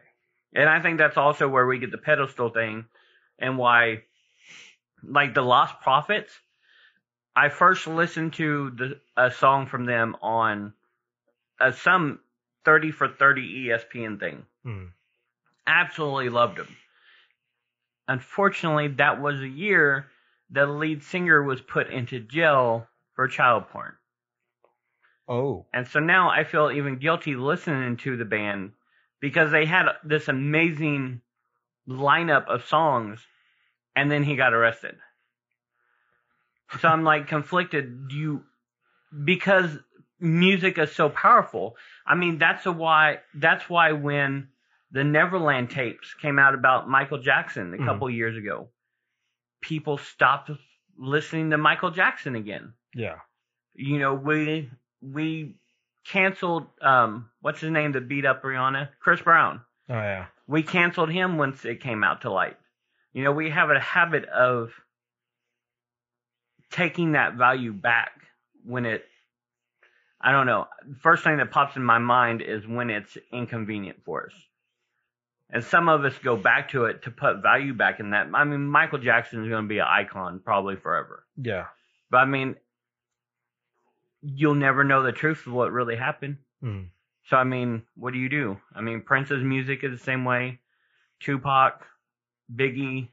And 0.54 0.68
I 0.68 0.80
think 0.80 0.98
that's 0.98 1.16
also 1.16 1.48
where 1.48 1.66
we 1.66 1.78
get 1.78 1.90
the 1.90 1.98
pedestal 1.98 2.50
thing 2.50 2.84
and 3.38 3.58
why 3.58 4.02
like 5.02 5.34
the 5.34 5.40
Lostprophets, 5.42 6.30
I 7.34 7.48
first 7.48 7.86
listened 7.86 8.34
to 8.34 8.70
the 8.70 9.00
a 9.16 9.30
song 9.30 9.66
from 9.66 9.86
them 9.86 10.16
on 10.22 10.72
uh, 11.60 11.72
some 11.72 12.20
30 12.64 12.92
for 12.92 13.08
30 13.08 13.68
ESPN 13.68 14.18
thing. 14.20 14.46
Mhm. 14.64 14.90
Absolutely 15.66 16.28
loved 16.28 16.58
them. 16.58 16.76
Unfortunately, 18.08 18.88
that 18.88 19.20
was 19.20 19.40
a 19.40 19.48
year 19.48 20.06
the 20.50 20.66
lead 20.66 21.02
singer 21.02 21.42
was 21.42 21.60
put 21.60 21.90
into 21.90 22.20
jail 22.20 22.86
for 23.14 23.28
child 23.28 23.68
porn. 23.70 23.94
oh 25.28 25.66
And 25.72 25.86
so 25.86 26.00
now 26.00 26.30
I 26.30 26.44
feel 26.44 26.70
even 26.70 26.98
guilty 26.98 27.34
listening 27.34 27.96
to 27.98 28.16
the 28.16 28.24
band 28.24 28.72
because 29.20 29.50
they 29.50 29.64
had 29.64 29.86
this 30.04 30.28
amazing 30.28 31.22
lineup 31.88 32.46
of 32.48 32.66
songs 32.66 33.20
and 33.96 34.10
then 34.10 34.22
he 34.22 34.36
got 34.36 34.52
arrested. 34.52 34.96
So 36.80 36.88
I'm 36.88 37.04
like 37.04 37.28
conflicted. 37.28 38.08
Do 38.08 38.16
you, 38.16 38.42
because 39.24 39.78
music 40.20 40.78
is 40.78 40.92
so 40.92 41.08
powerful. 41.08 41.76
I 42.06 42.14
mean, 42.14 42.38
that's 42.38 42.66
a 42.66 42.72
why, 42.72 43.18
that's 43.34 43.68
why 43.68 43.92
when 43.92 44.48
the 44.94 45.02
Neverland 45.04 45.70
tapes 45.70 46.14
came 46.14 46.38
out 46.38 46.54
about 46.54 46.88
Michael 46.88 47.18
Jackson 47.18 47.74
a 47.74 47.78
Mhm. 47.78 47.84
couple 47.84 48.08
years 48.08 48.36
ago, 48.36 48.68
people 49.60 49.98
stopped 49.98 50.50
listening 50.96 51.50
to 51.50 51.58
Michael 51.58 51.90
Jackson 51.90 52.34
again 52.36 52.72
yeah 52.94 53.18
you 53.74 53.98
know, 53.98 54.14
we 54.14 54.70
we 55.02 55.56
canceled 56.04 56.66
um 56.80 57.28
what's 57.40 57.60
his 57.60 57.70
name 57.70 57.92
that 57.92 58.06
beat 58.08 58.24
up 58.24 58.42
Rihanna? 58.42 58.90
Chris 59.00 59.20
Brown. 59.20 59.60
oh 59.88 59.94
yeah 59.94 60.26
We 60.46 60.62
canceled 60.62 61.10
him 61.10 61.36
once 61.38 61.64
it 61.64 61.80
came 61.80 62.04
out 62.04 62.20
to 62.22 62.30
light. 62.30 62.56
You 63.14 63.24
know, 63.24 63.32
we 63.32 63.50
have 63.50 63.70
a 63.70 63.80
habit 63.80 64.24
of 64.26 64.72
taking 66.70 67.12
that 67.12 67.34
value 67.34 67.72
back 67.72 68.12
when 68.64 68.86
it 68.86 69.04
I 70.20 70.32
don't 70.32 70.46
know. 70.46 70.68
First 71.02 71.22
thing 71.24 71.36
that 71.38 71.50
pops 71.50 71.76
in 71.76 71.84
my 71.84 71.98
mind 71.98 72.40
is 72.42 72.66
when 72.66 72.88
it's 72.90 73.16
inconvenient 73.32 74.04
for 74.04 74.26
us. 74.26 74.34
And 75.50 75.62
some 75.62 75.88
of 75.88 76.04
us 76.04 76.18
go 76.18 76.36
back 76.36 76.70
to 76.70 76.86
it 76.86 77.02
to 77.02 77.10
put 77.10 77.42
value 77.42 77.74
back 77.74 78.00
in 78.00 78.10
that. 78.10 78.28
I 78.34 78.44
mean, 78.44 78.66
Michael 78.66 78.98
Jackson 78.98 79.42
is 79.42 79.48
going 79.48 79.64
to 79.64 79.68
be 79.68 79.78
an 79.78 79.86
icon 79.88 80.40
probably 80.44 80.76
forever. 80.76 81.24
Yeah. 81.36 81.66
But 82.10 82.18
I 82.18 82.24
mean, 82.24 82.56
you'll 84.22 84.54
never 84.54 84.84
know 84.84 85.02
the 85.02 85.12
truth 85.12 85.46
of 85.46 85.52
what 85.52 85.72
really 85.72 85.96
happened. 85.96 86.38
Mm. 86.62 86.88
So 87.28 87.36
I 87.36 87.44
mean, 87.44 87.82
what 87.94 88.12
do 88.12 88.18
you 88.18 88.28
do? 88.28 88.58
I 88.74 88.80
mean, 88.80 89.02
Prince's 89.02 89.42
music 89.42 89.84
is 89.84 89.98
the 89.98 90.04
same 90.04 90.24
way. 90.24 90.60
Tupac, 91.20 91.84
Biggie. 92.54 93.08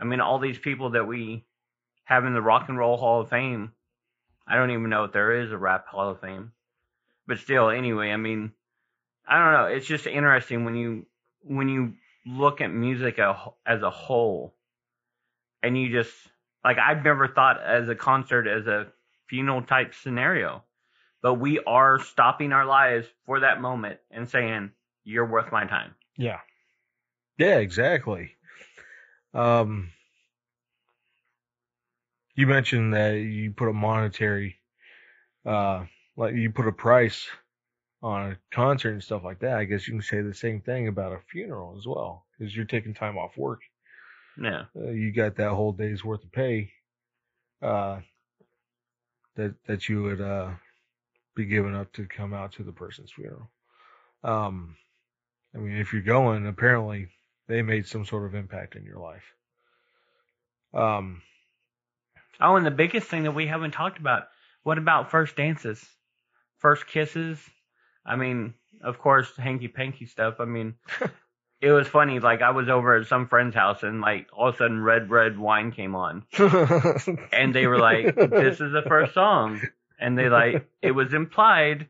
I 0.00 0.04
mean, 0.04 0.20
all 0.20 0.38
these 0.38 0.58
people 0.58 0.90
that 0.90 1.06
we 1.06 1.44
have 2.04 2.24
in 2.24 2.34
the 2.34 2.42
Rock 2.42 2.68
and 2.68 2.78
Roll 2.78 2.96
Hall 2.96 3.20
of 3.20 3.30
Fame. 3.30 3.72
I 4.46 4.56
don't 4.56 4.70
even 4.70 4.90
know 4.90 5.04
if 5.04 5.12
there 5.12 5.42
is 5.42 5.52
a 5.52 5.56
Rap 5.56 5.86
Hall 5.86 6.10
of 6.10 6.20
Fame, 6.20 6.52
but 7.26 7.38
still, 7.38 7.70
anyway. 7.70 8.10
I 8.10 8.16
mean, 8.16 8.52
I 9.26 9.38
don't 9.38 9.52
know. 9.52 9.66
It's 9.76 9.86
just 9.86 10.06
interesting 10.06 10.64
when 10.64 10.74
you 10.74 11.06
when 11.42 11.68
you 11.68 11.94
look 12.26 12.60
at 12.60 12.68
music 12.68 13.18
as 13.18 13.82
a 13.82 13.90
whole, 13.90 14.54
and 15.62 15.78
you 15.78 15.90
just 15.90 16.12
like 16.64 16.78
I've 16.78 17.04
never 17.04 17.28
thought 17.28 17.60
as 17.62 17.88
a 17.88 17.94
concert 17.94 18.46
as 18.46 18.66
a 18.66 18.86
funeral 19.28 19.62
type 19.62 19.94
scenario, 19.94 20.62
but 21.22 21.34
we 21.34 21.58
are 21.60 21.98
stopping 22.00 22.52
our 22.52 22.66
lives 22.66 23.06
for 23.26 23.40
that 23.40 23.60
moment 23.60 23.98
and 24.10 24.28
saying 24.28 24.70
you're 25.04 25.26
worth 25.26 25.50
my 25.52 25.64
time. 25.64 25.94
Yeah. 26.16 26.40
Yeah, 27.38 27.58
exactly. 27.58 28.36
Um, 29.34 29.90
you 32.34 32.46
mentioned 32.46 32.94
that 32.94 33.14
you 33.14 33.52
put 33.52 33.68
a 33.68 33.72
monetary, 33.72 34.56
uh, 35.46 35.84
like 36.16 36.34
you 36.34 36.50
put 36.50 36.68
a 36.68 36.72
price 36.72 37.26
on 38.02 38.32
a 38.32 38.36
concert 38.50 38.92
and 38.92 39.02
stuff 39.02 39.22
like 39.24 39.40
that. 39.40 39.58
I 39.58 39.64
guess 39.64 39.86
you 39.86 39.94
can 39.94 40.02
say 40.02 40.20
the 40.20 40.34
same 40.34 40.60
thing 40.60 40.88
about 40.88 41.12
a 41.12 41.20
funeral 41.30 41.76
as 41.78 41.86
well, 41.86 42.26
because 42.38 42.54
you're 42.54 42.64
taking 42.64 42.94
time 42.94 43.16
off 43.16 43.36
work. 43.36 43.60
Yeah. 44.40 44.64
Uh, 44.76 44.90
you 44.90 45.12
got 45.12 45.36
that 45.36 45.50
whole 45.50 45.72
day's 45.72 46.04
worth 46.04 46.24
of 46.24 46.32
pay, 46.32 46.72
uh, 47.60 48.00
that 49.36 49.54
that 49.66 49.88
you 49.88 50.02
would 50.02 50.20
uh 50.20 50.50
be 51.34 51.46
giving 51.46 51.74
up 51.74 51.92
to 51.94 52.06
come 52.06 52.34
out 52.34 52.52
to 52.52 52.62
the 52.62 52.72
person's 52.72 53.12
funeral. 53.12 53.50
Um, 54.24 54.76
I 55.54 55.58
mean, 55.58 55.78
if 55.78 55.92
you're 55.92 56.02
going, 56.02 56.46
apparently 56.46 57.08
they 57.46 57.62
made 57.62 57.86
some 57.86 58.04
sort 58.04 58.26
of 58.26 58.34
impact 58.34 58.76
in 58.76 58.84
your 58.84 58.98
life. 58.98 59.24
Um, 60.74 61.22
oh, 62.40 62.56
and 62.56 62.66
the 62.66 62.70
biggest 62.70 63.08
thing 63.08 63.24
that 63.24 63.34
we 63.34 63.46
haven't 63.46 63.72
talked 63.72 63.98
about, 63.98 64.24
what 64.62 64.78
about 64.78 65.10
first 65.10 65.36
dances, 65.36 65.84
first 66.58 66.86
kisses? 66.86 67.38
I 68.04 68.16
mean, 68.16 68.54
of 68.82 68.98
course, 68.98 69.36
hanky 69.36 69.68
panky 69.68 70.06
stuff. 70.06 70.36
I 70.40 70.44
mean, 70.44 70.74
it 71.60 71.70
was 71.70 71.86
funny. 71.86 72.18
Like 72.18 72.42
I 72.42 72.50
was 72.50 72.68
over 72.68 72.96
at 72.96 73.06
some 73.06 73.28
friend's 73.28 73.54
house, 73.54 73.82
and 73.82 74.00
like 74.00 74.28
all 74.32 74.48
of 74.48 74.54
a 74.56 74.58
sudden, 74.58 74.80
red 74.80 75.10
red 75.10 75.38
wine 75.38 75.72
came 75.72 75.94
on, 75.94 76.24
and 77.32 77.54
they 77.54 77.66
were 77.66 77.78
like, 77.78 78.14
"This 78.14 78.60
is 78.60 78.72
the 78.72 78.82
first 78.86 79.14
song," 79.14 79.60
and 79.98 80.18
they 80.18 80.28
like 80.28 80.66
it 80.82 80.92
was 80.92 81.14
implied. 81.14 81.88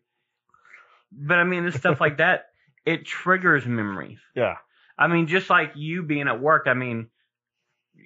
But 1.10 1.38
I 1.38 1.44
mean, 1.44 1.64
the 1.64 1.72
stuff 1.72 2.00
like 2.00 2.18
that, 2.18 2.46
it 2.86 3.04
triggers 3.04 3.66
memories. 3.66 4.18
Yeah. 4.34 4.56
I 4.98 5.08
mean, 5.08 5.26
just 5.26 5.50
like 5.50 5.72
you 5.74 6.02
being 6.02 6.28
at 6.28 6.40
work. 6.40 6.64
I 6.66 6.74
mean, 6.74 7.08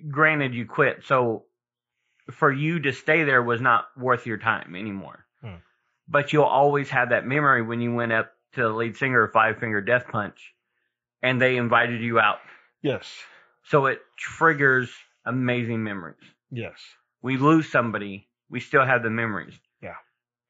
granted, 0.09 0.55
you 0.55 0.67
quit, 0.67 1.05
so 1.05 1.45
for 2.31 2.53
you 2.53 2.81
to 2.81 2.93
stay 2.93 3.25
there 3.25 3.43
was 3.43 3.61
not 3.61 3.87
worth 3.97 4.27
your 4.27 4.39
time 4.39 4.75
anymore. 4.75 5.25
Hmm. 5.43 5.57
But 6.09 6.33
you'll 6.33 6.45
always 6.45 6.89
have 6.91 7.11
that 7.11 7.27
memory 7.27 7.63
when 7.63 7.81
you 7.81 7.95
went 7.95 8.13
up 8.13 8.33
to 8.55 8.63
the 8.63 8.69
lead 8.69 8.97
singer 8.97 9.25
of 9.25 9.33
Five 9.33 9.59
Finger 9.59 9.81
Death 9.81 10.07
Punch 10.11 10.55
and 11.23 11.41
they 11.41 11.57
invited 11.57 12.01
you 12.01 12.19
out. 12.21 12.39
Yes. 12.83 13.07
So 13.65 13.87
it 13.87 14.01
triggers 14.17 14.91
amazing 15.25 15.83
memories. 15.83 16.23
Yes. 16.51 16.79
We 17.23 17.37
lose 17.37 17.71
somebody, 17.71 18.29
we 18.49 18.61
still 18.61 18.85
have 18.85 19.03
the 19.03 19.11
memories. 19.11 19.55
Yeah. 19.83 19.97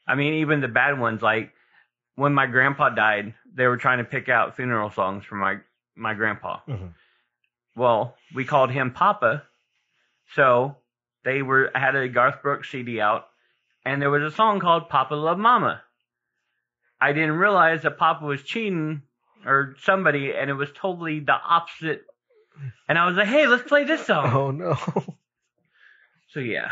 I 0.07 0.14
mean, 0.14 0.34
even 0.34 0.61
the 0.61 0.68
bad 0.68 1.00
ones, 1.00 1.22
like 1.22 1.52
when 2.16 2.34
my 2.34 2.46
grandpa 2.46 2.90
died, 2.90 3.34
they 3.54 3.66
were 3.66 3.78
trying 3.78 3.98
to 3.98 4.04
pick 4.04 4.28
out 4.28 4.57
funeral 4.57 4.90
songs 4.90 5.24
for 5.24 5.36
my, 5.36 5.57
my 5.94 6.12
grandpa. 6.12 6.61
Mhm. 6.68 6.92
Well, 7.74 8.16
we 8.34 8.44
called 8.44 8.70
him 8.70 8.90
Papa. 8.92 9.42
So 10.34 10.76
they 11.24 11.42
were 11.42 11.70
had 11.74 11.94
a 11.94 12.09
Garth 12.09 12.42
Brooks 12.42 12.70
CD 12.70 13.00
out, 13.00 13.28
and 13.87 14.03
there 14.03 14.11
was 14.11 14.22
a 14.30 14.34
song 14.34 14.59
called 14.61 14.89
Papa 14.91 15.14
Love 15.14 15.39
Mama. 15.39 15.80
I 17.01 17.12
didn't 17.12 17.37
realize 17.37 17.82
that 17.82 17.99
Papa 17.99 18.24
was 18.24 18.43
cheating 18.43 19.03
or 19.47 19.76
somebody, 19.82 20.32
and 20.34 20.51
it 20.51 20.55
was 20.55 20.68
totally 20.74 21.20
the 21.20 21.32
opposite. 21.34 22.03
And 22.89 22.99
I 22.99 23.07
was 23.07 23.16
like, 23.16 23.28
"Hey, 23.28 23.47
let's 23.47 23.62
play 23.68 23.84
this 23.84 24.05
song." 24.07 24.32
Oh 24.34 24.51
no. 24.51 24.76
So 26.32 26.41
yeah, 26.41 26.68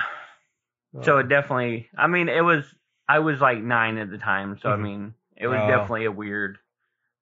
so 1.03 1.19
it 1.19 1.29
definitely. 1.29 1.89
I 1.97 2.07
mean, 2.09 2.29
it 2.29 2.43
was. 2.43 2.65
I 3.09 3.21
was 3.21 3.41
like 3.41 3.59
nine 3.63 3.99
at 3.99 4.11
the 4.11 4.19
time, 4.19 4.59
so 4.61 4.71
I 4.71 4.77
Mhm. 4.77 4.83
mean, 4.83 5.15
it 5.37 5.47
was 5.47 5.61
Oh. 5.61 5.67
definitely 5.69 6.07
a 6.07 6.13
weird 6.13 6.59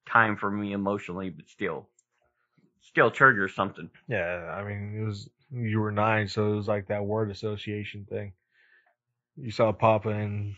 time 0.09 0.36
for 0.36 0.51
me 0.51 0.72
emotionally, 0.72 1.30
but 1.30 1.49
still, 1.49 1.88
still 2.80 3.11
triggers 3.11 3.55
something. 3.55 3.90
Yeah, 4.09 4.55
I 4.57 4.64
mean, 4.64 4.97
it 5.01 5.05
was 5.05 5.28
you 5.51 5.80
were 5.80 5.93
nine, 5.93 6.28
so 6.28 6.53
it 6.53 6.57
was 6.57 6.68
like 6.68 6.86
that 6.86 7.05
word 7.05 7.30
association 7.30 8.07
thing. 8.07 8.32
You 9.36 9.50
saw 9.50 9.72
Papa 9.72 10.08
and 10.10 10.54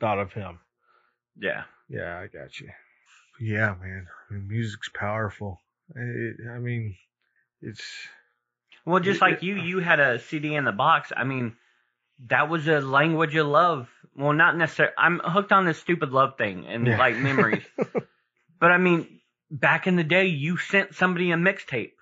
thought 0.00 0.18
of 0.18 0.32
him. 0.32 0.58
Yeah. 1.38 1.64
Yeah, 1.88 2.18
I 2.18 2.26
got 2.26 2.58
you. 2.60 2.70
Yeah, 3.40 3.74
man. 3.80 4.06
I 4.30 4.34
mean, 4.34 4.48
music's 4.48 4.88
powerful. 4.94 5.60
It, 5.94 6.36
I 6.50 6.58
mean, 6.58 6.96
it's 7.62 7.84
Well, 8.84 9.00
just 9.00 9.20
Y- 9.20 9.30
like 9.30 9.42
you, 9.42 9.54
you 9.56 9.78
had 9.78 10.00
a 10.00 10.18
CD 10.18 10.54
in 10.54 10.64
the 10.64 10.72
box. 10.72 11.12
I 11.16 11.24
mean, 11.24 11.56
that 12.28 12.48
was 12.48 12.66
a 12.66 12.80
language 12.80 13.36
of 13.36 13.46
love. 13.46 13.88
Well, 14.16 14.32
not 14.32 14.56
necessarily. 14.56 14.94
I'm 14.98 15.18
hooked 15.20 15.52
on 15.52 15.66
this 15.66 15.78
stupid 15.78 16.10
love 16.10 16.36
thing 16.38 16.66
and 16.66 16.86
Yeah. 16.86 16.98
like 16.98 17.16
memories. 17.16 17.62
but 18.58 18.72
I 18.72 18.78
mean, 18.78 19.20
back 19.50 19.86
in 19.86 19.96
the 19.96 20.04
day, 20.04 20.26
you 20.26 20.56
sent 20.56 20.94
somebody 20.94 21.30
a 21.30 21.36
mixtape, 21.36 21.92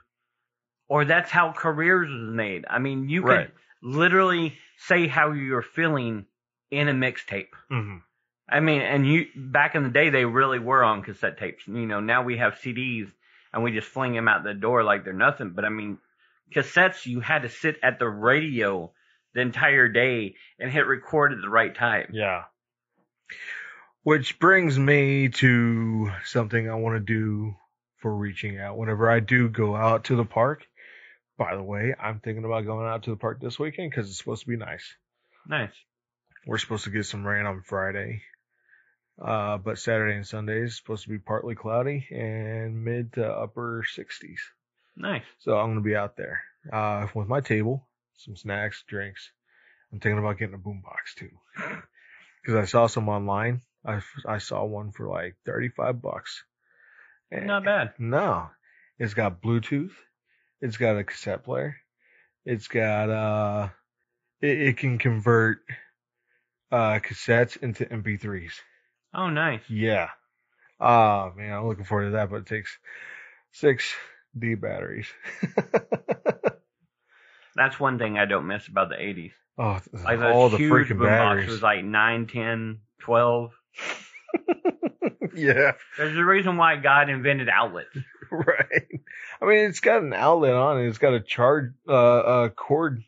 or 0.88 1.04
that's 1.04 1.30
how 1.30 1.52
careers 1.52 2.08
was 2.08 2.34
made. 2.34 2.64
I 2.70 2.78
mean, 2.78 3.08
you 3.08 3.22
could 3.22 3.28
Right. 3.28 3.50
Literally 3.84 4.56
say 4.78 5.06
how 5.06 5.32
you're 5.32 5.62
feeling 5.62 6.24
in 6.70 6.88
a 6.88 6.92
mixtape. 6.92 7.48
hmm 7.68 7.98
I 8.46 8.60
mean, 8.60 8.82
and 8.82 9.06
you 9.06 9.26
back 9.34 9.74
in 9.74 9.84
the 9.84 9.88
day, 9.88 10.10
they 10.10 10.26
really 10.26 10.58
were 10.58 10.84
on 10.84 11.02
cassette 11.02 11.38
tapes. 11.38 11.66
You 11.66 11.86
know, 11.86 12.00
now 12.00 12.24
we 12.24 12.36
have 12.36 12.60
CDs 12.62 13.10
and 13.52 13.62
we 13.62 13.72
just 13.72 13.88
fling 13.88 14.12
them 14.12 14.28
out 14.28 14.44
the 14.44 14.52
door 14.52 14.84
like 14.84 15.02
they're 15.02 15.14
nothing. 15.14 15.52
But 15.56 15.64
I 15.64 15.70
mean, 15.70 15.96
cassettes, 16.54 17.06
you 17.06 17.20
had 17.20 17.42
to 17.42 17.48
sit 17.48 17.78
at 17.82 17.98
the 17.98 18.08
radio 18.08 18.92
the 19.32 19.40
entire 19.40 19.88
day 19.88 20.34
and 20.58 20.70
hit 20.70 20.86
record 20.86 21.32
at 21.32 21.40
the 21.40 21.48
right 21.48 21.74
time. 21.74 22.10
Yeah. 22.12 22.44
Which 24.02 24.38
brings 24.38 24.78
me 24.78 25.30
to 25.30 26.12
something 26.24 26.68
I 26.68 26.74
want 26.74 26.96
to 26.96 27.00
do 27.00 27.54
for 27.96 28.14
reaching 28.14 28.58
out. 28.58 28.76
Whenever 28.76 29.10
I 29.10 29.20
do 29.20 29.48
go 29.48 29.74
out 29.74 30.04
to 30.04 30.16
the 30.16 30.26
park, 30.26 30.66
by 31.38 31.56
the 31.56 31.62
way, 31.62 31.94
I'm 32.00 32.20
thinking 32.20 32.44
about 32.44 32.64
going 32.64 32.86
out 32.86 33.04
to 33.04 33.10
the 33.10 33.16
park 33.16 33.40
this 33.40 33.58
weekend 33.58 33.90
because 33.90 34.08
it's 34.08 34.18
supposed 34.18 34.42
to 34.42 34.48
be 34.48 34.56
nice. 34.56 34.84
Nice. 35.48 35.72
We're 36.46 36.58
supposed 36.58 36.84
to 36.84 36.90
get 36.90 37.06
some 37.06 37.26
rain 37.26 37.46
on 37.46 37.62
Friday. 37.62 38.22
Uh, 39.22 39.58
but 39.58 39.78
Saturday 39.78 40.16
and 40.16 40.26
Sunday 40.26 40.62
is 40.62 40.76
supposed 40.76 41.04
to 41.04 41.08
be 41.08 41.18
partly 41.18 41.54
cloudy 41.54 42.06
and 42.10 42.84
mid 42.84 43.12
to 43.14 43.26
upper 43.26 43.84
60s. 43.96 44.38
Nice. 44.96 45.22
So 45.38 45.56
I'm 45.56 45.66
going 45.72 45.76
to 45.82 45.88
be 45.88 45.96
out 45.96 46.16
there, 46.16 46.42
uh, 46.72 47.06
with 47.14 47.28
my 47.28 47.40
table, 47.40 47.86
some 48.16 48.36
snacks, 48.36 48.82
drinks. 48.88 49.30
I'm 49.92 50.00
thinking 50.00 50.18
about 50.18 50.38
getting 50.38 50.54
a 50.54 50.58
boombox 50.58 51.14
too. 51.16 51.30
Cause 52.46 52.54
I 52.56 52.64
saw 52.66 52.86
some 52.88 53.08
online. 53.08 53.60
I, 53.86 54.00
I 54.26 54.38
saw 54.38 54.64
one 54.64 54.90
for 54.92 55.08
like 55.08 55.36
35 55.46 56.02
bucks. 56.02 56.44
And- 57.30 57.46
Not 57.46 57.64
bad. 57.64 57.94
No. 57.98 58.48
It's 58.98 59.14
got 59.14 59.40
Bluetooth. 59.42 59.92
It's 60.64 60.78
got 60.78 60.96
a 60.96 61.04
cassette 61.04 61.44
player. 61.44 61.76
It's 62.46 62.68
got, 62.68 63.10
uh, 63.10 63.68
it, 64.40 64.62
it 64.62 64.76
can 64.78 64.96
convert, 64.96 65.58
uh, 66.72 67.00
cassettes 67.00 67.62
into 67.62 67.84
MP3s. 67.84 68.52
Oh, 69.12 69.28
nice. 69.28 69.60
Yeah. 69.68 70.08
Ah, 70.80 71.30
man, 71.36 71.52
I'm 71.52 71.68
looking 71.68 71.84
forward 71.84 72.06
to 72.06 72.10
that, 72.12 72.30
but 72.30 72.36
it 72.36 72.46
takes 72.46 72.78
six 73.52 73.92
D 74.38 74.54
batteries. 74.54 75.06
That's 77.54 77.78
one 77.78 77.98
thing 77.98 78.18
I 78.18 78.24
don't 78.24 78.46
miss 78.46 78.66
about 78.66 78.88
the 78.88 78.94
80s. 78.96 79.32
oh, 79.58 79.80
Like 80.02 80.20
all 80.20 80.48
the 80.48 80.56
freaking 80.56 80.98
batteries. 80.98 81.50
was 81.50 81.62
like 81.62 81.84
9, 81.84 82.26
10, 82.26 82.78
12. 83.00 83.52
yeah, 85.34 85.72
There's 85.98 86.16
a 86.16 86.24
reason 86.24 86.56
why 86.56 86.76
God 86.76 87.10
invented 87.10 87.50
outlets. 87.50 87.94
right. 88.30 89.00
I 89.40 89.44
mean, 89.44 89.58
it's 89.64 89.80
got 89.80 90.02
an 90.02 90.12
outlet 90.14 90.54
on 90.54 90.80
it. 90.80 90.88
It's 90.88 90.98
got 90.98 91.14
a 91.14 91.20
charge, 91.20 91.72
uh, 91.88 91.92
a 92.46 92.50
cord, 92.50 93.02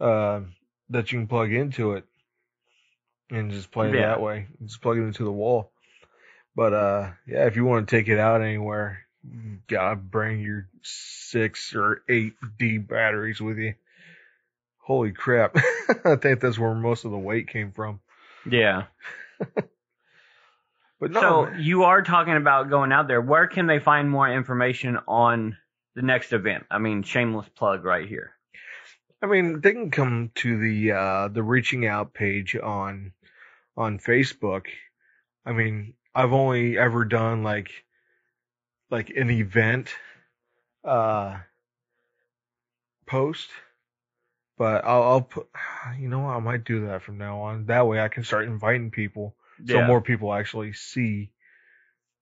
uh, 0.00 0.40
that 0.90 1.12
you 1.12 1.18
can 1.18 1.28
plug 1.28 1.52
into 1.52 1.92
it. 1.92 2.04
and 3.30 3.50
just 3.50 3.70
play 3.70 3.88
it 3.88 3.94
Yeah. 3.94 4.08
that 4.08 4.20
way. 4.20 4.46
Just 4.64 4.80
plug 4.82 4.98
it 4.98 5.02
into 5.02 5.24
the 5.24 5.32
wall. 5.32 5.70
But 6.56 6.72
uh, 6.72 7.10
yeah, 7.26 7.46
if 7.46 7.56
you 7.56 7.64
want 7.64 7.88
to 7.88 7.96
take 7.96 8.08
it 8.08 8.18
out 8.18 8.42
anywhere, 8.42 9.00
you 9.28 9.58
gotta 9.66 9.96
bring 9.96 10.40
your 10.40 10.68
six 10.82 11.74
or 11.74 12.02
eight 12.08 12.34
D 12.58 12.78
batteries 12.78 13.40
with 13.40 13.58
you. 13.58 13.74
Holy 14.78 15.12
crap! 15.12 15.56
I 16.04 16.16
think 16.16 16.40
that's 16.40 16.58
where 16.58 16.74
most 16.74 17.04
of 17.06 17.10
the 17.10 17.18
weight 17.18 17.48
came 17.48 17.72
from. 17.72 18.00
Yeah. 18.48 18.84
But 21.04 21.10
no, 21.10 21.20
so 21.20 21.46
man. 21.50 21.62
you 21.62 21.84
are 21.84 22.00
talking 22.00 22.34
about 22.34 22.70
going 22.70 22.90
out 22.90 23.08
there. 23.08 23.20
Where 23.20 23.46
can 23.46 23.66
they 23.66 23.78
find 23.78 24.10
more 24.10 24.26
information 24.26 24.96
on 25.06 25.58
the 25.94 26.00
next 26.00 26.32
event? 26.32 26.64
I 26.70 26.78
mean, 26.78 27.02
shameless 27.02 27.46
plug 27.54 27.84
right 27.84 28.08
here. 28.08 28.32
I 29.20 29.26
mean, 29.26 29.60
they 29.60 29.72
can 29.72 29.90
come 29.90 30.30
to 30.36 30.58
the 30.58 30.92
uh, 30.92 31.28
the 31.28 31.42
reaching 31.42 31.86
out 31.86 32.14
page 32.14 32.56
on 32.56 33.12
on 33.76 33.98
Facebook. 33.98 34.64
I 35.44 35.52
mean, 35.52 35.92
I've 36.14 36.32
only 36.32 36.78
ever 36.78 37.04
done 37.04 37.42
like 37.42 37.70
like 38.90 39.10
an 39.10 39.28
event 39.28 39.90
uh 40.84 41.36
post, 43.06 43.50
but 44.56 44.86
I'll, 44.86 45.02
I'll 45.02 45.20
put. 45.20 45.48
You 46.00 46.08
know 46.08 46.20
what? 46.20 46.30
I 46.34 46.38
might 46.38 46.64
do 46.64 46.86
that 46.86 47.02
from 47.02 47.18
now 47.18 47.40
on. 47.40 47.66
That 47.66 47.86
way, 47.86 48.00
I 48.00 48.08
can 48.08 48.24
start 48.24 48.46
inviting 48.46 48.90
people, 48.90 49.36
so 49.66 49.78
Yeah. 49.78 49.86
more 49.86 50.00
people 50.00 50.32
actually 50.32 50.72
see 50.72 51.30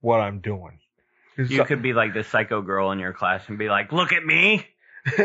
what 0.01 0.21
I'm 0.21 0.41
doing. 0.41 0.81
You 1.37 1.65
could 1.65 1.83
be 1.83 1.93
like 1.93 2.13
the 2.13 2.25
psycho 2.25 2.61
girl 2.61 2.91
in 2.91 2.99
your 2.99 3.13
class 3.13 3.49
and 3.49 3.59
be 3.59 3.69
like, 3.69 3.91
"Look 3.91 4.13
at 4.13 4.25
me! 4.25 4.67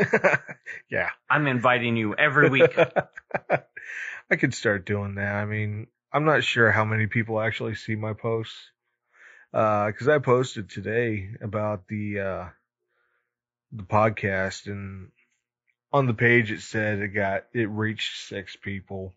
yeah. 0.89 1.09
I'm 1.30 1.47
inviting 1.47 1.97
you 1.97 2.15
every 2.15 2.49
week." 2.49 2.78
I 4.32 4.36
could 4.36 4.53
start 4.53 4.86
doing 4.86 5.15
that. 5.15 5.36
I 5.36 5.45
mean, 5.45 5.88
I'm 6.11 6.26
not 6.26 6.43
sure 6.43 6.72
how 6.72 6.86
many 6.86 7.07
people 7.07 7.39
actually 7.39 7.76
see 7.76 7.95
my 7.95 8.13
posts. 8.13 8.72
Uh, 9.53 9.91
cause 9.91 10.07
I 10.07 10.20
posted 10.20 10.70
today 10.70 11.30
about 11.41 11.88
the, 11.88 12.20
uh, 12.20 12.45
the 13.72 13.84
podcast 13.84 14.68
and 14.68 15.11
on 15.91 16.05
the 16.05 16.13
page 16.13 16.51
it 16.51 16.61
said 16.61 16.99
it 16.99 17.09
got, 17.09 17.45
it 17.53 17.70
reached 17.70 18.28
six 18.28 18.55
people 18.55 19.13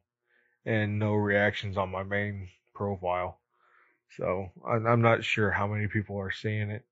and 0.64 0.98
no 0.98 1.14
reactions 1.14 1.76
on 1.76 1.90
my 1.90 2.04
main 2.04 2.48
profile. 2.80 3.38
So 4.16 4.48
I'm, 4.66 4.86
I'm 4.86 5.02
not 5.02 5.22
sure 5.22 5.50
how 5.50 5.66
many 5.66 5.86
people 5.86 6.16
are 6.18 6.30
seeing 6.30 6.70
it. 6.70 6.82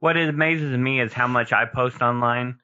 what 0.00 0.16
amazes 0.16 0.76
me 0.76 1.00
is 1.00 1.12
how 1.12 1.28
much 1.28 1.52
I 1.52 1.64
post 1.64 2.02
online, 2.02 2.58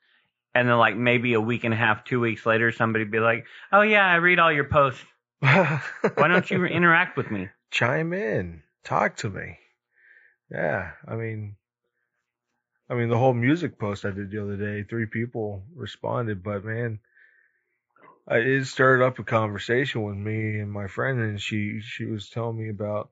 and 0.57 0.69
then 0.69 0.77
like 0.77 0.97
maybe 0.97 1.35
a 1.35 1.41
week 1.41 1.63
and 1.63 1.73
a 1.73 1.77
half, 1.77 2.03
two 2.05 2.19
weeks 2.19 2.45
later, 2.45 2.73
somebody 2.73 3.05
be 3.05 3.21
like, 3.21 3.47
"Oh 3.71 3.83
yeah, 3.83 4.05
I 4.05 4.17
read 4.17 4.41
all 4.41 4.53
your 4.53 4.65
posts. 4.65 5.05
Why 5.39 6.27
don't 6.27 6.51
you 6.51 6.65
interact 6.65 7.17
with 7.17 7.31
me?" 7.31 7.49
chime 7.71 8.13
in, 8.13 8.63
talk 8.83 9.17
to 9.19 9.31
me. 9.31 9.59
Yeah, 10.51 10.91
I 11.07 11.15
mean, 11.15 11.55
I 12.91 12.95
mean 12.95 13.09
the 13.09 13.19
whole 13.19 13.35
music 13.35 13.79
post 13.79 14.05
I 14.05 14.11
did 14.11 14.33
the 14.33 14.43
other 14.43 14.57
day, 14.57 14.83
three 14.83 15.07
people 15.07 15.63
responded, 15.77 16.43
but 16.43 16.65
man, 16.65 16.99
I, 18.29 18.39
it 18.39 18.65
started 18.67 19.05
up 19.05 19.19
a 19.19 19.25
conversation 19.25 20.03
with 20.03 20.17
me 20.17 20.59
and 20.59 20.71
my 20.71 20.87
friend, 20.87 21.21
and 21.21 21.41
she 21.41 21.81
she 21.81 22.05
was 22.05 22.29
telling 22.29 22.59
me 22.59 22.69
about 22.69 23.11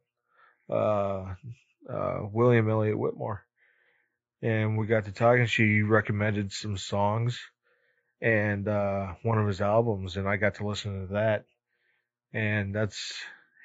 uh 0.70 1.34
uh 1.90 2.18
William 2.32 2.68
Elliott 2.68 2.98
Whitmore, 2.98 3.44
and 4.42 4.76
we 4.76 4.86
got 4.86 5.06
to 5.06 5.12
talking. 5.12 5.46
She 5.46 5.82
recommended 5.82 6.52
some 6.52 6.76
songs 6.76 7.40
and 8.20 8.68
uh 8.68 9.14
one 9.22 9.38
of 9.38 9.46
his 9.46 9.60
albums, 9.60 10.16
and 10.16 10.28
I 10.28 10.36
got 10.36 10.56
to 10.56 10.66
listen 10.66 11.06
to 11.06 11.14
that, 11.14 11.46
and 12.34 12.74
that's 12.74 13.14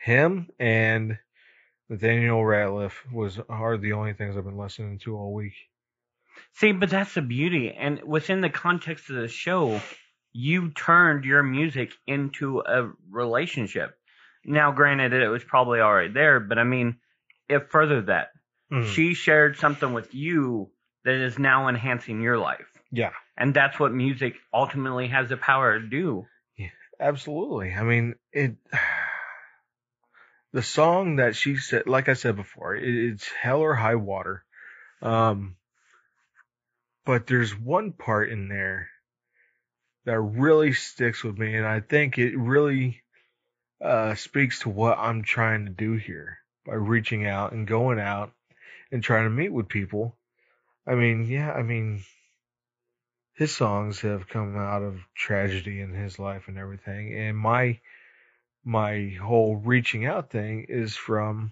him 0.03 0.49
and 0.59 1.19
Nathaniel 1.89 2.41
Rateliff 2.41 2.93
was 3.11 3.37
are 3.49 3.77
the 3.77 3.93
only 3.93 4.13
things 4.13 4.37
I've 4.37 4.45
been 4.45 4.57
listening 4.57 4.99
to 4.99 5.17
all 5.17 5.33
week. 5.33 5.53
See, 6.53 6.71
but 6.71 6.89
that's 6.89 7.13
the 7.13 7.21
beauty, 7.21 7.71
and 7.77 8.01
within 8.03 8.39
the 8.39 8.49
context 8.49 9.09
of 9.09 9.17
the 9.17 9.27
show, 9.27 9.81
you 10.34 10.71
turned 10.71 11.25
your 11.25 11.43
music 11.43 11.91
into 12.07 12.59
a 12.59 12.91
relationship. 13.09 13.97
Now, 14.45 14.71
granted, 14.71 15.13
it 15.13 15.27
was 15.27 15.43
probably 15.43 15.79
already 15.79 16.13
there, 16.13 16.39
but 16.39 16.57
I 16.57 16.63
mean, 16.63 16.97
it 17.47 17.69
furthered 17.69 18.07
that. 18.07 18.29
Mm. 18.71 18.88
She 18.88 19.13
shared 19.13 19.57
something 19.57 19.93
with 19.93 20.13
you 20.15 20.71
that 21.03 21.15
is 21.15 21.38
now 21.38 21.67
enhancing 21.67 22.21
your 22.21 22.38
life. 22.38 22.65
Yeah, 22.91 23.11
And 23.38 23.53
that's 23.53 23.79
what 23.79 23.93
music 23.93 24.36
ultimately 24.53 25.07
has 25.07 25.29
the 25.29 25.38
power 25.38 25.79
to 25.79 25.86
do. 25.86 26.27
Yeah, 26.57 26.67
absolutely. 26.99 27.73
I 27.73 27.84
mean, 27.84 28.15
it. 28.32 28.55
The 30.53 30.61
song 30.61 31.15
that 31.15 31.38
she 31.38 31.55
said, 31.55 31.88
like 31.88 32.09
I 32.09 32.13
said 32.13 32.36
before, 32.36 32.75
it, 32.75 32.84
it's 32.84 33.25
hell 33.41 33.59
or 33.59 33.73
high 33.73 33.95
water. 33.95 34.43
Um, 35.01 35.55
but 37.05 37.25
there's 37.25 37.57
one 37.57 37.93
part 37.93 38.29
in 38.29 38.49
there 38.49 38.89
that 40.05 40.19
really 40.19 40.73
sticks 40.73 41.23
with 41.23 41.37
me, 41.37 41.55
and 41.55 41.65
I 41.65 41.79
think 41.79 42.17
it 42.17 42.37
really 42.37 43.01
uh, 43.83 44.15
speaks 44.15 44.59
to 44.59 44.69
what 44.69 44.97
I'm 44.97 45.23
trying 45.23 45.65
to 45.65 45.71
do 45.71 45.93
here 45.93 46.37
by 46.65 46.73
reaching 46.73 47.25
out 47.27 47.51
and 47.51 47.67
going 47.67 47.99
out 47.99 48.31
and 48.91 49.03
trying 49.03 49.25
to 49.25 49.29
meet 49.29 49.51
with 49.51 49.69
people. 49.69 50.15
I 50.87 50.95
mean, 50.95 51.25
yeah, 51.25 51.51
I 51.51 51.63
mean, 51.63 52.03
his 53.33 53.55
songs 53.55 54.01
have 54.01 54.27
come 54.27 54.57
out 54.57 54.83
of 54.83 54.99
tragedy 55.15 55.81
in 55.81 55.93
his 55.93 56.19
life 56.19 56.47
and 56.47 56.57
everything, 56.57 57.13
and 57.13 57.37
my 57.37 57.79
my 58.63 59.17
whole 59.19 59.55
reaching 59.55 60.05
out 60.05 60.29
thing 60.29 60.65
is 60.69 60.95
from 60.95 61.51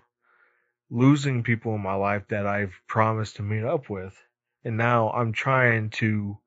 losing 0.91 1.43
people 1.43 1.75
in 1.75 1.81
my 1.81 1.95
life 1.95 2.27
that 2.29 2.45
I've 2.45 2.73
promised 2.87 3.37
to 3.37 3.41
meet 3.41 3.63
up 3.63 3.89
with. 3.89 4.15
And 4.63 4.77
now 4.77 5.09
I'm 5.11 5.31
trying 5.31 5.89
to 5.91 6.37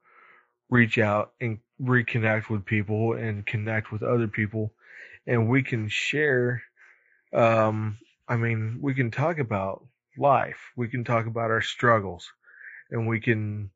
reach 0.70 0.98
out 0.98 1.32
and 1.40 1.58
reconnect 1.82 2.48
with 2.48 2.64
people 2.64 3.14
and 3.14 3.46
connect 3.46 3.92
with 3.92 4.02
other 4.02 4.28
people. 4.28 4.72
And 5.26 5.48
we 5.48 5.62
can 5.62 5.88
share, 5.88 6.62
um, 7.32 7.98
I 8.28 8.36
mean, 8.36 8.78
we 8.80 8.94
can 8.94 9.10
talk 9.10 9.38
about 9.38 9.84
life. 10.16 10.58
We 10.76 10.88
can 10.88 11.04
talk 11.04 11.26
about 11.26 11.50
our 11.50 11.62
struggles 11.62 12.30
and 12.90 13.08
we 13.08 13.20
can 13.20 13.70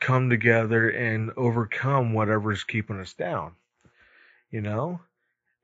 come 0.00 0.30
together 0.30 0.88
and 0.90 1.32
overcome 1.36 2.12
whatever's 2.12 2.64
keeping 2.64 3.00
us 3.00 3.14
down, 3.14 3.52
you 4.50 4.60
know? 4.60 5.00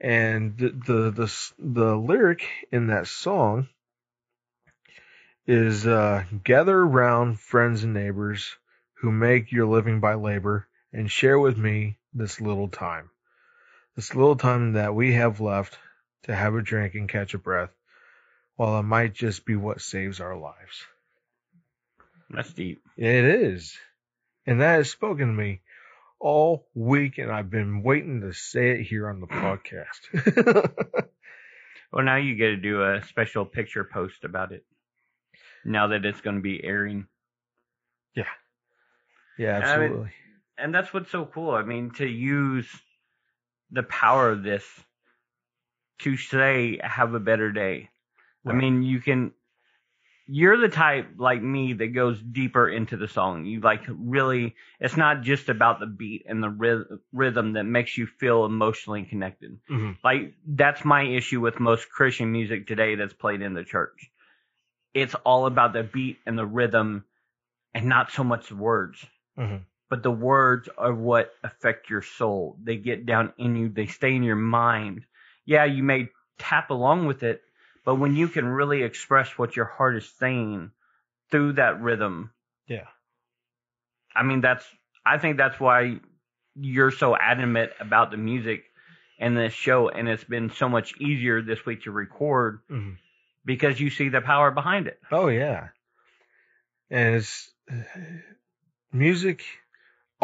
and 0.00 0.58
the 0.58 0.68
the 0.68 1.10
the, 1.10 1.52
the 1.58 1.96
lyric 1.96 2.46
in 2.70 2.88
that 2.88 3.06
song 3.06 3.68
is 5.46 5.86
uh, 5.86 6.24
gather 6.42 6.78
around 6.78 7.38
friends 7.38 7.84
and 7.84 7.94
neighbors 7.94 8.56
who 8.94 9.10
make 9.10 9.52
your 9.52 9.66
living 9.66 10.00
by 10.00 10.14
labor 10.14 10.66
and 10.94 11.10
share 11.10 11.38
with 11.38 11.58
me 11.58 11.98
this 12.14 12.40
little 12.40 12.68
time 12.68 13.10
this 13.96 14.14
little 14.14 14.36
time 14.36 14.72
that 14.72 14.94
we 14.94 15.12
have 15.14 15.40
left 15.40 15.78
to 16.22 16.34
have 16.34 16.54
a 16.54 16.62
drink 16.62 16.94
and 16.94 17.08
catch 17.08 17.34
a 17.34 17.38
breath 17.38 17.70
while 18.56 18.78
it 18.80 18.84
might 18.84 19.12
just 19.12 19.44
be 19.44 19.56
what 19.56 19.80
saves 19.80 20.20
our 20.20 20.36
lives 20.36 20.84
That's 22.30 22.52
deep. 22.52 22.80
it 22.96 23.24
is 23.24 23.76
and 24.46 24.60
that 24.62 24.76
has 24.76 24.90
spoken 24.90 25.26
to 25.26 25.32
me 25.32 25.60
all 26.18 26.66
week 26.74 27.18
and 27.18 27.30
i've 27.30 27.50
been 27.50 27.82
waiting 27.82 28.22
to 28.22 28.32
say 28.32 28.70
it 28.70 28.84
here 28.84 29.08
on 29.10 29.20
the 29.20 29.26
podcast 29.26 30.70
Well, 31.94 32.04
now 32.04 32.16
you 32.16 32.34
get 32.34 32.48
to 32.48 32.56
do 32.56 32.82
a 32.82 33.04
special 33.06 33.44
picture 33.44 33.84
post 33.84 34.24
about 34.24 34.50
it. 34.50 34.64
Now 35.64 35.86
that 35.88 36.04
it's 36.04 36.20
going 36.20 36.34
to 36.34 36.42
be 36.42 36.60
airing. 36.64 37.06
Yeah, 38.16 38.24
I 39.38 39.42
mean, 39.42 39.62
absolutely. 39.62 40.10
And 40.58 40.74
that's 40.74 40.92
what's 40.92 41.10
so 41.10 41.24
cool. 41.24 41.50
I 41.50 41.62
mean, 41.62 41.90
to 41.92 42.06
use 42.06 42.68
the 43.70 43.82
power 43.82 44.30
of 44.30 44.42
this 44.42 44.64
to 46.00 46.16
say, 46.16 46.78
have 46.82 47.14
a 47.14 47.20
better 47.20 47.52
day. 47.52 47.90
I 48.46 48.52
mean, 48.52 48.82
you 48.82 49.00
can, 49.00 49.32
you're 50.26 50.58
the 50.58 50.68
type 50.68 51.08
like 51.16 51.42
me 51.42 51.72
that 51.74 51.88
goes 51.88 52.20
deeper 52.20 52.68
into 52.68 52.96
the 52.96 53.08
song. 53.08 53.46
You 53.46 53.60
like 53.60 53.82
really, 53.88 54.54
it's 54.80 54.96
not 54.96 55.22
just 55.22 55.48
about 55.48 55.80
the 55.80 55.86
beat 55.86 56.26
and 56.28 56.42
the 56.42 56.50
ryth- 56.50 56.98
rhythm 57.12 57.54
that 57.54 57.64
makes 57.64 57.96
you 57.96 58.06
feel 58.06 58.44
emotionally 58.44 59.04
connected. 59.04 59.58
Mhm. 59.70 59.96
Like, 60.04 60.34
that's 60.46 60.84
my 60.84 61.04
issue 61.04 61.40
with 61.40 61.58
most 61.58 61.88
Christian 61.90 62.32
music 62.32 62.66
today 62.66 62.96
that's 62.96 63.14
played 63.14 63.40
in 63.40 63.54
the 63.54 63.64
church. 63.64 64.10
It's 64.92 65.14
all 65.14 65.46
about 65.46 65.72
the 65.72 65.82
beat 65.82 66.18
and 66.26 66.38
the 66.38 66.46
rhythm 66.46 67.04
and 67.72 67.86
not 67.86 68.12
so 68.12 68.24
much 68.24 68.48
the 68.48 68.56
words 68.56 69.04
Mhm. 69.38 69.64
But 69.94 70.02
the 70.02 70.10
words 70.10 70.68
are 70.76 70.92
what 70.92 71.30
affect 71.44 71.88
your 71.88 72.02
soul. 72.02 72.56
They 72.60 72.78
get 72.78 73.06
down 73.06 73.32
in 73.38 73.54
you, 73.54 73.68
they 73.68 73.86
stay 73.86 74.16
in 74.16 74.24
your 74.24 74.34
mind. 74.34 75.04
Yeah, 75.44 75.66
you 75.66 75.84
may 75.84 76.08
tap 76.36 76.70
along 76.70 77.06
with 77.06 77.22
it, 77.22 77.42
but 77.84 77.94
when 77.94 78.16
you 78.16 78.26
can 78.26 78.44
really 78.44 78.82
express 78.82 79.38
what 79.38 79.54
your 79.54 79.66
heart 79.66 79.94
is 79.96 80.12
saying 80.18 80.72
through 81.30 81.52
that 81.52 81.80
rhythm, 81.80 82.32
Yeah. 82.66 82.88
I 84.16 84.24
mean, 84.24 84.40
that's, 84.40 84.66
I 85.06 85.18
think 85.18 85.36
that's 85.36 85.60
why 85.60 86.00
you're 86.56 86.90
so 86.90 87.16
adamant 87.16 87.70
about 87.78 88.10
the 88.10 88.16
music 88.16 88.64
and 89.20 89.36
this 89.36 89.52
show, 89.52 89.90
and 89.90 90.08
it's 90.08 90.24
been 90.24 90.50
so 90.50 90.68
much 90.68 90.98
easier 91.00 91.40
this 91.40 91.64
week 91.64 91.84
to 91.84 91.92
record 91.92 92.62
Mhm. 92.68 92.96
because 93.44 93.78
you 93.78 93.90
see 93.90 94.08
the 94.08 94.20
power 94.20 94.50
behind 94.50 94.88
it. 94.88 95.00
Oh 95.12 95.28
yeah, 95.28 95.68
and 96.90 97.14
it's 97.14 97.54
music, 98.92 99.44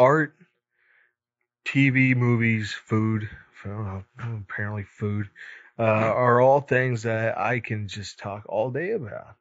art, 0.01 0.35
TV, 1.65 2.15
movies, 2.15 2.73
food. 2.73 3.29
well, 3.63 4.03
Apparently, 4.19 4.83
food 4.83 5.29
uh, 5.77 5.83
are 5.83 6.41
all 6.41 6.61
things 6.61 7.03
that 7.03 7.37
I 7.37 7.59
can 7.59 7.87
just 7.87 8.17
talk 8.19 8.43
all 8.49 8.71
day 8.71 8.91
about. 8.91 9.35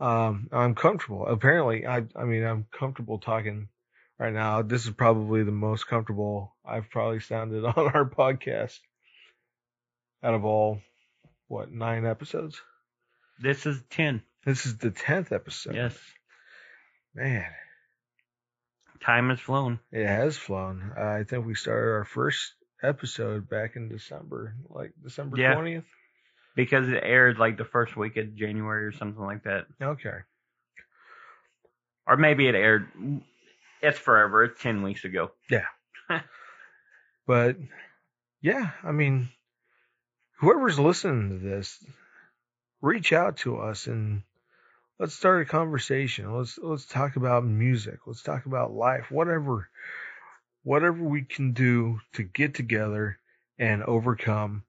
Um, 0.00 0.48
I'm 0.52 0.74
comfortable. 0.74 1.26
Apparently, 1.26 1.86
I 1.86 2.04
I 2.14 2.24
mean 2.24 2.44
I'm 2.44 2.66
comfortable 2.70 3.18
talking 3.18 3.68
right 4.18 4.32
now. 4.32 4.62
This 4.62 4.84
is 4.86 4.92
probably 4.92 5.42
the 5.42 5.52
most 5.52 5.86
comfortable 5.86 6.54
I've 6.64 6.90
probably 6.90 7.20
sounded 7.20 7.64
on 7.76 7.88
our 7.94 8.08
podcast 8.08 8.78
out 10.22 10.34
of 10.34 10.44
all 10.44 10.80
what 11.48 11.70
nine 11.70 12.04
episodes. 12.06 12.60
This 13.38 13.66
is 13.66 13.82
10. 13.90 14.22
This 14.44 14.64
is 14.64 14.78
the 14.78 14.90
tenth 14.90 15.32
episode. 15.32 15.74
Yes. 15.74 15.98
Man, 17.14 17.44
Time 19.00 19.30
has 19.30 19.40
flown. 19.40 19.78
it 19.92 20.06
has 20.06 20.36
flown. 20.36 20.92
Uh, 20.96 21.02
I 21.04 21.24
think 21.24 21.46
we 21.46 21.54
started 21.54 21.90
our 21.92 22.04
first 22.04 22.54
episode 22.82 23.48
back 23.48 23.76
in 23.76 23.88
December, 23.88 24.54
like 24.68 24.92
December 25.02 25.38
Yeah. 25.38 25.54
twentieth. 25.54 25.84
Because 26.54 26.88
it 26.88 27.02
aired 27.02 27.38
like 27.38 27.58
the 27.58 27.64
first 27.66 27.96
week 27.96 28.16
of 28.16 28.34
January 28.34 28.86
or 28.86 28.92
something 28.92 29.22
like 29.22 29.44
that. 29.44 29.66
Okay. 29.82 30.18
Or 32.06 32.16
maybe 32.16 32.46
it 32.48 32.54
aired. 32.54 32.88
It's 33.82 33.98
forever. 33.98 34.44
It's 34.44 34.62
10 34.62 34.82
weeks 34.82 35.04
ago. 35.04 35.32
Yeah. 35.50 35.66
but 37.26 37.56
yeah, 38.40 38.70
I 38.82 38.92
mean, 38.92 39.28
whoever's 40.38 40.78
listening 40.78 41.28
to 41.30 41.36
this, 41.38 41.84
reach 42.80 43.12
out 43.12 43.38
to 43.38 43.58
us 43.58 43.86
and 43.86 44.22
let's 44.98 45.14
start 45.14 45.42
a 45.42 45.44
conversation. 45.44 46.36
Let's 46.36 46.58
let's 46.58 46.86
talk 46.86 47.16
about 47.16 47.44
music. 47.44 48.00
Let's 48.06 48.22
talk 48.22 48.46
about 48.46 48.72
life. 48.72 49.10
Whatever 49.10 49.68
whatever 50.62 51.02
we 51.04 51.22
can 51.22 51.52
do 51.52 52.00
to 52.14 52.22
get 52.22 52.54
together 52.54 53.18
and 53.58 53.82
overcome 53.84 54.64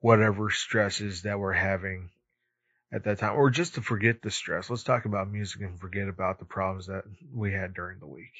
whatever 0.00 0.50
stresses 0.50 1.22
that 1.22 1.38
we're 1.38 1.52
having 1.52 2.10
at 2.92 3.04
that 3.04 3.18
time 3.18 3.36
or 3.36 3.50
just 3.50 3.74
to 3.74 3.80
forget 3.80 4.22
the 4.22 4.30
stress. 4.30 4.70
Let's 4.70 4.84
talk 4.84 5.04
about 5.04 5.30
music 5.30 5.62
and 5.62 5.80
forget 5.80 6.08
about 6.08 6.38
the 6.38 6.44
problems 6.44 6.86
that 6.86 7.04
we 7.34 7.52
had 7.52 7.74
during 7.74 7.98
the 7.98 8.06
week. 8.06 8.32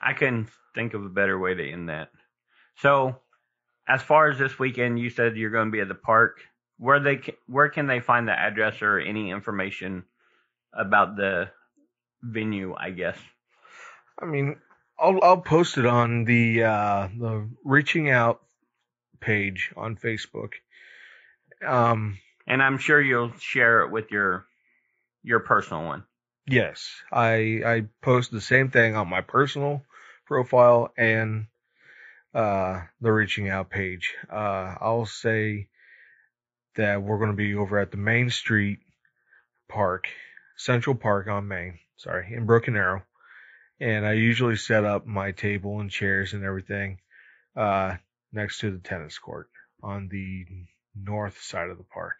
I 0.00 0.14
couldn't 0.14 0.48
think 0.74 0.94
of 0.94 1.04
a 1.04 1.10
better 1.10 1.38
way 1.38 1.54
to 1.54 1.70
end 1.70 1.88
that. 1.88 2.10
So, 2.76 3.16
as 3.86 4.00
far 4.00 4.30
as 4.30 4.38
this 4.38 4.58
weekend, 4.58 4.98
you 4.98 5.10
said 5.10 5.36
you're 5.36 5.50
going 5.50 5.66
to 5.66 5.72
be 5.72 5.80
at 5.80 5.88
the 5.88 5.94
park. 5.94 6.40
Where 6.78 7.00
they 7.00 7.20
where 7.46 7.68
can 7.68 7.86
they 7.86 8.00
find 8.00 8.26
the 8.26 8.32
address 8.32 8.80
or 8.80 8.98
any 8.98 9.30
information 9.30 10.04
about 10.72 11.16
the 11.16 11.50
venue? 12.22 12.74
I 12.78 12.90
guess. 12.90 13.18
I 14.20 14.26
mean, 14.26 14.56
I'll 14.98 15.18
I'll 15.22 15.40
post 15.40 15.78
it 15.78 15.86
on 15.86 16.24
the 16.24 16.64
uh, 16.64 17.08
the 17.18 17.48
reaching 17.64 18.10
out 18.10 18.42
page 19.20 19.72
on 19.76 19.96
Facebook. 19.96 20.52
Um, 21.66 22.18
And 22.46 22.62
I'm 22.62 22.78
sure 22.78 23.00
you'll 23.00 23.32
share 23.38 23.82
it 23.82 23.90
with 23.90 24.10
your 24.10 24.46
your 25.22 25.40
personal 25.40 25.84
one. 25.84 26.04
yes, 26.46 26.88
I 27.12 27.60
I 27.64 27.84
post 28.02 28.30
the 28.30 28.40
same 28.40 28.70
thing 28.70 28.96
on 28.96 29.08
my 29.08 29.20
personal 29.20 29.82
profile 30.26 30.92
and 30.96 31.46
uh, 32.34 32.82
the 33.00 33.12
reaching 33.12 33.48
out 33.48 33.70
page. 33.70 34.14
Uh, 34.30 34.74
I'll 34.80 35.06
say 35.06 35.68
that 36.76 37.02
we're 37.02 37.18
going 37.18 37.30
to 37.30 37.36
be 37.36 37.54
over 37.54 37.78
at 37.78 37.90
the 37.90 37.96
Main 37.96 38.30
Street 38.30 38.78
Park, 39.68 40.08
Central 40.60 40.94
Park 40.94 41.26
on 41.26 41.48
Main, 41.48 41.78
sorry, 41.96 42.34
in 42.34 42.44
Broken 42.44 42.76
Arrow. 42.76 43.02
And 43.80 44.06
I 44.06 44.12
usually 44.12 44.56
set 44.56 44.84
up 44.84 45.06
my 45.06 45.32
table 45.32 45.80
and 45.80 45.90
chairs 45.90 46.34
and 46.34 46.44
everything 46.44 46.98
uh, 47.56 47.96
next 48.30 48.60
to 48.60 48.70
the 48.70 48.78
tennis 48.78 49.18
court 49.18 49.48
on 49.82 50.08
the 50.10 50.44
north 50.94 51.40
side 51.40 51.70
of 51.70 51.78
the 51.78 51.84
park. 51.84 52.16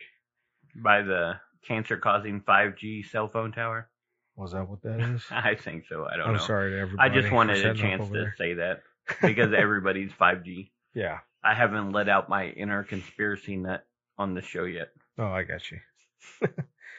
by 0.74 1.02
the 1.02 1.34
cancer 1.68 1.98
causing 1.98 2.40
5G 2.40 3.10
cell 3.10 3.28
phone 3.28 3.52
tower? 3.52 3.90
Was 4.36 4.52
that 4.52 4.66
what 4.66 4.80
that 4.84 5.00
is? 5.14 5.22
I 5.30 5.54
think 5.54 5.84
so. 5.86 6.06
I 6.10 6.16
don't 6.16 6.28
know. 6.28 6.32
I'm 6.40 6.46
sorry 6.46 6.70
to 6.70 6.78
everybody. 6.78 7.10
I 7.10 7.12
just 7.12 7.30
wanted 7.30 7.62
a 7.66 7.74
chance 7.74 8.06
to 8.06 8.12
there. 8.12 8.34
say 8.38 8.54
that 8.54 8.82
because 9.20 9.52
everybody's 9.52 10.12
5G. 10.12 10.70
Yeah. 10.94 11.18
I 11.44 11.52
haven't 11.52 11.92
let 11.92 12.08
out 12.08 12.30
my 12.30 12.46
inner 12.48 12.84
conspiracy 12.84 13.56
nut 13.56 13.84
on 14.16 14.32
the 14.34 14.40
show 14.40 14.64
yet. 14.64 14.88
Oh, 15.18 15.26
I 15.26 15.42
got 15.42 15.70
you. 15.70 15.78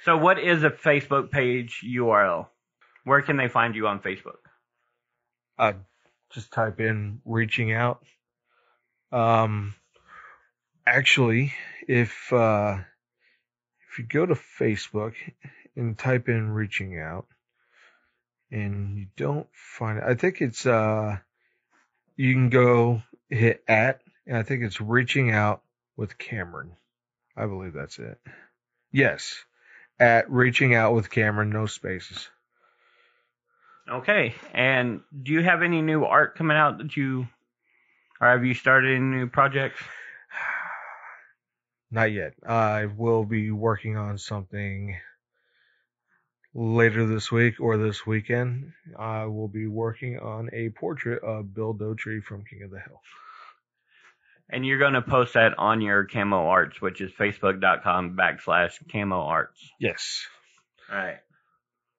So, 0.04 0.18
what 0.18 0.40
is 0.40 0.64
a 0.64 0.72
Facebook 0.72 1.30
page 1.30 1.84
URL? 1.86 2.48
Where 3.04 3.22
can 3.22 3.38
they 3.38 3.48
find 3.48 3.76
you 3.76 3.88
on 3.88 4.00
Facebook? 4.00 4.40
Uh, 5.60 5.74
just 6.32 6.52
type 6.52 6.80
in 6.80 7.22
reaching 7.24 7.72
out. 7.72 8.04
Um, 9.12 9.76
actually, 10.88 11.54
if 11.88 12.34
uh, 12.34 12.78
if 13.92 14.00
you 14.00 14.06
go 14.06 14.26
to 14.26 14.36
Facebook 14.60 15.14
and 15.76 15.98
type 15.98 16.30
in 16.30 16.50
reaching 16.50 16.98
out, 16.98 17.28
and 18.50 18.98
you 18.98 19.08
don't 19.16 19.48
find 19.54 20.00
it, 20.00 20.04
I 20.04 20.16
think 20.16 20.42
it's 20.42 20.66
uh, 20.66 21.18
you 22.16 22.34
can 22.34 22.50
go 22.50 23.04
hit 23.30 23.64
at, 23.68 24.02
and 24.26 24.36
I 24.36 24.42
think 24.42 24.64
it's 24.64 24.82
reaching 24.82 25.32
out 25.32 25.62
with 25.96 26.18
Cameron. 26.18 26.72
I 27.38 27.46
believe 27.46 27.74
that's 27.74 28.00
it. 28.00 28.20
Yes, 28.92 29.36
at 30.02 30.30
reaching 30.32 30.74
out 30.74 30.96
with 30.96 31.12
Cameron, 31.12 31.52
no 31.52 31.68
spaces. 31.68 32.28
Okay. 33.88 34.34
And 34.52 35.02
do 35.22 35.32
you 35.32 35.44
have 35.44 35.62
any 35.62 35.82
new 35.84 36.04
art 36.04 36.36
coming 36.36 36.58
out 36.58 36.80
that 36.80 36.98
you, 36.98 37.28
or 38.20 38.28
have 38.28 38.44
you 38.44 38.56
started 38.56 38.96
any 38.96 39.06
new 39.06 39.28
projects? 39.28 39.80
Not 41.92 42.12
yet. 42.12 42.34
I 42.46 42.86
will 42.86 43.26
be 43.26 43.52
working 43.52 43.96
on 43.96 44.18
something 44.18 44.98
later 46.56 47.06
this 47.06 47.32
week 47.32 47.60
or 47.60 47.78
this 47.78 48.06
weekend. 48.06 48.74
I 48.98 49.26
will 49.26 49.48
be 49.48 49.68
working 49.68 50.18
on 50.18 50.50
a 50.52 50.70
portrait 50.70 51.22
of 51.22 51.54
Bill 51.54 51.76
Dauterive 51.76 52.24
from 52.24 52.44
King 52.44 52.64
of 52.64 52.72
the 52.72 52.80
Hill. 52.80 53.00
And 54.52 54.66
you're 54.66 54.80
going 54.80 54.94
to 54.94 55.02
post 55.02 55.36
that 55.36 55.58
on 55.58 55.80
your 55.80 56.06
Camo 56.06 56.48
Arts, 56.48 56.82
which 56.82 57.00
is 57.00 57.12
facebook.com 57.14 58.18
backslash 58.18 58.74
Camo 58.92 59.22
Arts. 59.22 59.72
Yes. 59.80 60.26
All 60.92 60.98
right. 60.98 61.20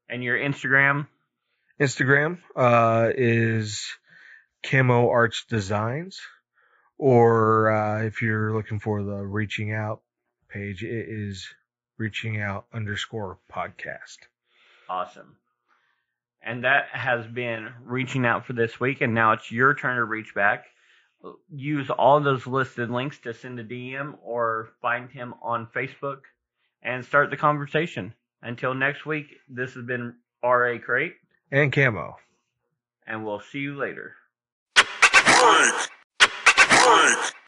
And 0.09 0.23
your 0.23 0.39
Instagram? 0.39 1.07
Instagram 1.81 2.39
uh, 2.55 3.11
is 3.17 3.87
Camo 4.63 5.09
Arts 5.09 5.45
Designs, 5.49 6.21
or 6.99 7.73
uh, 7.73 8.03
if 8.03 8.23
you're 8.23 8.55
looking 8.55 8.79
for 8.79 9.03
the 9.03 9.17
reaching 9.17 9.73
out 9.73 10.03
page, 10.49 10.85
it 10.85 11.07
is 11.09 11.49
reaching 11.99 12.41
out 12.41 12.67
underscore 12.73 13.39
podcast. 13.51 14.19
Awesome. 14.89 15.37
And 16.45 16.65
that 16.65 16.89
has 16.93 17.27
been 17.27 17.69
reaching 17.85 18.27
out 18.27 18.47
for 18.47 18.53
this 18.53 18.79
week, 18.79 19.01
and 19.01 19.15
now 19.15 19.33
it's 19.33 19.51
your 19.51 19.75
turn 19.75 19.97
to 19.97 20.05
reach 20.05 20.35
back. 20.35 20.67
Use 21.55 21.89
all 21.91 22.21
those 22.21 22.47
listed 22.47 22.91
links 22.91 23.19
to 23.21 23.33
send 23.35 23.59
a 23.61 23.65
DM 23.65 24.15
or 24.23 24.71
find 24.81 25.11
him 25.11 25.35
on 25.43 25.67
Facebook 25.75 26.21
and 26.83 27.05
start 27.05 27.31
the 27.31 27.37
conversation. 27.37 28.13
Until 28.43 28.75
next 28.75 29.07
week, 29.07 29.37
this 29.49 29.75
has 29.75 29.85
been 29.85 30.15
RA 30.43 30.79
Crate, 30.79 31.15
And 31.53 31.73
Camo. 31.73 32.17
and 33.07 33.25
we'll 33.25 33.39
see 33.41 33.61
you 33.61 33.77
later. 33.77 34.15
Break. 34.75 34.85